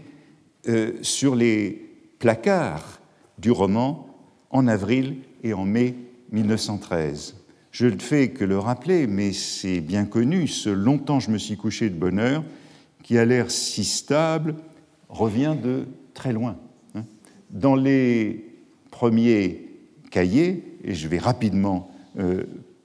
sur 1.02 1.34
les 1.36 1.90
placards 2.20 3.00
du 3.38 3.52
roman 3.52 4.08
en 4.50 4.68
avril 4.68 5.18
et 5.44 5.54
en 5.54 5.66
mai 5.66 5.96
1913. 6.32 7.36
Je 7.72 7.86
ne 7.86 8.00
fais 8.00 8.30
que 8.30 8.44
le 8.44 8.58
rappeler, 8.58 9.08
mais 9.08 9.34
c'est 9.34 9.82
bien 9.82 10.06
connu, 10.06 10.48
ce 10.48 10.70
longtemps 10.70 11.20
je 11.20 11.30
me 11.30 11.38
suis 11.38 11.58
couché 11.58 11.90
de 11.90 11.96
bonne 11.96 12.20
heure, 12.20 12.44
qui 13.04 13.18
a 13.18 13.26
l'air 13.26 13.52
si 13.52 13.84
stable, 13.84 14.56
revient 15.10 15.56
de 15.62 15.86
très 16.14 16.34
loin. 16.34 16.58
Hein. 16.96 17.04
Dans 17.52 17.76
les 17.76 18.46
premiers 18.90 19.67
cahiers, 20.10 20.64
et 20.84 20.94
je 20.94 21.08
vais 21.08 21.18
rapidement 21.18 21.92
euh, 22.20 22.44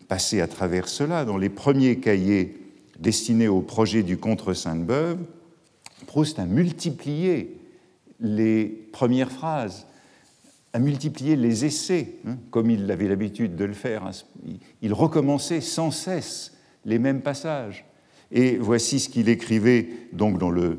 passer 0.08 0.40
à 0.40 0.46
travers 0.46 0.88
cela, 0.88 1.24
dans 1.24 1.38
les 1.38 1.48
premiers 1.48 1.96
cahiers 1.96 2.58
destinés 2.98 3.48
au 3.48 3.60
projet 3.60 4.02
du 4.02 4.16
contre 4.16 4.54
Sainte-Beuve, 4.54 5.18
Proust 6.06 6.38
a 6.38 6.46
multiplié 6.46 7.56
les 8.20 8.66
premières 8.92 9.32
phrases 9.32 9.86
à 10.72 10.78
multiplier 10.78 11.36
les 11.36 11.64
essais, 11.64 12.14
hein, 12.26 12.38
comme 12.50 12.70
il 12.70 12.90
avait 12.90 13.08
l'habitude 13.08 13.56
de 13.56 13.64
le 13.64 13.74
faire. 13.74 14.06
Hein. 14.06 14.12
Il 14.80 14.94
recommençait 14.94 15.60
sans 15.60 15.90
cesse 15.90 16.52
les 16.84 16.98
mêmes 16.98 17.20
passages. 17.20 17.84
Et 18.30 18.56
voici 18.56 18.98
ce 18.98 19.10
qu'il 19.10 19.28
écrivait 19.28 19.88
donc 20.12 20.38
dans 20.38 20.50
le 20.50 20.78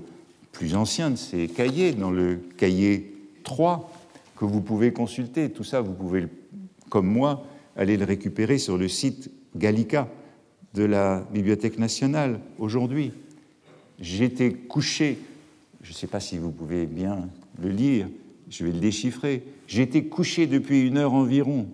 plus 0.51 0.75
ancien 0.75 1.11
de 1.11 1.15
ses 1.15 1.47
cahiers, 1.47 1.91
dans 1.93 2.09
le 2.09 2.39
cahier 2.57 3.13
3, 3.43 3.91
que 4.35 4.45
vous 4.45 4.61
pouvez 4.61 4.93
consulter. 4.93 5.49
Tout 5.49 5.63
ça, 5.63 5.81
vous 5.81 5.93
pouvez, 5.93 6.27
comme 6.89 7.07
moi, 7.07 7.45
aller 7.75 7.97
le 7.97 8.05
récupérer 8.05 8.57
sur 8.57 8.77
le 8.77 8.87
site 8.87 9.31
Gallica 9.55 10.07
de 10.73 10.83
la 10.83 11.27
Bibliothèque 11.33 11.77
nationale 11.77 12.39
aujourd'hui. 12.57 13.11
J'étais 13.99 14.51
couché, 14.53 15.19
je 15.81 15.91
ne 15.91 15.95
sais 15.95 16.07
pas 16.07 16.19
si 16.19 16.37
vous 16.37 16.51
pouvez 16.51 16.85
bien 16.85 17.29
le 17.61 17.69
lire, 17.69 18.07
je 18.49 18.65
vais 18.65 18.71
le 18.71 18.79
déchiffrer. 18.79 19.43
J'étais 19.67 20.05
couché 20.05 20.47
depuis 20.47 20.87
une 20.87 20.97
heure 20.97 21.13
environ. 21.13 21.67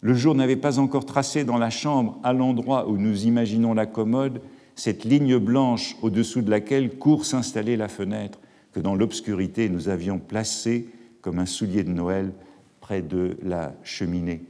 Le 0.00 0.14
jour 0.14 0.34
n'avait 0.34 0.56
pas 0.56 0.78
encore 0.78 1.06
tracé 1.06 1.44
dans 1.44 1.58
la 1.58 1.70
chambre, 1.70 2.18
à 2.22 2.32
l'endroit 2.32 2.88
où 2.88 2.96
nous 2.96 3.26
imaginons 3.26 3.74
la 3.74 3.86
commode, 3.86 4.40
cette 4.74 5.04
ligne 5.04 5.38
blanche 5.38 5.96
au-dessous 6.02 6.42
de 6.42 6.50
laquelle 6.50 6.96
court 6.98 7.24
s'installer 7.24 7.76
la 7.76 7.88
fenêtre, 7.88 8.38
que 8.72 8.80
dans 8.80 8.94
l'obscurité 8.94 9.68
nous 9.68 9.88
avions 9.88 10.18
placée 10.18 10.88
comme 11.26 11.40
un 11.40 11.46
soulier 11.46 11.82
de 11.82 11.90
Noël 11.90 12.32
près 12.78 13.02
de 13.02 13.36
la 13.42 13.74
cheminée. 13.82 14.44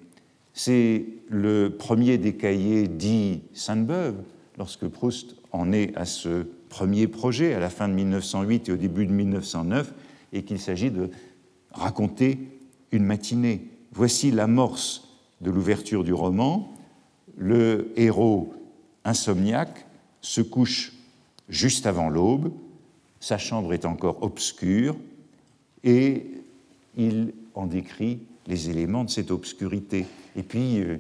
C'est 0.53 1.07
le 1.31 1.71
premier 1.71 2.19
des 2.19 2.35
cahiers 2.35 2.87
dit 2.87 3.41
Sainte-Beuve, 3.55 4.17
lorsque 4.59 4.87
Proust 4.87 5.37
en 5.53 5.73
est 5.73 5.97
à 5.97 6.05
ce 6.05 6.45
premier 6.69 7.07
projet, 7.07 7.55
à 7.55 7.61
la 7.61 7.71
fin 7.71 7.89
de 7.89 7.95
1908 7.95 8.69
et 8.69 8.73
au 8.73 8.77
début 8.77 9.07
de 9.07 9.13
1909, 9.13 9.95
et 10.35 10.43
qu'il 10.43 10.59
s'agit 10.61 10.91
de 10.91 11.09
raconter 11.71 12.41
une 12.93 13.05
matinée. 13.05 13.71
Voici 13.93 14.31
l'amorce 14.31 15.09
de 15.41 15.51
l'ouverture 15.51 16.05
du 16.05 16.13
roman. 16.13 16.75
Le 17.39 17.91
héros 17.97 18.53
insomniaque 19.07 19.87
se 20.21 20.43
couche 20.43 20.93
juste 21.49 21.87
avant 21.87 22.11
l'aube, 22.11 22.53
sa 23.19 23.39
chambre 23.39 23.73
est 23.73 23.87
encore 23.87 24.23
obscure 24.23 24.95
et 25.83 26.36
il 26.97 27.33
en 27.55 27.67
décrit 27.67 28.21
les 28.47 28.71
éléments 28.71 29.05
de 29.05 29.11
cette 29.11 29.31
obscurité. 29.31 30.07
Et 30.37 30.43
puis, 30.43 30.81
euh, 30.81 30.99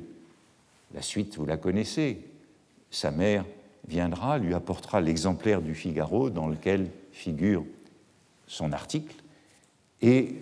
la 0.94 1.02
suite, 1.02 1.36
vous 1.36 1.46
la 1.46 1.56
connaissez. 1.56 2.18
Sa 2.90 3.10
mère 3.10 3.44
viendra, 3.88 4.38
lui 4.38 4.54
apportera 4.54 5.00
l'exemplaire 5.00 5.62
du 5.62 5.74
Figaro 5.74 6.30
dans 6.30 6.48
lequel 6.48 6.88
figure 7.12 7.64
son 8.46 8.72
article, 8.72 9.14
et 10.02 10.36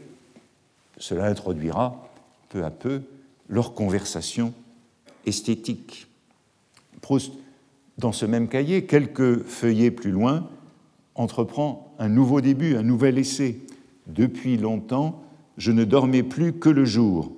cela 0.99 1.27
introduira 1.27 2.09
peu 2.49 2.65
à 2.65 2.71
peu 2.71 3.03
leur 3.49 3.75
conversation 3.75 4.53
esthétique. 5.27 6.07
Proust, 7.01 7.33
dans 7.99 8.13
ce 8.13 8.27
même 8.27 8.49
cahier, 8.49 8.85
quelques 8.85 9.43
feuillets 9.45 9.91
plus 9.91 10.11
loin, 10.11 10.49
entreprend 11.15 11.95
un 11.99 12.09
nouveau 12.09 12.41
début, 12.41 12.77
un 12.77 12.83
nouvel 12.83 13.19
essai. 13.19 13.59
Depuis 14.07 14.57
longtemps, 14.57 15.24
je 15.57 15.73
ne 15.73 15.85
dormais 15.85 16.23
plus 16.23 16.53
que 16.53 16.69
le 16.69 16.85
jour, 16.85 17.33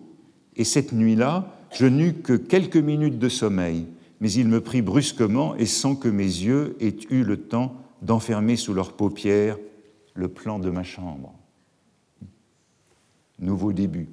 et 0.57 0.64
cette 0.64 0.93
nuit-là, 0.93 1.53
je 1.73 1.87
n'eus 1.87 2.14
que 2.14 2.33
quelques 2.33 2.77
minutes 2.77 3.19
de 3.19 3.29
sommeil, 3.29 3.87
mais 4.21 4.33
il 4.33 4.49
me 4.49 4.61
prit 4.61 4.83
brusquement 4.83 5.55
et 5.57 5.67
sans 5.67 5.95
que 5.95 6.09
mes 6.09 6.25
yeux 6.25 6.77
aient 6.81 6.97
eu 7.11 7.23
le 7.23 7.37
temps 7.37 7.75
d'enfermer 8.03 8.57
sous 8.57 8.73
leurs 8.73 8.95
paupières 8.95 9.59
le 10.14 10.29
plan 10.29 10.59
de 10.59 10.71
ma 10.71 10.83
chambre 10.83 11.35
nouveau 13.39 13.73
début. 13.73 14.09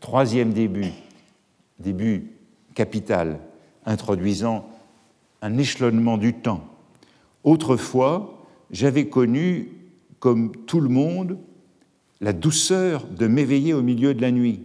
Troisième 0.00 0.52
début, 0.52 0.92
début 1.78 2.30
capital, 2.74 3.38
introduisant 3.84 4.68
un 5.42 5.58
échelonnement 5.58 6.18
du 6.18 6.34
temps. 6.34 6.64
Autrefois, 7.44 8.46
j'avais 8.70 9.08
connu, 9.08 9.68
comme 10.18 10.52
tout 10.66 10.80
le 10.80 10.88
monde, 10.88 11.38
la 12.22 12.32
douceur 12.32 13.06
de 13.08 13.26
m'éveiller 13.26 13.74
au 13.74 13.82
milieu 13.82 14.14
de 14.14 14.22
la 14.22 14.30
nuit, 14.30 14.62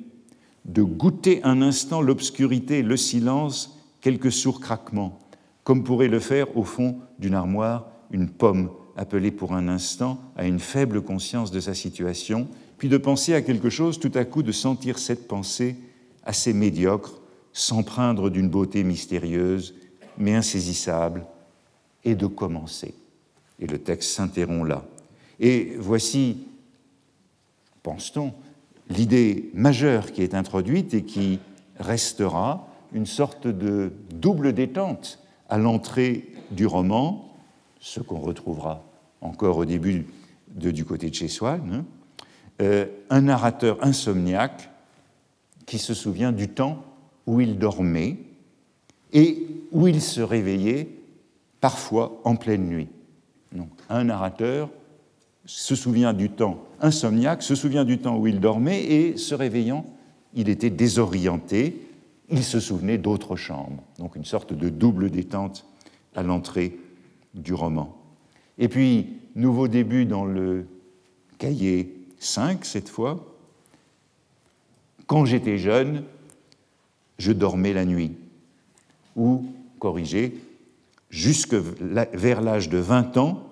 de 0.65 0.83
goûter 0.83 1.43
un 1.43 1.61
instant 1.61 2.01
l'obscurité, 2.01 2.83
le 2.83 2.95
silence, 2.95 3.79
quelques 3.99 4.31
sourds 4.31 4.61
craquements, 4.61 5.19
comme 5.63 5.83
pourrait 5.83 6.07
le 6.07 6.19
faire 6.19 6.55
au 6.55 6.63
fond 6.63 6.99
d'une 7.19 7.33
armoire 7.33 7.87
une 8.11 8.29
pomme 8.29 8.69
appelée 8.95 9.31
pour 9.31 9.53
un 9.53 9.67
instant 9.67 10.19
à 10.37 10.45
une 10.45 10.59
faible 10.59 11.01
conscience 11.01 11.51
de 11.51 11.59
sa 11.59 11.73
situation 11.73 12.47
puis 12.77 12.89
de 12.89 12.97
penser 12.97 13.33
à 13.33 13.41
quelque 13.41 13.69
chose, 13.69 13.99
tout 13.99 14.11
à 14.13 14.23
coup 14.23 14.43
de 14.43 14.51
sentir 14.51 14.99
cette 14.99 15.27
pensée 15.27 15.75
assez 16.23 16.53
médiocre, 16.53 17.19
s'empreindre 17.51 18.29
d'une 18.29 18.49
beauté 18.49 18.83
mystérieuse, 18.83 19.73
mais 20.17 20.35
insaisissable, 20.35 21.25
et 22.03 22.13
de 22.13 22.27
commencer. 22.27 22.93
Et 23.59 23.65
le 23.65 23.79
texte 23.79 24.11
s'interrompt 24.11 24.67
là. 24.67 24.85
Et 25.39 25.75
voici, 25.79 26.37
pense-t-on, 27.87 28.33
l'idée 28.89 29.49
majeure 29.53 30.11
qui 30.11 30.21
est 30.21 30.33
introduite 30.33 30.93
et 30.93 31.03
qui 31.03 31.39
restera 31.79 32.67
une 32.91 33.05
sorte 33.05 33.47
de 33.47 33.93
double 34.13 34.51
détente 34.51 35.23
à 35.47 35.57
l'entrée 35.57 36.27
du 36.51 36.65
roman, 36.65 37.33
ce 37.79 38.01
qu'on 38.01 38.19
retrouvera 38.19 38.83
encore 39.21 39.55
au 39.55 39.63
début 39.63 40.05
du 40.49 40.83
côté 40.83 41.09
de 41.09 41.15
chez 41.15 41.29
Swann, 41.29 41.61
hein, 41.73 41.85
euh, 42.61 42.87
un 43.09 43.21
narrateur 43.21 43.77
insomniaque 43.81 44.69
qui 45.65 45.77
se 45.77 45.93
souvient 45.93 46.33
du 46.33 46.49
temps 46.49 46.83
où 47.25 47.39
il 47.39 47.57
dormait 47.57 48.17
et 49.13 49.47
où 49.71 49.87
il 49.87 50.01
se 50.01 50.19
réveillait 50.19 50.89
parfois 51.61 52.19
en 52.25 52.35
pleine 52.35 52.67
nuit. 52.67 52.89
Donc, 53.53 53.69
un 53.87 54.03
narrateur 54.03 54.69
se 55.45 55.73
souvient 55.73 56.11
du 56.11 56.29
temps 56.29 56.66
insomniaque, 56.81 57.43
se 57.43 57.55
souvient 57.55 57.85
du 57.85 57.99
temps 57.99 58.17
où 58.17 58.27
il 58.27 58.39
dormait 58.39 58.83
et 58.83 59.17
se 59.17 59.35
réveillant, 59.35 59.85
il 60.33 60.49
était 60.49 60.69
désorienté, 60.69 61.81
il 62.29 62.43
se 62.43 62.59
souvenait 62.59 62.97
d'autres 62.97 63.35
chambres. 63.35 63.83
Donc 63.97 64.15
une 64.15 64.25
sorte 64.25 64.53
de 64.53 64.69
double 64.69 65.09
détente 65.09 65.65
à 66.15 66.23
l'entrée 66.23 66.77
du 67.33 67.53
roman. 67.53 67.95
Et 68.57 68.67
puis, 68.67 69.07
nouveau 69.35 69.67
début 69.67 70.05
dans 70.05 70.25
le 70.25 70.65
cahier 71.37 71.93
5 72.19 72.65
cette 72.65 72.89
fois. 72.89 73.35
Quand 75.05 75.25
j'étais 75.25 75.57
jeune, 75.57 76.03
je 77.17 77.31
dormais 77.31 77.73
la 77.73 77.85
nuit. 77.85 78.13
Ou, 79.15 79.45
corrigé, 79.79 80.37
jusque 81.09 81.53
vers 81.53 82.41
l'âge 82.41 82.69
de 82.69 82.77
20 82.77 83.17
ans, 83.17 83.43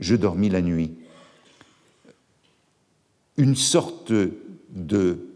je 0.00 0.16
dormis 0.16 0.48
la 0.48 0.62
nuit. 0.62 0.92
Une 3.36 3.56
sorte 3.56 4.12
de 4.70 5.28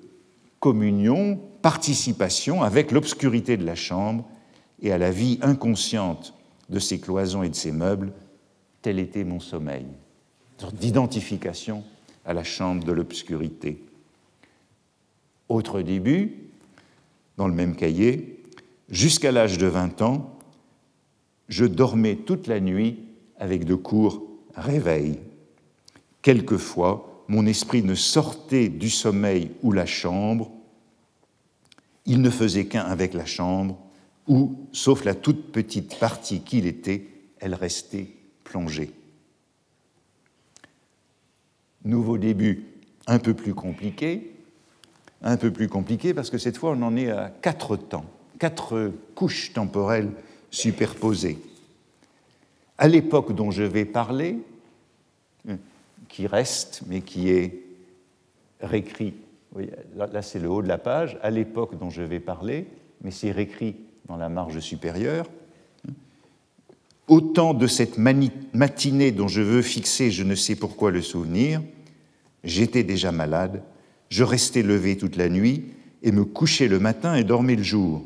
communion, 0.61 1.40
participation 1.62 2.62
avec 2.62 2.92
l'obscurité 2.92 3.57
de 3.57 3.64
la 3.64 3.74
chambre 3.74 4.24
et 4.82 4.92
à 4.92 4.99
la 4.99 5.11
vie 5.11 5.38
inconsciente 5.42 6.34
de 6.68 6.78
ses 6.78 7.01
cloisons 7.01 7.42
et 7.42 7.49
de 7.49 7.55
ses 7.55 7.72
meubles, 7.72 8.12
tel 8.82 8.99
était 8.99 9.24
mon 9.24 9.40
sommeil. 9.40 9.84
Une 9.84 10.61
sorte 10.61 10.76
d'identification 10.76 11.84
à 12.24 12.34
la 12.34 12.44
chambre 12.44 12.84
de 12.84 12.92
l'obscurité. 12.92 13.82
Autre 15.49 15.82
début, 15.82 16.51
dans 17.36 17.49
le 17.49 17.55
même 17.55 17.76
cahier, 17.76 18.42
jusqu'à 18.88 19.32
l'âge 19.32 19.59
de 19.59 19.66
20 19.66 20.03
ans, 20.03 20.38
je 21.49 21.64
dormais 21.64 22.16
toute 22.16 22.49
la 22.49 22.61
nuit 22.61 22.99
avec 23.38 23.64
de 23.64 23.74
courts 23.74 24.22
réveils. 24.55 25.20
Quelquefois, 26.22 27.16
mon 27.29 27.47
esprit 27.47 27.83
ne 27.83 27.95
sortait 27.95 28.68
du 28.68 28.91
sommeil 28.91 29.51
ou 29.62 29.72
la 29.72 29.87
chambre, 29.87 30.51
il 32.05 32.20
ne 32.20 32.31
faisait 32.31 32.66
qu'un 32.66 32.83
avec 32.83 33.14
la 33.14 33.27
chambre, 33.27 33.79
où, 34.29 34.57
sauf 34.72 35.05
la 35.05 35.14
toute 35.14 35.53
petite 35.53 35.99
partie 35.99 36.41
qu'il 36.41 36.66
était, 36.66 37.07
elle 37.39 37.55
restait 37.55 38.09
plongée. 38.45 38.93
Nouveau 41.85 42.18
début 42.18 42.64
un 43.07 43.18
peu 43.18 43.35
plus 43.35 43.55
compliqué, 43.55 44.33
un 45.22 45.37
peu 45.37 45.53
plus 45.53 45.68
compliqué 45.68 46.14
parce 46.14 46.31
que 46.31 46.39
cette 46.39 46.57
fois 46.57 46.70
on 46.77 46.83
en 46.83 46.97
est 46.97 47.11
à 47.11 47.31
quatre 47.31 47.77
temps, 47.77 48.07
quatre 48.39 48.93
couches 49.14 49.53
temporelles 49.53 50.11
superposées. 50.51 51.39
À 52.79 52.89
l'époque 52.89 53.35
dont 53.35 53.51
je 53.51 53.62
vais 53.62 53.85
parler, 53.85 54.39
qui 56.09 56.26
reste 56.26 56.82
mais 56.86 57.00
qui 57.00 57.30
est 57.30 57.62
réécrit, 58.61 59.14
là 59.96 60.22
c'est 60.22 60.38
le 60.38 60.48
haut 60.48 60.62
de 60.62 60.68
la 60.68 60.78
page, 60.78 61.18
à 61.22 61.30
l'époque 61.30 61.78
dont 61.78 61.90
je 61.90 62.02
vais 62.02 62.20
parler, 62.20 62.66
mais 63.02 63.11
c'est 63.11 63.30
réécrit 63.30 63.76
dans 64.07 64.16
la 64.16 64.28
marge 64.28 64.61
supérieure. 64.61 65.26
Autant 67.09 67.54
de 67.54 67.66
cette 67.66 67.98
matinée 67.98 69.12
dont 69.12 69.28
je 69.28 69.40
veux 69.40 69.62
fixer 69.62 70.11
je 70.11 70.24
ne 70.24 70.34
sais 70.34 70.57
pourquoi 70.57 70.90
le 70.90 71.02
souvenir, 71.02 71.62
j'étais 72.42 72.82
déjà 72.82 73.12
malade, 73.12 73.62
je 74.09 74.24
restais 74.24 74.62
levé 74.62 74.96
toute 74.96 75.16
la 75.16 75.28
nuit 75.28 75.64
et 76.02 76.12
me 76.12 76.24
couchais 76.24 76.68
le 76.68 76.78
matin 76.78 77.14
et 77.14 77.24
dormais 77.24 77.57
le 77.57 77.62
jour. 77.62 78.04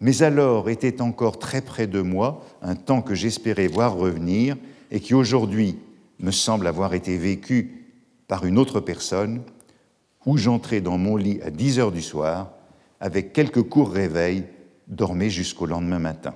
Mais 0.00 0.22
alors 0.22 0.68
était 0.68 1.00
encore 1.00 1.38
très 1.38 1.62
près 1.62 1.86
de 1.86 2.00
moi 2.02 2.44
un 2.60 2.74
temps 2.74 3.00
que 3.00 3.14
j'espérais 3.14 3.66
voir 3.66 3.96
revenir 3.96 4.56
et 4.90 5.00
qui 5.00 5.14
aujourd'hui 5.14 5.78
me 6.18 6.30
semble 6.30 6.66
avoir 6.66 6.94
été 6.94 7.16
vécu 7.16 7.86
par 8.28 8.44
une 8.44 8.58
autre 8.58 8.80
personne, 8.80 9.42
où 10.24 10.36
j'entrais 10.36 10.80
dans 10.80 10.98
mon 10.98 11.16
lit 11.16 11.40
à 11.42 11.50
10 11.50 11.78
heures 11.78 11.92
du 11.92 12.02
soir, 12.02 12.52
avec 13.00 13.32
quelques 13.32 13.62
courts 13.62 13.92
réveils 13.92 14.44
dormais 14.88 15.30
jusqu'au 15.30 15.66
lendemain 15.66 15.98
matin. 15.98 16.34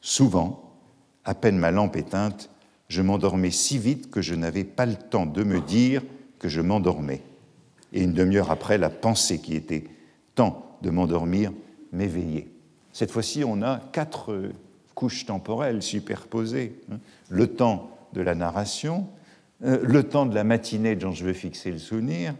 Souvent, 0.00 0.78
à 1.24 1.34
peine 1.34 1.58
ma 1.58 1.70
lampe 1.70 1.96
éteinte, 1.96 2.50
je 2.88 3.02
m'endormais 3.02 3.50
si 3.50 3.78
vite 3.78 4.10
que 4.10 4.22
je 4.22 4.34
n'avais 4.34 4.64
pas 4.64 4.86
le 4.86 4.96
temps 4.96 5.26
de 5.26 5.44
me 5.44 5.60
dire 5.60 6.02
que 6.38 6.48
je 6.48 6.60
m'endormais. 6.60 7.22
Et 7.92 8.02
une 8.02 8.14
demi-heure 8.14 8.50
après, 8.50 8.78
la 8.78 8.90
pensée 8.90 9.40
qui 9.40 9.54
était 9.54 9.84
temps 10.34 10.78
de 10.82 10.90
m'endormir 10.90 11.52
m'éveillait. 11.92 12.48
Cette 12.92 13.10
fois-ci, 13.10 13.44
on 13.44 13.62
a 13.62 13.78
quatre 13.92 14.50
couches 14.94 15.26
temporelles 15.26 15.82
superposées. 15.82 16.80
Hein. 16.90 16.98
Le 17.28 17.46
temps 17.46 17.89
de 18.12 18.20
la 18.20 18.34
narration, 18.34 19.06
euh, 19.64 19.78
le 19.82 20.02
temps 20.04 20.26
de 20.26 20.34
la 20.34 20.44
matinée 20.44 20.96
dont 20.96 21.12
je 21.12 21.24
veux 21.24 21.32
fixer 21.32 21.70
le 21.70 21.78
souvenir, 21.78 22.34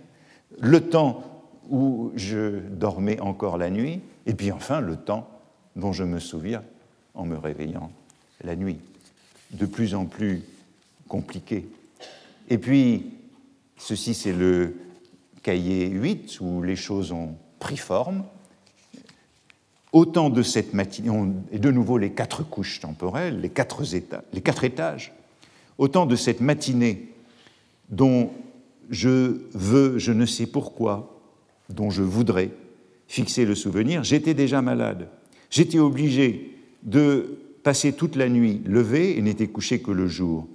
le 0.58 0.80
temps 0.80 1.22
où 1.68 2.12
je 2.16 2.58
dormais 2.58 3.20
encore 3.20 3.58
la 3.58 3.70
nuit, 3.70 4.00
et 4.26 4.34
puis 4.34 4.50
enfin 4.52 4.80
le 4.80 4.96
temps 4.96 5.28
dont 5.76 5.92
je 5.92 6.04
me 6.04 6.18
souviens 6.18 6.62
en 7.14 7.24
me 7.24 7.36
réveillant 7.36 7.90
la 8.42 8.56
nuit, 8.56 8.78
de 9.52 9.66
plus 9.66 9.94
en 9.94 10.06
plus 10.06 10.42
compliqué. 11.08 11.68
Et 12.48 12.58
puis, 12.58 13.12
ceci 13.76 14.14
c'est 14.14 14.32
le 14.32 14.76
cahier 15.42 15.88
8 15.88 16.40
où 16.40 16.62
les 16.62 16.76
choses 16.76 17.12
ont 17.12 17.36
pris 17.58 17.76
forme. 17.76 18.24
Autant 19.92 20.30
de 20.30 20.42
cette 20.42 20.72
matinée, 20.72 21.10
et 21.50 21.58
de 21.58 21.70
nouveau 21.70 21.98
les 21.98 22.12
quatre 22.12 22.44
couches 22.44 22.80
temporelles, 22.80 23.40
les 23.40 23.48
quatre, 23.48 23.94
états, 23.94 24.22
les 24.32 24.40
quatre 24.40 24.62
étages, 24.62 25.12
autant 25.80 26.04
de 26.04 26.14
cette 26.14 26.42
matinée 26.42 27.08
dont 27.88 28.30
je 28.90 29.40
veux, 29.54 29.98
je 29.98 30.12
ne 30.12 30.26
sais 30.26 30.46
pourquoi, 30.46 31.18
dont 31.70 31.90
je 31.90 32.02
voudrais 32.02 32.50
fixer 33.08 33.46
le 33.46 33.54
souvenir, 33.54 34.04
j'étais 34.04 34.34
déjà 34.34 34.60
malade. 34.60 35.08
J'étais 35.48 35.78
obligé 35.78 36.54
de 36.82 37.38
passer 37.62 37.94
toute 37.94 38.14
la 38.14 38.28
nuit 38.28 38.60
levé 38.66 39.16
et 39.16 39.22
n'étais 39.22 39.46
couché 39.48 39.80
que 39.80 39.90
le 39.90 40.06
jour. 40.06 40.46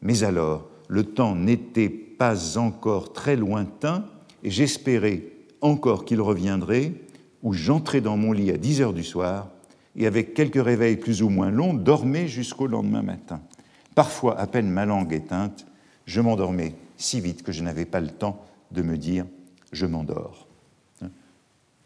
Mais 0.00 0.22
alors, 0.22 0.70
le 0.86 1.02
temps 1.02 1.34
n'était 1.34 1.88
pas 1.88 2.56
encore 2.56 3.12
très 3.12 3.34
lointain 3.34 4.04
et 4.44 4.50
j'espérais 4.50 5.24
encore 5.60 6.04
qu'il 6.04 6.20
reviendrait, 6.20 6.92
où 7.42 7.52
j'entrais 7.52 8.00
dans 8.00 8.16
mon 8.16 8.30
lit 8.30 8.50
à 8.50 8.56
10 8.56 8.80
heures 8.80 8.94
du 8.94 9.04
soir 9.04 9.50
et 9.96 10.06
avec 10.06 10.34
quelques 10.34 10.62
réveils 10.62 10.96
plus 10.96 11.22
ou 11.22 11.30
moins 11.30 11.50
longs, 11.50 11.74
dormais 11.74 12.28
jusqu'au 12.28 12.68
lendemain 12.68 13.02
matin. 13.02 13.40
Parfois, 13.98 14.38
à 14.38 14.46
peine 14.46 14.70
ma 14.70 14.86
langue 14.86 15.12
éteinte, 15.12 15.66
je 16.06 16.20
m'endormais 16.20 16.76
si 16.98 17.20
vite 17.20 17.42
que 17.42 17.50
je 17.50 17.64
n'avais 17.64 17.84
pas 17.84 17.98
le 17.98 18.06
temps 18.06 18.40
de 18.70 18.82
me 18.82 18.96
dire 18.96 19.26
je 19.72 19.86
m'endors. 19.86 20.46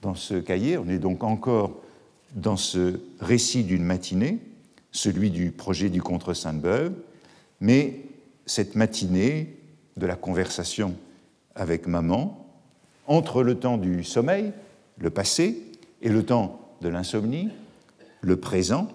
Dans 0.03 0.15
ce 0.15 0.35
cahier, 0.35 0.77
on 0.77 0.91
est 0.91 0.99
donc 0.99 1.25
encore 1.25 1.81
dans 2.35 2.59
ce 2.59 3.01
récit 3.19 3.65
d'une 3.65 3.83
matinée, 3.83 4.41
celui 4.91 5.31
du 5.31 5.53
projet 5.53 5.89
du 5.89 6.03
contre 6.03 6.35
Sainte-Beuve, 6.35 6.93
mais 7.63 8.01
cette 8.45 8.77
matinée 8.77 9.57
de 9.97 10.05
la 10.05 10.17
conversation 10.17 10.95
avec 11.55 11.87
maman, 11.87 12.47
entre 13.07 13.43
le 13.43 13.55
temps 13.55 13.79
du 13.79 14.05
sommeil, 14.05 14.53
le 14.99 15.09
passé, 15.09 15.63
et 16.03 16.11
le 16.11 16.27
temps 16.27 16.61
de 16.83 16.91
l'insomnie, 16.91 17.49
le 18.21 18.37
présent, 18.37 18.89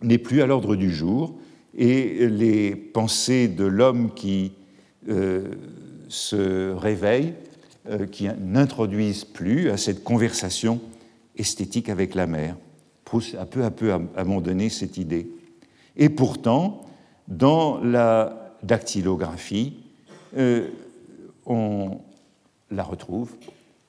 n'est 0.00 0.16
plus 0.16 0.40
à 0.40 0.46
l'ordre 0.46 0.76
du 0.76 0.90
jour, 0.90 1.34
et 1.78 2.26
les 2.28 2.74
pensées 2.74 3.46
de 3.46 3.64
l'homme 3.64 4.12
qui 4.12 4.52
euh, 5.08 5.54
se 6.08 6.72
réveille, 6.72 7.34
euh, 7.88 8.06
qui 8.06 8.28
n'introduisent 8.40 9.24
plus 9.24 9.70
à 9.70 9.76
cette 9.76 10.02
conversation 10.02 10.80
esthétique 11.36 11.88
avec 11.88 12.16
la 12.16 12.26
mère. 12.26 12.56
Proust 13.04 13.36
a 13.36 13.46
peu 13.46 13.62
à 13.62 13.70
peu 13.70 13.92
abandonné 14.16 14.70
cette 14.70 14.96
idée. 14.96 15.30
Et 15.96 16.08
pourtant, 16.08 16.82
dans 17.28 17.78
la 17.78 18.56
dactylographie, 18.64 19.76
euh, 20.36 20.68
on 21.46 22.00
la 22.72 22.82
retrouve 22.82 23.30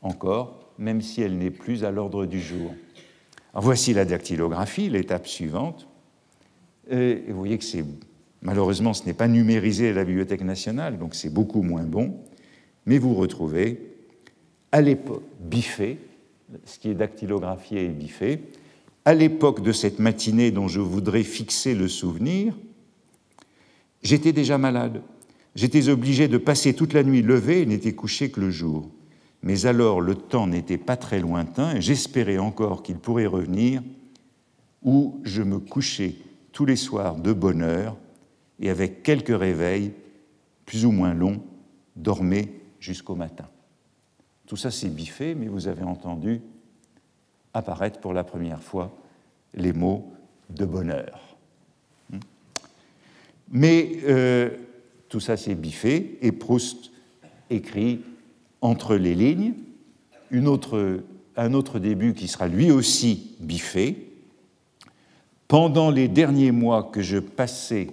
encore, 0.04 0.74
même 0.78 1.02
si 1.02 1.24
elle 1.24 1.40
n'est 1.40 1.50
plus 1.50 1.84
à 1.84 1.92
l'ordre 1.92 2.28
du 2.28 2.40
jour. 2.40 2.72
voici 3.54 3.94
la 3.94 4.06
dactylographie, 4.06 4.90
l'étape 4.90 5.28
suivante. 5.28 5.89
Et 6.90 7.24
vous 7.28 7.38
voyez 7.38 7.58
que 7.58 7.64
c'est 7.64 7.86
malheureusement 8.42 8.94
ce 8.94 9.06
n'est 9.06 9.14
pas 9.14 9.28
numérisé 9.28 9.90
à 9.90 9.94
la 9.94 10.04
Bibliothèque 10.04 10.44
nationale, 10.44 10.98
donc 10.98 11.16
c'est 11.16 11.32
beaucoup 11.32 11.62
moins 11.62 11.84
bon. 11.84 12.16
Mais 12.86 12.98
vous 12.98 13.14
retrouvez 13.14 13.96
à 14.72 14.82
l'époque 14.82 15.24
biffé, 15.40 16.00
ce 16.66 16.80
qui 16.80 16.90
est 16.90 16.96
dactylographié 16.96 17.86
et 17.86 17.90
biffé, 17.90 18.42
à 19.06 19.14
l'époque 19.14 19.62
de 19.62 19.72
cette 19.72 20.00
matinée 20.00 20.52
dont 20.52 20.68
je 20.68 20.80
voudrais 20.80 21.24
fixer 21.24 21.76
le 21.76 21.88
souvenir, 21.88 22.56
j'étais 24.04 24.34
déjà 24.34 24.58
malade. 24.58 25.02
J'étais 25.56 25.90
obligé 25.90 26.28
de 26.28 26.38
passer 26.38 26.74
toute 26.74 26.94
la 26.94 27.04
nuit 27.04 27.22
levé 27.22 27.62
et 27.62 27.66
n'étais 27.66 27.94
couché 27.94 28.30
que 28.30 28.40
le 28.40 28.52
jour. 28.52 28.90
Mais 29.42 29.66
alors 29.66 30.02
le 30.02 30.16
temps 30.16 30.48
n'était 30.48 30.78
pas 30.78 30.98
très 30.98 31.20
lointain 31.20 31.76
et 31.76 31.82
j'espérais 31.82 32.38
encore 32.38 32.84
qu'il 32.84 32.98
pourrait 32.98 33.26
revenir, 33.26 33.82
où 34.84 35.20
je 35.24 35.42
me 35.42 35.60
couchais 35.60 36.16
tous 36.52 36.66
les 36.66 36.76
soirs 36.76 37.16
de 37.16 37.34
bonne 37.34 37.62
heure 37.62 37.98
et 38.60 38.70
avec 38.70 39.04
quelques 39.04 39.38
réveils 39.38 39.94
plus 40.66 40.86
ou 40.86 40.92
moins 40.92 41.14
longs, 41.14 41.42
dormait 41.96 42.52
jusqu'au 42.80 43.16
matin. 43.16 43.48
Tout 44.46 44.58
ça 44.58 44.72
c'est 44.72 44.90
biffé, 44.90 45.36
mais 45.36 45.48
vous 45.48 45.68
avez 45.68 45.84
entendu 45.84 46.42
apparaître 47.54 48.00
pour 48.00 48.14
la 48.14 48.24
première 48.24 48.62
fois 48.62 48.96
les 49.54 49.74
mots 49.74 50.12
de 50.50 50.66
bonheur. 50.66 51.38
Mais 53.52 53.98
euh, 54.04 54.52
tout 55.08 55.20
ça 55.20 55.38
c'est 55.38 55.56
biffé 55.56 56.20
et 56.22 56.32
Proust 56.32 56.92
écrit 57.50 58.02
entre 58.62 58.96
les 58.96 59.16
lignes 59.16 59.54
un 60.32 61.54
autre 61.54 61.80
début 61.80 62.14
qui 62.14 62.28
sera 62.28 62.48
lui 62.48 62.72
aussi 62.72 63.36
biffé. 63.40 64.09
Pendant 65.50 65.90
les 65.90 66.08
derniers 66.08 66.52
mois 66.52 66.84
que 66.84 67.02
je 67.02 67.18
passais, 67.18 67.88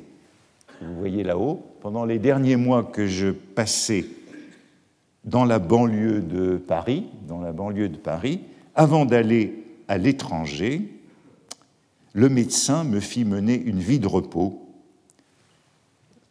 vous 0.82 0.94
voyez 0.98 1.24
là-haut, 1.24 1.64
pendant 1.80 2.04
les 2.04 2.18
derniers 2.18 2.57
mois 2.57 2.84
que 2.84 3.07
je 3.07 3.30
passais 3.30 4.04
dans 5.24 5.46
la 5.46 5.59
banlieue 5.59 6.20
de 6.20 6.59
Paris, 6.59 7.07
dans 7.26 7.40
la 7.40 7.52
banlieue 7.52 7.88
de 7.88 7.96
Paris, 7.96 8.42
avant 8.74 9.07
d'aller 9.07 9.64
à 9.88 9.96
l'étranger, 9.96 10.82
le 12.12 12.28
médecin 12.28 12.84
me 12.84 13.00
fit 13.00 13.24
mener 13.24 13.59
une 13.59 13.80
vie 13.80 14.00
de 14.00 14.07
repos. 14.07 14.68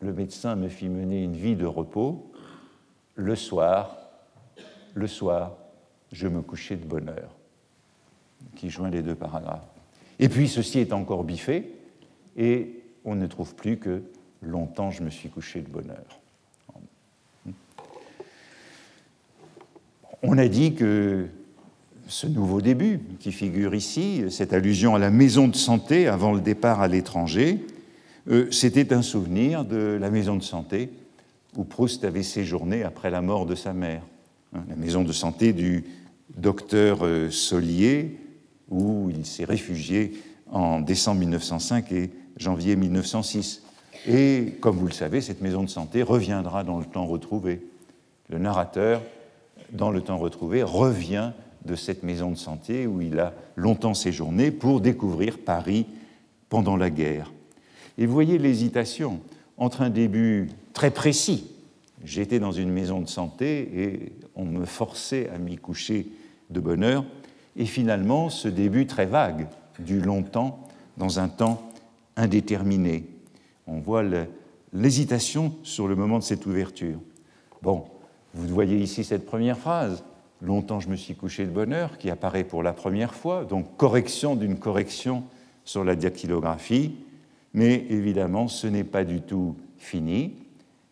Le 0.01 0.13
médecin 0.13 0.55
me 0.55 0.67
fit 0.67 0.89
mener 0.89 1.23
une 1.23 1.35
vie 1.35 1.55
de 1.55 1.65
repos. 1.65 2.31
Le 3.15 3.35
soir, 3.35 3.97
le 4.93 5.07
soir, 5.07 5.53
je 6.11 6.27
me 6.27 6.43
couchais 6.43 6.75
de 6.75 6.85
bonne 6.85 7.09
heure, 7.09 7.31
qui 8.55 8.69
joint 8.69 8.91
les 8.91 9.01
deux 9.01 9.15
paragraphes. 9.15 9.74
Et 10.19 10.29
puis 10.29 10.47
ceci 10.47 10.79
est 10.79 10.93
encore 10.93 11.23
biffé, 11.23 11.71
et 12.37 12.81
on 13.03 13.15
ne 13.15 13.27
trouve 13.27 13.55
plus 13.55 13.77
que 13.77 14.01
longtemps 14.41 14.91
je 14.91 15.03
me 15.03 15.09
suis 15.09 15.29
couché 15.29 15.61
de 15.61 15.69
bonne 15.69 15.91
heure. 15.91 17.53
On 20.23 20.37
a 20.37 20.47
dit 20.47 20.73
que 20.73 21.27
ce 22.07 22.27
nouveau 22.27 22.61
début 22.61 22.99
qui 23.19 23.31
figure 23.31 23.75
ici, 23.75 24.23
cette 24.29 24.53
allusion 24.53 24.95
à 24.95 24.99
la 24.99 25.11
maison 25.11 25.47
de 25.47 25.55
santé 25.55 26.07
avant 26.07 26.33
le 26.33 26.41
départ 26.41 26.81
à 26.81 26.87
l'étranger, 26.87 27.63
euh, 28.29 28.49
c'était 28.51 28.93
un 28.93 29.01
souvenir 29.01 29.65
de 29.65 29.97
la 29.99 30.09
maison 30.09 30.35
de 30.35 30.43
santé 30.43 30.89
où 31.55 31.63
Proust 31.63 32.03
avait 32.03 32.23
séjourné 32.23 32.83
après 32.83 33.09
la 33.09 33.21
mort 33.21 33.45
de 33.45 33.55
sa 33.55 33.73
mère. 33.73 34.01
Hein, 34.53 34.63
la 34.67 34.75
maison 34.75 35.03
de 35.03 35.11
santé 35.11 35.53
du 35.53 35.83
docteur 36.37 37.05
euh, 37.05 37.29
Solier, 37.29 38.17
où 38.69 39.09
il 39.09 39.25
s'est 39.25 39.45
réfugié 39.45 40.13
en 40.51 40.79
décembre 40.79 41.19
1905 41.21 41.91
et 41.91 42.11
janvier 42.37 42.75
1906. 42.75 43.63
Et 44.07 44.53
comme 44.59 44.77
vous 44.77 44.87
le 44.87 44.93
savez, 44.93 45.21
cette 45.21 45.41
maison 45.41 45.63
de 45.63 45.69
santé 45.69 46.03
reviendra 46.03 46.63
dans 46.63 46.79
le 46.79 46.85
temps 46.85 47.05
retrouvé. 47.05 47.61
Le 48.29 48.37
narrateur, 48.37 49.01
dans 49.71 49.91
le 49.91 50.01
temps 50.01 50.17
retrouvé, 50.17 50.63
revient 50.63 51.31
de 51.65 51.75
cette 51.75 52.03
maison 52.03 52.31
de 52.31 52.37
santé 52.37 52.85
où 52.85 53.01
il 53.01 53.19
a 53.19 53.33
longtemps 53.55 53.93
séjourné 53.93 54.51
pour 54.51 54.81
découvrir 54.81 55.39
Paris 55.39 55.87
pendant 56.49 56.77
la 56.77 56.89
guerre. 56.89 57.31
Et 57.97 58.05
vous 58.05 58.13
voyez 58.13 58.37
l'hésitation 58.37 59.19
entre 59.57 59.81
un 59.81 59.89
début 59.89 60.49
très 60.73 60.91
précis, 60.91 61.51
j'étais 62.03 62.39
dans 62.39 62.51
une 62.51 62.69
maison 62.69 63.01
de 63.01 63.07
santé 63.07 63.69
et 63.73 64.11
on 64.35 64.45
me 64.45 64.65
forçait 64.65 65.29
à 65.29 65.37
m'y 65.37 65.57
coucher 65.57 66.07
de 66.49 66.59
bonne 66.59 66.83
heure, 66.83 67.05
et 67.55 67.65
finalement 67.65 68.29
ce 68.29 68.47
début 68.47 68.87
très 68.87 69.05
vague 69.05 69.47
du 69.79 70.01
longtemps 70.01 70.67
dans 70.97 71.19
un 71.19 71.27
temps 71.27 71.69
indéterminé. 72.15 73.05
On 73.67 73.79
voit 73.79 74.03
l'hésitation 74.73 75.53
sur 75.63 75.87
le 75.87 75.95
moment 75.95 76.19
de 76.19 76.23
cette 76.23 76.45
ouverture. 76.45 76.99
Bon, 77.61 77.85
vous 78.33 78.47
voyez 78.47 78.77
ici 78.77 79.03
cette 79.03 79.25
première 79.25 79.57
phrase. 79.57 80.03
Longtemps 80.41 80.79
je 80.79 80.89
me 80.89 80.95
suis 80.95 81.15
couché 81.15 81.45
de 81.45 81.51
bonne 81.51 81.73
heure, 81.73 81.97
qui 81.97 82.09
apparaît 82.09 82.43
pour 82.43 82.61
la 82.61 82.73
première 82.73 83.13
fois, 83.13 83.45
donc 83.45 83.77
correction 83.77 84.35
d'une 84.35 84.59
correction 84.59 85.23
sur 85.63 85.83
la 85.83 85.95
dactylographie, 85.95 86.95
mais 87.53 87.85
évidemment 87.89 88.47
ce 88.47 88.67
n'est 88.67 88.83
pas 88.83 89.03
du 89.03 89.21
tout 89.21 89.55
fini, 89.77 90.35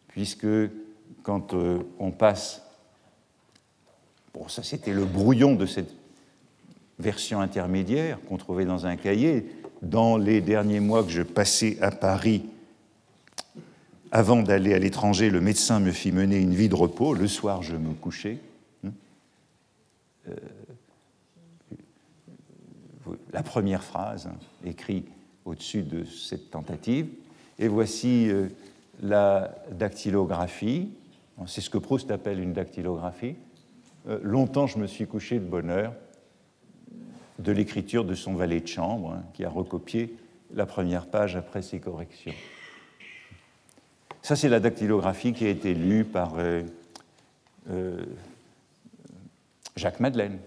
puisque 0.08 0.48
quand 1.24 1.54
euh, 1.54 1.80
on 2.00 2.12
passe 2.12 2.62
Bon, 4.34 4.48
ça 4.48 4.64
c'était 4.64 4.94
le 4.94 5.06
brouillon 5.06 5.54
de 5.54 5.68
cette 5.68 5.94
version 7.00 7.42
intermédiaire 7.42 8.20
qu'on 8.28 8.38
trouvait 8.38 8.66
dans 8.66 8.86
un 8.86 8.96
cahier. 8.96 9.46
Dans 9.82 10.18
les 10.18 10.42
derniers 10.42 10.80
mois 10.80 11.04
que 11.04 11.10
je 11.10 11.24
passais 11.24 11.78
à 11.82 11.92
Paris, 11.92 12.46
avant 14.12 14.44
d'aller 14.44 14.74
à 14.74 14.80
l'étranger, 14.80 15.30
le 15.30 15.42
médecin 15.42 15.80
me 15.80 15.92
fit 15.92 16.12
mener 16.12 16.38
une 16.38 16.54
vie 16.54 16.70
de 16.70 16.76
repos. 16.76 17.14
Le 17.14 17.28
soir, 17.28 17.64
je 17.64 17.76
me 17.76 17.94
couchais. 17.94 18.38
Hein. 18.86 18.92
Euh, 20.30 20.36
la 23.34 23.44
première 23.44 23.84
phrase, 23.84 24.28
hein, 24.28 24.38
écrite 24.64 25.08
au-dessus 25.46 25.82
de 25.82 26.06
cette 26.06 26.52
tentative. 26.52 27.08
Et 27.60 27.68
voici 27.68 28.30
euh, 28.30 28.48
la 29.02 29.56
dactylographie. 29.72 30.90
C'est 31.48 31.62
ce 31.62 31.70
que 31.70 31.78
Proust 31.78 32.12
appelle 32.12 32.40
une 32.40 32.54
dactylographie. 32.54 33.36
Euh, 34.08 34.20
longtemps 34.22 34.68
je 34.68 34.78
me 34.78 34.88
suis 34.88 35.08
couché 35.08 35.40
de 35.40 35.46
bonne 35.46 35.70
heure 35.70 35.94
de 37.40 37.52
l'écriture 37.52 38.06
de 38.06 38.16
son 38.16 38.36
valet 38.36 38.60
de 38.60 38.68
chambre, 38.68 39.14
hein, 39.14 39.24
qui 39.34 39.44
a 39.44 39.50
recopié 39.50 40.16
la 40.54 40.66
première 40.66 41.08
page 41.08 41.36
après 41.36 41.62
ses 41.62 41.80
corrections. 41.80 42.34
Ça, 44.22 44.36
c'est 44.36 44.50
la 44.50 44.60
dactylographie 44.60 45.34
qui 45.34 45.46
a 45.46 45.50
été 45.50 45.74
lue 45.74 46.06
par 46.06 46.36
euh, 46.38 46.64
euh, 47.70 48.06
Jacques 49.76 50.00
Madeleine. 50.00 50.40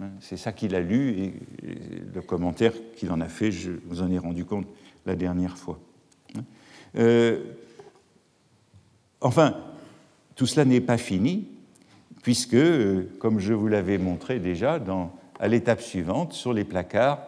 Hein. 0.00 0.10
C'est 0.20 0.36
ça 0.36 0.52
qu'il 0.52 0.74
a 0.74 0.80
lu 0.80 1.18
et, 1.18 1.34
le 2.14 2.22
commentaire 2.22 2.72
qu'il 2.96 3.10
en 3.10 3.20
a 3.20 3.28
fait, 3.28 3.50
je 3.50 3.72
vous 3.86 4.00
en 4.00 4.10
ai 4.10 4.18
rendu 4.18 4.44
compte 4.44 4.66
la 5.06 5.16
dernière 5.16 5.58
fois. 5.58 5.78
Hein. 6.36 7.36
enfin, 9.20 9.56
tout 10.34 10.46
cela 10.46 10.64
n'est 10.64 10.80
pas 10.80 10.98
fini 10.98 11.48
puisque, 12.22 12.54
euh, 12.54 13.08
comme 13.18 13.38
je 13.38 13.54
vous 13.54 13.68
l'avais 13.68 13.98
montré 13.98 14.38
déjà, 14.38 14.78
à 15.38 15.48
l'étape 15.48 15.80
suivante, 15.80 16.32
sur 16.32 16.52
les 16.52 16.64
placards, 16.64 17.20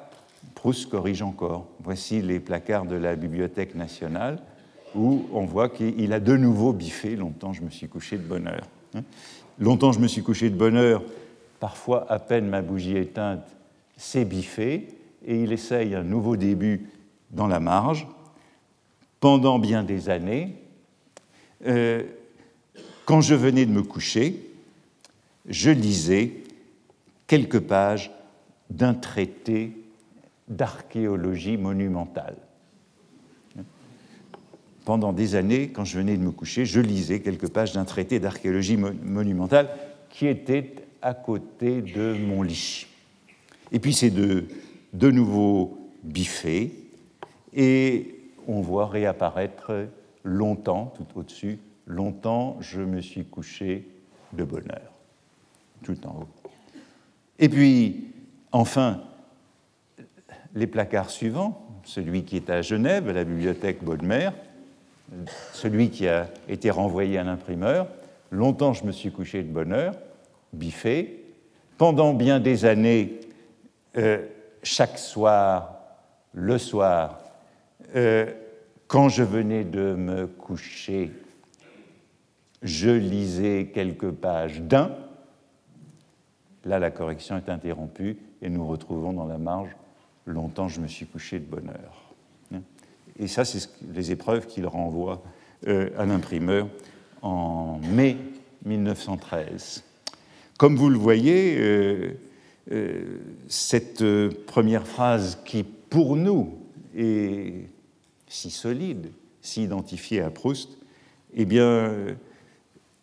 Proust 0.54 0.88
corrige 0.88 1.22
encore. 1.22 1.66
Voici 1.82 2.22
les 2.22 2.40
placards 2.40 2.86
de 2.86 2.96
la 2.96 3.14
Bibliothèque 3.16 3.74
nationale, 3.74 4.38
où 4.94 5.26
on 5.32 5.44
voit 5.44 5.68
qu'il 5.68 6.12
a 6.12 6.20
de 6.20 6.36
nouveau 6.36 6.72
biffé 6.72 7.16
Longtemps 7.16 7.52
je 7.52 7.62
me 7.62 7.70
suis 7.70 7.88
couché 7.88 8.16
de 8.16 8.22
bonne 8.22 8.48
heure. 8.48 8.66
Hein. 8.94 9.02
Longtemps 9.58 9.92
je 9.92 10.00
me 10.00 10.08
suis 10.08 10.22
couché 10.22 10.50
de 10.50 10.56
bonne 10.56 10.76
heure, 10.76 11.02
parfois 11.60 12.10
à 12.10 12.18
peine 12.18 12.46
ma 12.46 12.62
bougie 12.62 12.96
éteinte, 12.96 13.44
c'est 13.96 14.24
biffé, 14.24 14.88
et 15.24 15.42
il 15.42 15.52
essaye 15.52 15.94
un 15.94 16.02
nouveau 16.02 16.36
début 16.36 16.88
dans 17.30 17.46
la 17.46 17.60
marge. 17.60 18.06
Pendant 19.20 19.58
bien 19.58 19.82
des 19.82 20.08
années, 20.08 20.54
euh, 21.66 22.02
quand 23.04 23.20
je 23.20 23.34
venais 23.34 23.66
de 23.66 23.70
me 23.70 23.82
coucher, 23.82 24.40
je 25.46 25.70
lisais 25.70 26.32
quelques 27.30 27.60
pages 27.60 28.10
d'un 28.70 28.92
traité 28.92 29.70
d'archéologie 30.48 31.56
monumentale. 31.56 32.34
Pendant 34.84 35.12
des 35.12 35.36
années, 35.36 35.68
quand 35.68 35.84
je 35.84 35.96
venais 35.96 36.16
de 36.16 36.22
me 36.24 36.32
coucher, 36.32 36.66
je 36.66 36.80
lisais 36.80 37.20
quelques 37.20 37.48
pages 37.48 37.72
d'un 37.72 37.84
traité 37.84 38.18
d'archéologie 38.18 38.76
monumentale 38.76 39.68
qui 40.08 40.26
était 40.26 40.74
à 41.02 41.14
côté 41.14 41.82
de 41.82 42.14
mon 42.14 42.42
lit. 42.42 42.88
Et 43.70 43.78
puis 43.78 43.94
c'est 43.94 44.10
de, 44.10 44.46
de 44.92 45.10
nouveau 45.12 45.78
biffé, 46.02 46.72
et 47.54 48.24
on 48.48 48.60
voit 48.60 48.88
réapparaître 48.88 49.86
longtemps, 50.24 50.92
tout 50.96 51.20
au-dessus, 51.20 51.60
longtemps 51.86 52.56
je 52.58 52.80
me 52.80 53.00
suis 53.00 53.24
couché 53.24 53.86
de 54.32 54.42
bonheur 54.42 54.90
tout 55.84 55.96
en 56.08 56.22
haut. 56.22 56.39
Et 57.42 57.48
puis, 57.48 58.12
enfin, 58.52 59.00
les 60.54 60.66
placards 60.66 61.08
suivants, 61.08 61.66
celui 61.84 62.24
qui 62.24 62.36
est 62.36 62.50
à 62.50 62.60
Genève, 62.60 63.08
à 63.08 63.14
la 63.14 63.24
bibliothèque 63.24 63.82
Baudemer, 63.82 64.28
celui 65.54 65.88
qui 65.88 66.06
a 66.06 66.28
été 66.48 66.70
renvoyé 66.70 67.16
à 67.16 67.24
l'imprimeur. 67.24 67.88
Longtemps, 68.30 68.74
je 68.74 68.84
me 68.84 68.92
suis 68.92 69.10
couché 69.10 69.42
de 69.42 69.50
bonne 69.50 69.72
heure, 69.72 69.94
biffé. 70.52 71.24
Pendant 71.78 72.12
bien 72.12 72.40
des 72.40 72.66
années, 72.66 73.20
euh, 73.96 74.18
chaque 74.62 74.98
soir, 74.98 75.80
le 76.34 76.58
soir, 76.58 77.20
euh, 77.96 78.26
quand 78.86 79.08
je 79.08 79.22
venais 79.22 79.64
de 79.64 79.94
me 79.94 80.26
coucher, 80.26 81.10
je 82.62 82.90
lisais 82.90 83.70
quelques 83.72 84.10
pages 84.10 84.60
d'un, 84.60 84.94
Là, 86.64 86.78
la 86.78 86.90
correction 86.90 87.36
est 87.36 87.48
interrompue 87.48 88.18
et 88.42 88.48
nous 88.48 88.66
retrouvons 88.66 89.12
dans 89.12 89.26
la 89.26 89.38
marge 89.38 89.70
Longtemps 90.26 90.68
je 90.68 90.80
me 90.80 90.86
suis 90.86 91.06
couché 91.06 91.38
de 91.38 91.44
bonne 91.44 91.68
heure. 91.68 92.10
Et 93.18 93.26
ça, 93.26 93.44
c'est 93.44 93.68
les 93.92 94.12
épreuves 94.12 94.46
qu'il 94.46 94.66
renvoie 94.66 95.22
euh, 95.66 95.90
à 95.98 96.06
l'imprimeur 96.06 96.68
en 97.20 97.78
mai 97.92 98.16
1913. 98.64 99.84
Comme 100.58 100.76
vous 100.76 100.88
le 100.88 100.96
voyez, 100.96 101.56
euh, 101.58 102.12
euh, 102.72 103.18
cette 103.48 104.04
première 104.46 104.86
phrase 104.86 105.38
qui, 105.44 105.64
pour 105.64 106.16
nous, 106.16 106.58
est 106.96 107.68
si 108.26 108.50
solide, 108.50 109.10
si 109.42 109.64
identifiée 109.64 110.22
à 110.22 110.30
Proust, 110.30 110.78
eh 111.34 111.44
bien, 111.44 111.92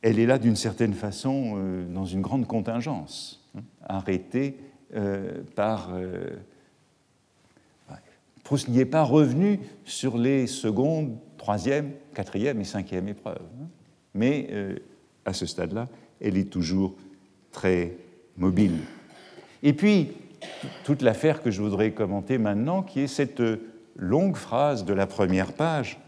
elle 0.01 0.19
est 0.19 0.25
là 0.25 0.39
d'une 0.39 0.55
certaine 0.55 0.93
façon 0.93 1.85
dans 1.93 2.05
une 2.05 2.21
grande 2.21 2.47
contingence, 2.47 3.46
hein, 3.57 3.61
arrêtée 3.87 4.57
par 5.55 5.91
Proust 8.47 8.69
n'y 8.69 8.79
est 8.79 8.85
pas 8.85 9.03
revenu 9.03 9.59
sur 9.83 10.17
les 10.17 10.47
secondes, 10.47 11.17
troisième, 11.35 11.91
quatrième 12.13 12.61
et 12.61 12.63
cinquième 12.63 13.09
épreuves. 13.09 13.41
Hein. 13.61 13.65
Mais 14.13 14.47
euh, 14.51 14.77
à 15.25 15.33
ce 15.33 15.45
stade-là, 15.45 15.89
elle 16.21 16.37
est 16.37 16.49
toujours 16.49 16.95
très 17.51 17.97
mobile. 18.37 18.77
Et 19.63 19.73
puis, 19.73 20.13
toute 20.85 21.01
l'affaire 21.01 21.43
que 21.43 21.51
je 21.51 21.61
voudrais 21.61 21.91
commenter 21.91 22.37
maintenant, 22.37 22.83
qui 22.83 23.01
est 23.01 23.07
cette 23.07 23.43
longue 23.97 24.37
phrase 24.37 24.85
de 24.85 24.93
la 24.93 25.07
première 25.07 25.51
page 25.51 25.99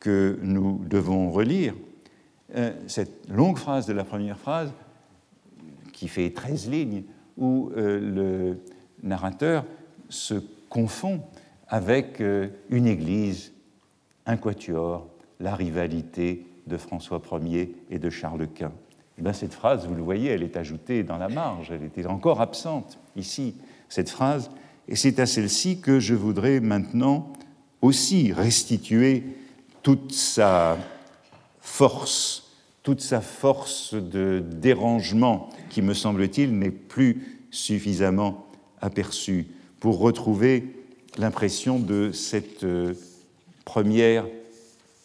que 0.00 0.36
nous 0.42 0.84
devons 0.84 1.30
relire. 1.30 1.74
Euh, 2.56 2.72
cette 2.88 3.30
longue 3.30 3.56
phrase 3.56 3.86
de 3.86 3.92
la 3.92 4.02
première 4.02 4.40
phrase, 4.40 4.72
qui 5.98 6.06
fait 6.06 6.30
13 6.30 6.70
lignes, 6.70 7.02
où 7.36 7.72
euh, 7.76 7.98
le 7.98 8.62
narrateur 9.02 9.64
se 10.08 10.34
confond 10.68 11.22
avec 11.66 12.20
euh, 12.20 12.50
une 12.70 12.86
église, 12.86 13.52
un 14.24 14.36
quatuor, 14.36 15.08
la 15.40 15.56
rivalité 15.56 16.46
de 16.68 16.76
François 16.76 17.20
Ier 17.42 17.74
et 17.90 17.98
de 17.98 18.10
Charles 18.10 18.46
Quint. 18.46 18.72
Et 19.18 19.22
eh 19.26 19.32
cette 19.32 19.54
phrase, 19.54 19.88
vous 19.88 19.96
le 19.96 20.02
voyez, 20.02 20.30
elle 20.30 20.44
est 20.44 20.56
ajoutée 20.56 21.02
dans 21.02 21.18
la 21.18 21.28
marge, 21.28 21.72
elle 21.72 21.82
était 21.82 22.06
encore 22.06 22.40
absente 22.40 23.00
ici, 23.16 23.56
cette 23.88 24.08
phrase, 24.08 24.52
et 24.86 24.94
c'est 24.94 25.18
à 25.18 25.26
celle-ci 25.26 25.80
que 25.80 25.98
je 25.98 26.14
voudrais 26.14 26.60
maintenant 26.60 27.32
aussi 27.82 28.32
restituer 28.32 29.24
toute 29.82 30.12
sa 30.12 30.78
force, 31.60 32.47
toute 32.88 33.02
sa 33.02 33.20
force 33.20 33.92
de 33.92 34.42
dérangement 34.42 35.50
qui, 35.68 35.82
me 35.82 35.92
semble-t-il, 35.92 36.58
n'est 36.58 36.70
plus 36.70 37.38
suffisamment 37.50 38.46
aperçue 38.80 39.46
pour 39.78 39.98
retrouver 39.98 40.74
l'impression 41.18 41.78
de 41.78 42.12
cette 42.12 42.64
euh, 42.64 42.94
première 43.66 44.24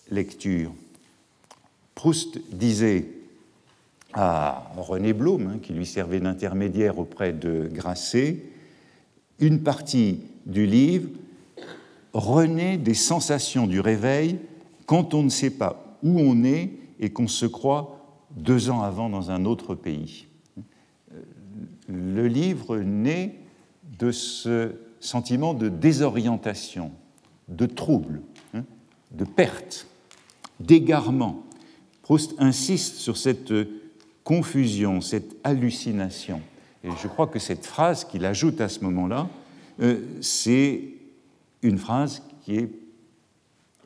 lecture. 0.09 0.71
Proust 1.93 2.39
disait 2.53 3.09
à 4.13 4.71
René 4.77 5.11
Blum, 5.11 5.47
hein, 5.47 5.59
qui 5.61 5.73
lui 5.73 5.85
servait 5.85 6.21
d'intermédiaire 6.21 6.99
auprès 6.99 7.33
de 7.33 7.69
Grasset, 7.69 8.45
une 9.39 9.61
partie 9.61 10.21
du 10.45 10.65
livre 10.65 11.09
renaît 12.13 12.77
des 12.77 12.93
sensations 12.93 13.67
du 13.67 13.81
réveil 13.81 14.39
quand 14.85 15.13
on 15.13 15.23
ne 15.23 15.29
sait 15.29 15.49
pas 15.49 15.97
où 16.01 16.17
on 16.21 16.45
est 16.45 16.69
et 16.99 17.11
qu'on 17.11 17.27
se 17.27 17.45
croit 17.45 17.99
deux 18.31 18.69
ans 18.69 18.81
avant 18.81 19.09
dans 19.09 19.31
un 19.31 19.45
autre 19.45 19.75
pays. 19.75 20.27
Le 21.87 22.27
livre 22.27 22.77
naît 22.77 23.35
de 23.99 24.11
ce 24.11 24.75
sentiment 24.99 25.53
de 25.53 25.69
désorientation, 25.69 26.91
de 27.49 27.65
trouble, 27.65 28.21
hein, 28.53 28.63
de 29.11 29.25
perte, 29.25 29.87
d'égarement. 30.59 31.43
Proust 32.01 32.35
insiste 32.39 32.95
sur 32.95 33.17
cette 33.17 33.53
confusion, 34.23 35.01
cette 35.01 35.35
hallucination. 35.43 36.41
Et 36.83 36.89
je 37.01 37.07
crois 37.07 37.27
que 37.27 37.39
cette 37.39 37.65
phrase 37.65 38.05
qu'il 38.05 38.25
ajoute 38.25 38.61
à 38.61 38.69
ce 38.69 38.81
moment-là, 38.81 39.29
euh, 39.81 40.01
c'est 40.21 40.81
une 41.61 41.77
phrase 41.77 42.23
qui 42.41 42.55
est 42.55 42.69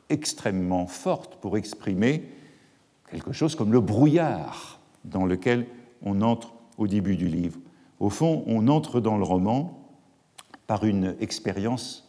extrêmement 0.08 0.86
forte 0.86 1.36
pour 1.36 1.56
exprimer 1.56 2.24
quelque 3.10 3.32
chose 3.32 3.54
comme 3.54 3.72
le 3.72 3.80
brouillard 3.80 4.80
dans 5.04 5.26
lequel 5.26 5.66
on 6.02 6.22
entre 6.22 6.52
au 6.76 6.86
début 6.86 7.16
du 7.16 7.28
livre. 7.28 7.58
Au 8.00 8.10
fond, 8.10 8.44
on 8.46 8.68
entre 8.68 9.00
dans 9.00 9.16
le 9.16 9.24
roman 9.24 9.88
par 10.66 10.84
une 10.84 11.16
expérience 11.20 12.08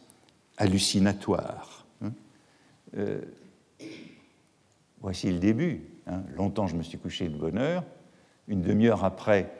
hallucinatoire. 0.56 1.86
Hein. 2.02 2.12
Euh, 2.96 3.20
voici 5.00 5.30
le 5.30 5.38
début. 5.38 5.82
Hein. 6.06 6.22
Longtemps 6.36 6.66
je 6.66 6.76
me 6.76 6.82
suis 6.82 6.98
couché 6.98 7.28
de 7.28 7.36
bonne 7.36 7.58
heure. 7.58 7.84
Une 8.46 8.62
demi-heure 8.62 9.04
après, 9.04 9.52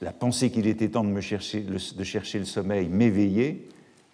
la 0.00 0.12
pensée 0.12 0.50
qu'il 0.50 0.66
était 0.66 0.90
temps 0.90 1.04
de, 1.04 1.08
me 1.08 1.20
chercher, 1.20 1.62
de 1.62 2.04
chercher 2.04 2.38
le 2.38 2.44
sommeil 2.44 2.88
m'éveillait. 2.88 3.66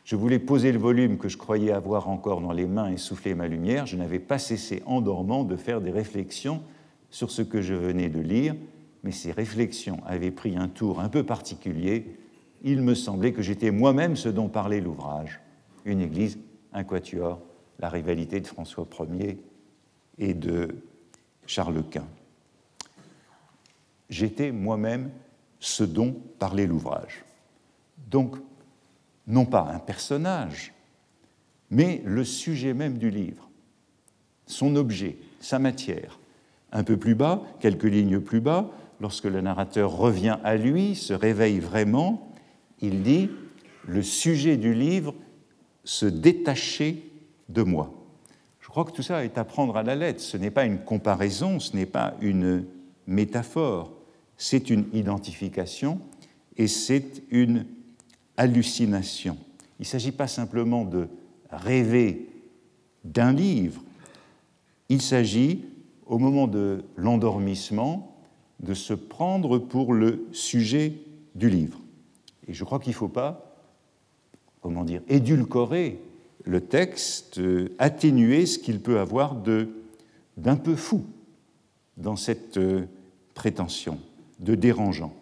Je 0.05 0.17
voulais 0.17 0.39
poser 0.39 0.71
le 0.71 0.79
volume 0.79 1.17
que 1.19 1.29
je 1.29 1.37
croyais 1.37 1.73
avoir 1.73 2.09
encore 2.09 2.41
dans 2.41 2.53
les 2.53 2.67
mains 2.67 2.91
et 2.91 2.97
souffler 2.97 3.35
ma 3.35 3.49
lumière. 3.49 3.87
Je 3.87 3.97
n'avais 3.97 4.19
pas 4.19 4.39
cessé 4.39 4.83
en 4.87 5.01
dormant 5.01 5.45
de 5.45 5.57
faire 5.57 5.81
des 5.81 5.91
réflexions 5.91 6.63
sur 7.11 7.31
ce 7.31 7.43
que 7.43 7.63
je 7.63 7.75
venais 7.75 8.09
de 8.09 8.21
lire, 8.21 8.55
mais 9.03 9.13
ces 9.13 9.33
réflexions 9.33 10.01
avaient 10.05 10.31
pris 10.31 10.57
un 10.57 10.69
tour 10.69 11.01
un 11.01 11.09
peu 11.09 11.23
particulier 11.23 12.19
il 12.65 12.81
me 12.81 12.95
semblait 12.95 13.33
que 13.33 13.43
j'étais 13.43 13.71
moi-même 13.71 14.17
ce 14.17 14.31
dont 14.31 14.49
parlait 14.49 14.81
l'ouvrage, 14.81 15.41
une 15.85 16.01
église, 16.01 16.39
un 16.73 16.83
quatuor, 16.83 17.41
la 17.79 17.91
rivalité 17.91 18.41
de 18.41 18.47
François 18.47 18.89
Ier 19.13 19.39
et 20.17 20.33
de 20.33 20.69
Charles 21.47 21.85
Quint. 21.91 22.09
J'étais 24.09 24.51
moi-même 24.51 25.11
ce 25.61 25.85
dont 25.85 26.17
parlait 26.39 26.67
l'ouvrage. 26.67 27.25
Donc, 28.11 28.37
non 29.27 29.45
pas 29.47 29.71
un 29.73 29.79
personnage, 29.79 30.73
mais 31.71 32.03
le 32.05 32.25
sujet 32.25 32.75
même 32.75 32.99
du 32.99 33.11
livre, 33.11 33.51
son 34.47 34.77
objet, 34.77 35.17
sa 35.41 35.59
matière. 35.59 36.19
Un 36.73 36.85
peu 36.85 36.97
plus 36.97 37.15
bas, 37.15 37.43
quelques 37.61 37.85
lignes 37.85 38.21
plus 38.21 38.41
bas, 38.41 38.71
lorsque 39.01 39.25
le 39.25 39.41
narrateur 39.41 39.97
revient 39.97 40.39
à 40.45 40.57
lui, 40.57 40.95
se 40.95 41.13
réveille 41.13 41.61
vraiment, 41.61 42.33
il 42.81 43.03
dit 43.03 43.31
le 43.87 44.03
sujet 44.03 44.57
du 44.57 44.75
livre 44.75 45.15
se 45.85 46.07
détacher 46.07 47.11
de 47.49 47.63
moi. 47.63 47.93
Je 48.61 48.69
crois 48.69 48.85
que 48.85 48.93
tout 48.93 49.03
ça 49.03 49.25
est 49.25 49.39
à 49.39 49.45
prendre 49.45 49.77
à 49.77 49.83
la 49.83 49.95
lettre. 49.95 50.21
Ce 50.21 50.37
n'est 50.37 50.51
pas 50.51 50.65
une 50.65 50.79
comparaison, 50.79 51.61
ce 51.61 51.77
n'est 51.77 51.87
pas 51.87 52.15
une 52.21 52.65
métaphore, 53.07 53.93
c'est 54.37 54.71
une 54.71 54.87
identification 54.93 56.01
et 56.57 56.67
c'est 56.67 57.23
une 57.31 57.67
hallucination. 58.37 59.37
Il 59.79 59.83
ne 59.83 59.87
s'agit 59.87 60.13
pas 60.13 60.29
simplement 60.29 60.85
de 60.85 61.09
rêver 61.51 62.29
d'un 63.05 63.33
livre, 63.33 63.83
il 64.89 65.03
s'agit, 65.03 65.65
au 66.07 66.19
moment 66.19 66.47
de 66.47 66.85
l'endormissement, 66.97 68.17
de 68.61 68.75
se 68.75 68.95
prendre 68.95 69.59
pour 69.59 69.93
le 69.93 70.27
sujet 70.33 70.95
du 71.35 71.49
livre. 71.49 71.81
Et 72.47 72.53
je 72.53 72.65
crois 72.65 72.79
qu'il 72.79 72.91
ne 72.91 72.97
faut 72.97 73.09
pas, 73.09 73.57
comment 74.61 74.85
dire, 74.85 75.03
édulcorer 75.09 76.01
le 76.45 76.61
texte, 76.61 77.39
euh, 77.39 77.75
atténuer 77.79 78.47
ce 78.47 78.59
qu'il 78.59 78.81
peut 78.81 79.01
avoir 79.01 79.35
d'un 80.37 80.57
peu 80.57 80.77
fou 80.77 81.05
dans 81.97 82.17
cette 82.17 82.59
euh, 82.59 82.85
prétention, 83.35 83.99
de 84.41 84.55
dérangeant. 84.55 85.15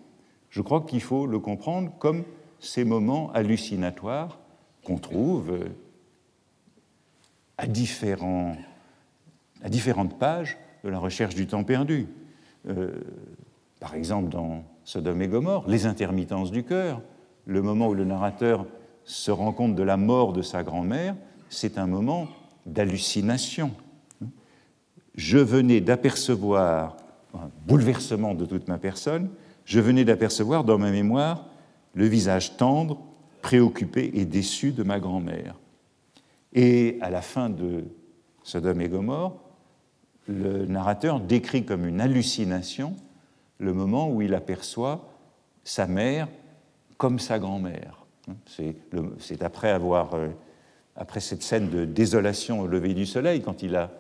Je 0.51 0.61
crois 0.61 0.83
qu'il 0.83 1.01
faut 1.01 1.27
le 1.27 1.39
comprendre 1.39 1.93
comme 1.99 2.25
ces 2.63 2.85
moments 2.85 3.31
hallucinatoires 3.33 4.39
qu'on 4.85 4.97
trouve 4.97 5.51
euh, 5.51 5.69
à, 7.59 7.67
différents, 7.67 8.57
à 9.63 9.69
différentes 9.69 10.19
pages 10.19 10.57
de 10.85 10.89
la 10.89 10.99
recherche 10.99 11.35
du 11.35 11.47
temps 11.47 11.65
perdu. 11.65 12.09
par 13.79 13.95
exemple, 13.95 14.31
dans 14.31 14.65
Sodome 14.85 15.23
et 15.23 15.29
Gomorre, 15.29 15.69
les 15.69 15.87
intermittences 15.87 16.51
du 16.51 16.65
cœur, 16.65 17.03
le 17.47 17.63
moment 17.63 17.89
où 17.89 17.95
le 17.95 18.05
narrateur 18.05 18.67
se 19.05 19.31
rend 19.31 19.53
compte 19.53 19.75
de 19.75 19.83
la 19.83 19.97
mort 19.97 20.33
de 20.33 20.43
sa 20.43 20.63
grand-mère, 20.63 21.15
c'est 21.51 21.79
un 21.79 21.87
moment 21.87 22.29
d'hallucination. 22.67 23.73
Je 25.15 25.39
venais 25.39 25.81
d'apercevoir 25.81 26.97
un 27.35 27.51
bouleversement 27.67 28.35
de 28.35 28.47
toute 28.47 28.69
ma 28.69 28.79
personne, 28.79 29.29
je 29.65 29.81
venais 29.81 30.05
d'apercevoir 30.05 30.65
dans 30.65 30.79
ma 30.79 30.91
mémoire 30.91 31.47
le 31.95 32.07
visage 32.07 32.57
tendre, 32.57 32.99
préoccupé 33.43 34.11
et 34.15 34.25
déçu 34.25 34.73
de 34.73 34.83
ma 34.83 35.01
grand-mère. 35.01 35.57
Et 36.53 36.99
à 37.01 37.11
la 37.11 37.23
fin 37.23 37.51
de 37.51 37.85
Sodome 38.43 38.81
et 38.81 38.89
Gomorre, 38.89 39.37
le 40.29 40.67
narrateur 40.67 41.21
décrit 41.21 41.65
comme 41.65 41.87
une 41.87 42.01
hallucination 42.01 42.95
le 43.59 43.73
moment 43.73 44.11
où 44.11 44.23
il 44.23 44.35
aperçoit 44.35 45.09
sa 45.65 45.87
mère 45.87 46.29
comme 46.97 47.19
sa 47.19 47.39
grand-mère. 47.39 48.05
C'est 49.19 49.43
après 49.43 49.71
avoir 49.71 50.15
euh, 50.15 50.29
après 50.97 51.21
cette 51.21 51.43
scène 51.43 51.71
de 51.71 51.85
désolation 51.85 52.61
au 52.61 52.67
lever 52.67 52.95
du 52.95 53.07
soleil, 53.07 53.41
quand 53.41 53.63
il 53.63 53.77
a 53.77 53.91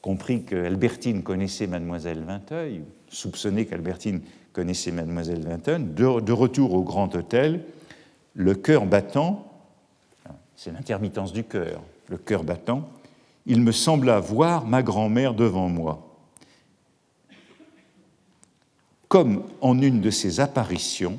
compris 0.00 0.44
qu'Albertine 0.44 1.22
connaissait 1.22 1.66
Mademoiselle 1.66 2.24
Vinteuil, 2.24 2.82
soupçonné 3.08 3.66
qu'Albertine 3.66 4.22
connaissait 4.52 4.90
Mademoiselle 4.90 5.46
Vinteuil, 5.46 5.82
de, 5.82 6.20
de, 6.20 6.32
retour 6.32 6.74
au 6.74 6.82
grand 6.82 7.14
hôtel, 7.14 7.64
le 8.34 8.54
cœur 8.54 8.86
battant, 8.86 9.50
c'est 10.56 10.72
l'intermittence 10.72 11.32
du 11.32 11.44
cœur, 11.44 11.82
le 12.08 12.18
cœur 12.18 12.44
battant, 12.44 12.88
il 13.46 13.62
me 13.62 13.72
sembla 13.72 14.20
voir 14.20 14.66
ma 14.66 14.82
grand-mère 14.82 15.34
devant 15.34 15.68
moi. 15.68 16.04
Comme 19.08 19.44
en 19.62 19.80
une 19.80 20.00
de 20.00 20.10
ces 20.10 20.40
apparitions 20.40 21.18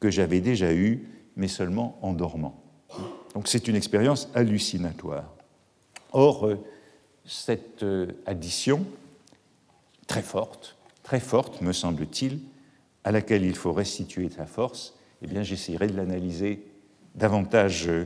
que 0.00 0.10
j'avais 0.10 0.40
déjà 0.40 0.72
eues, 0.72 1.08
mais 1.36 1.48
seulement 1.48 1.98
en 2.02 2.12
dormant. 2.12 2.62
Donc 3.34 3.48
c'est 3.48 3.68
une 3.68 3.76
expérience 3.76 4.28
hallucinatoire. 4.34 5.34
Or, 6.12 6.46
euh, 6.46 6.58
cette 7.26 7.82
euh, 7.82 8.06
addition, 8.26 8.86
très 10.06 10.22
forte, 10.22 10.76
très 11.08 11.20
forte, 11.20 11.62
me 11.62 11.72
semble-t-il, 11.72 12.38
à 13.02 13.12
laquelle 13.12 13.42
il 13.42 13.54
faut 13.54 13.72
restituer 13.72 14.28
sa 14.28 14.44
force, 14.44 14.94
eh 15.22 15.26
bien, 15.26 15.42
j'essaierai 15.42 15.86
de 15.86 15.96
l'analyser 15.96 16.66
davantage 17.14 17.88
euh, 17.88 18.04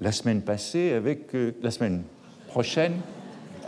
la 0.00 0.10
semaine 0.10 0.42
passée, 0.42 0.90
avec 0.90 1.28
la 1.62 1.70
semaine 1.70 2.02
prochaine, 2.48 2.94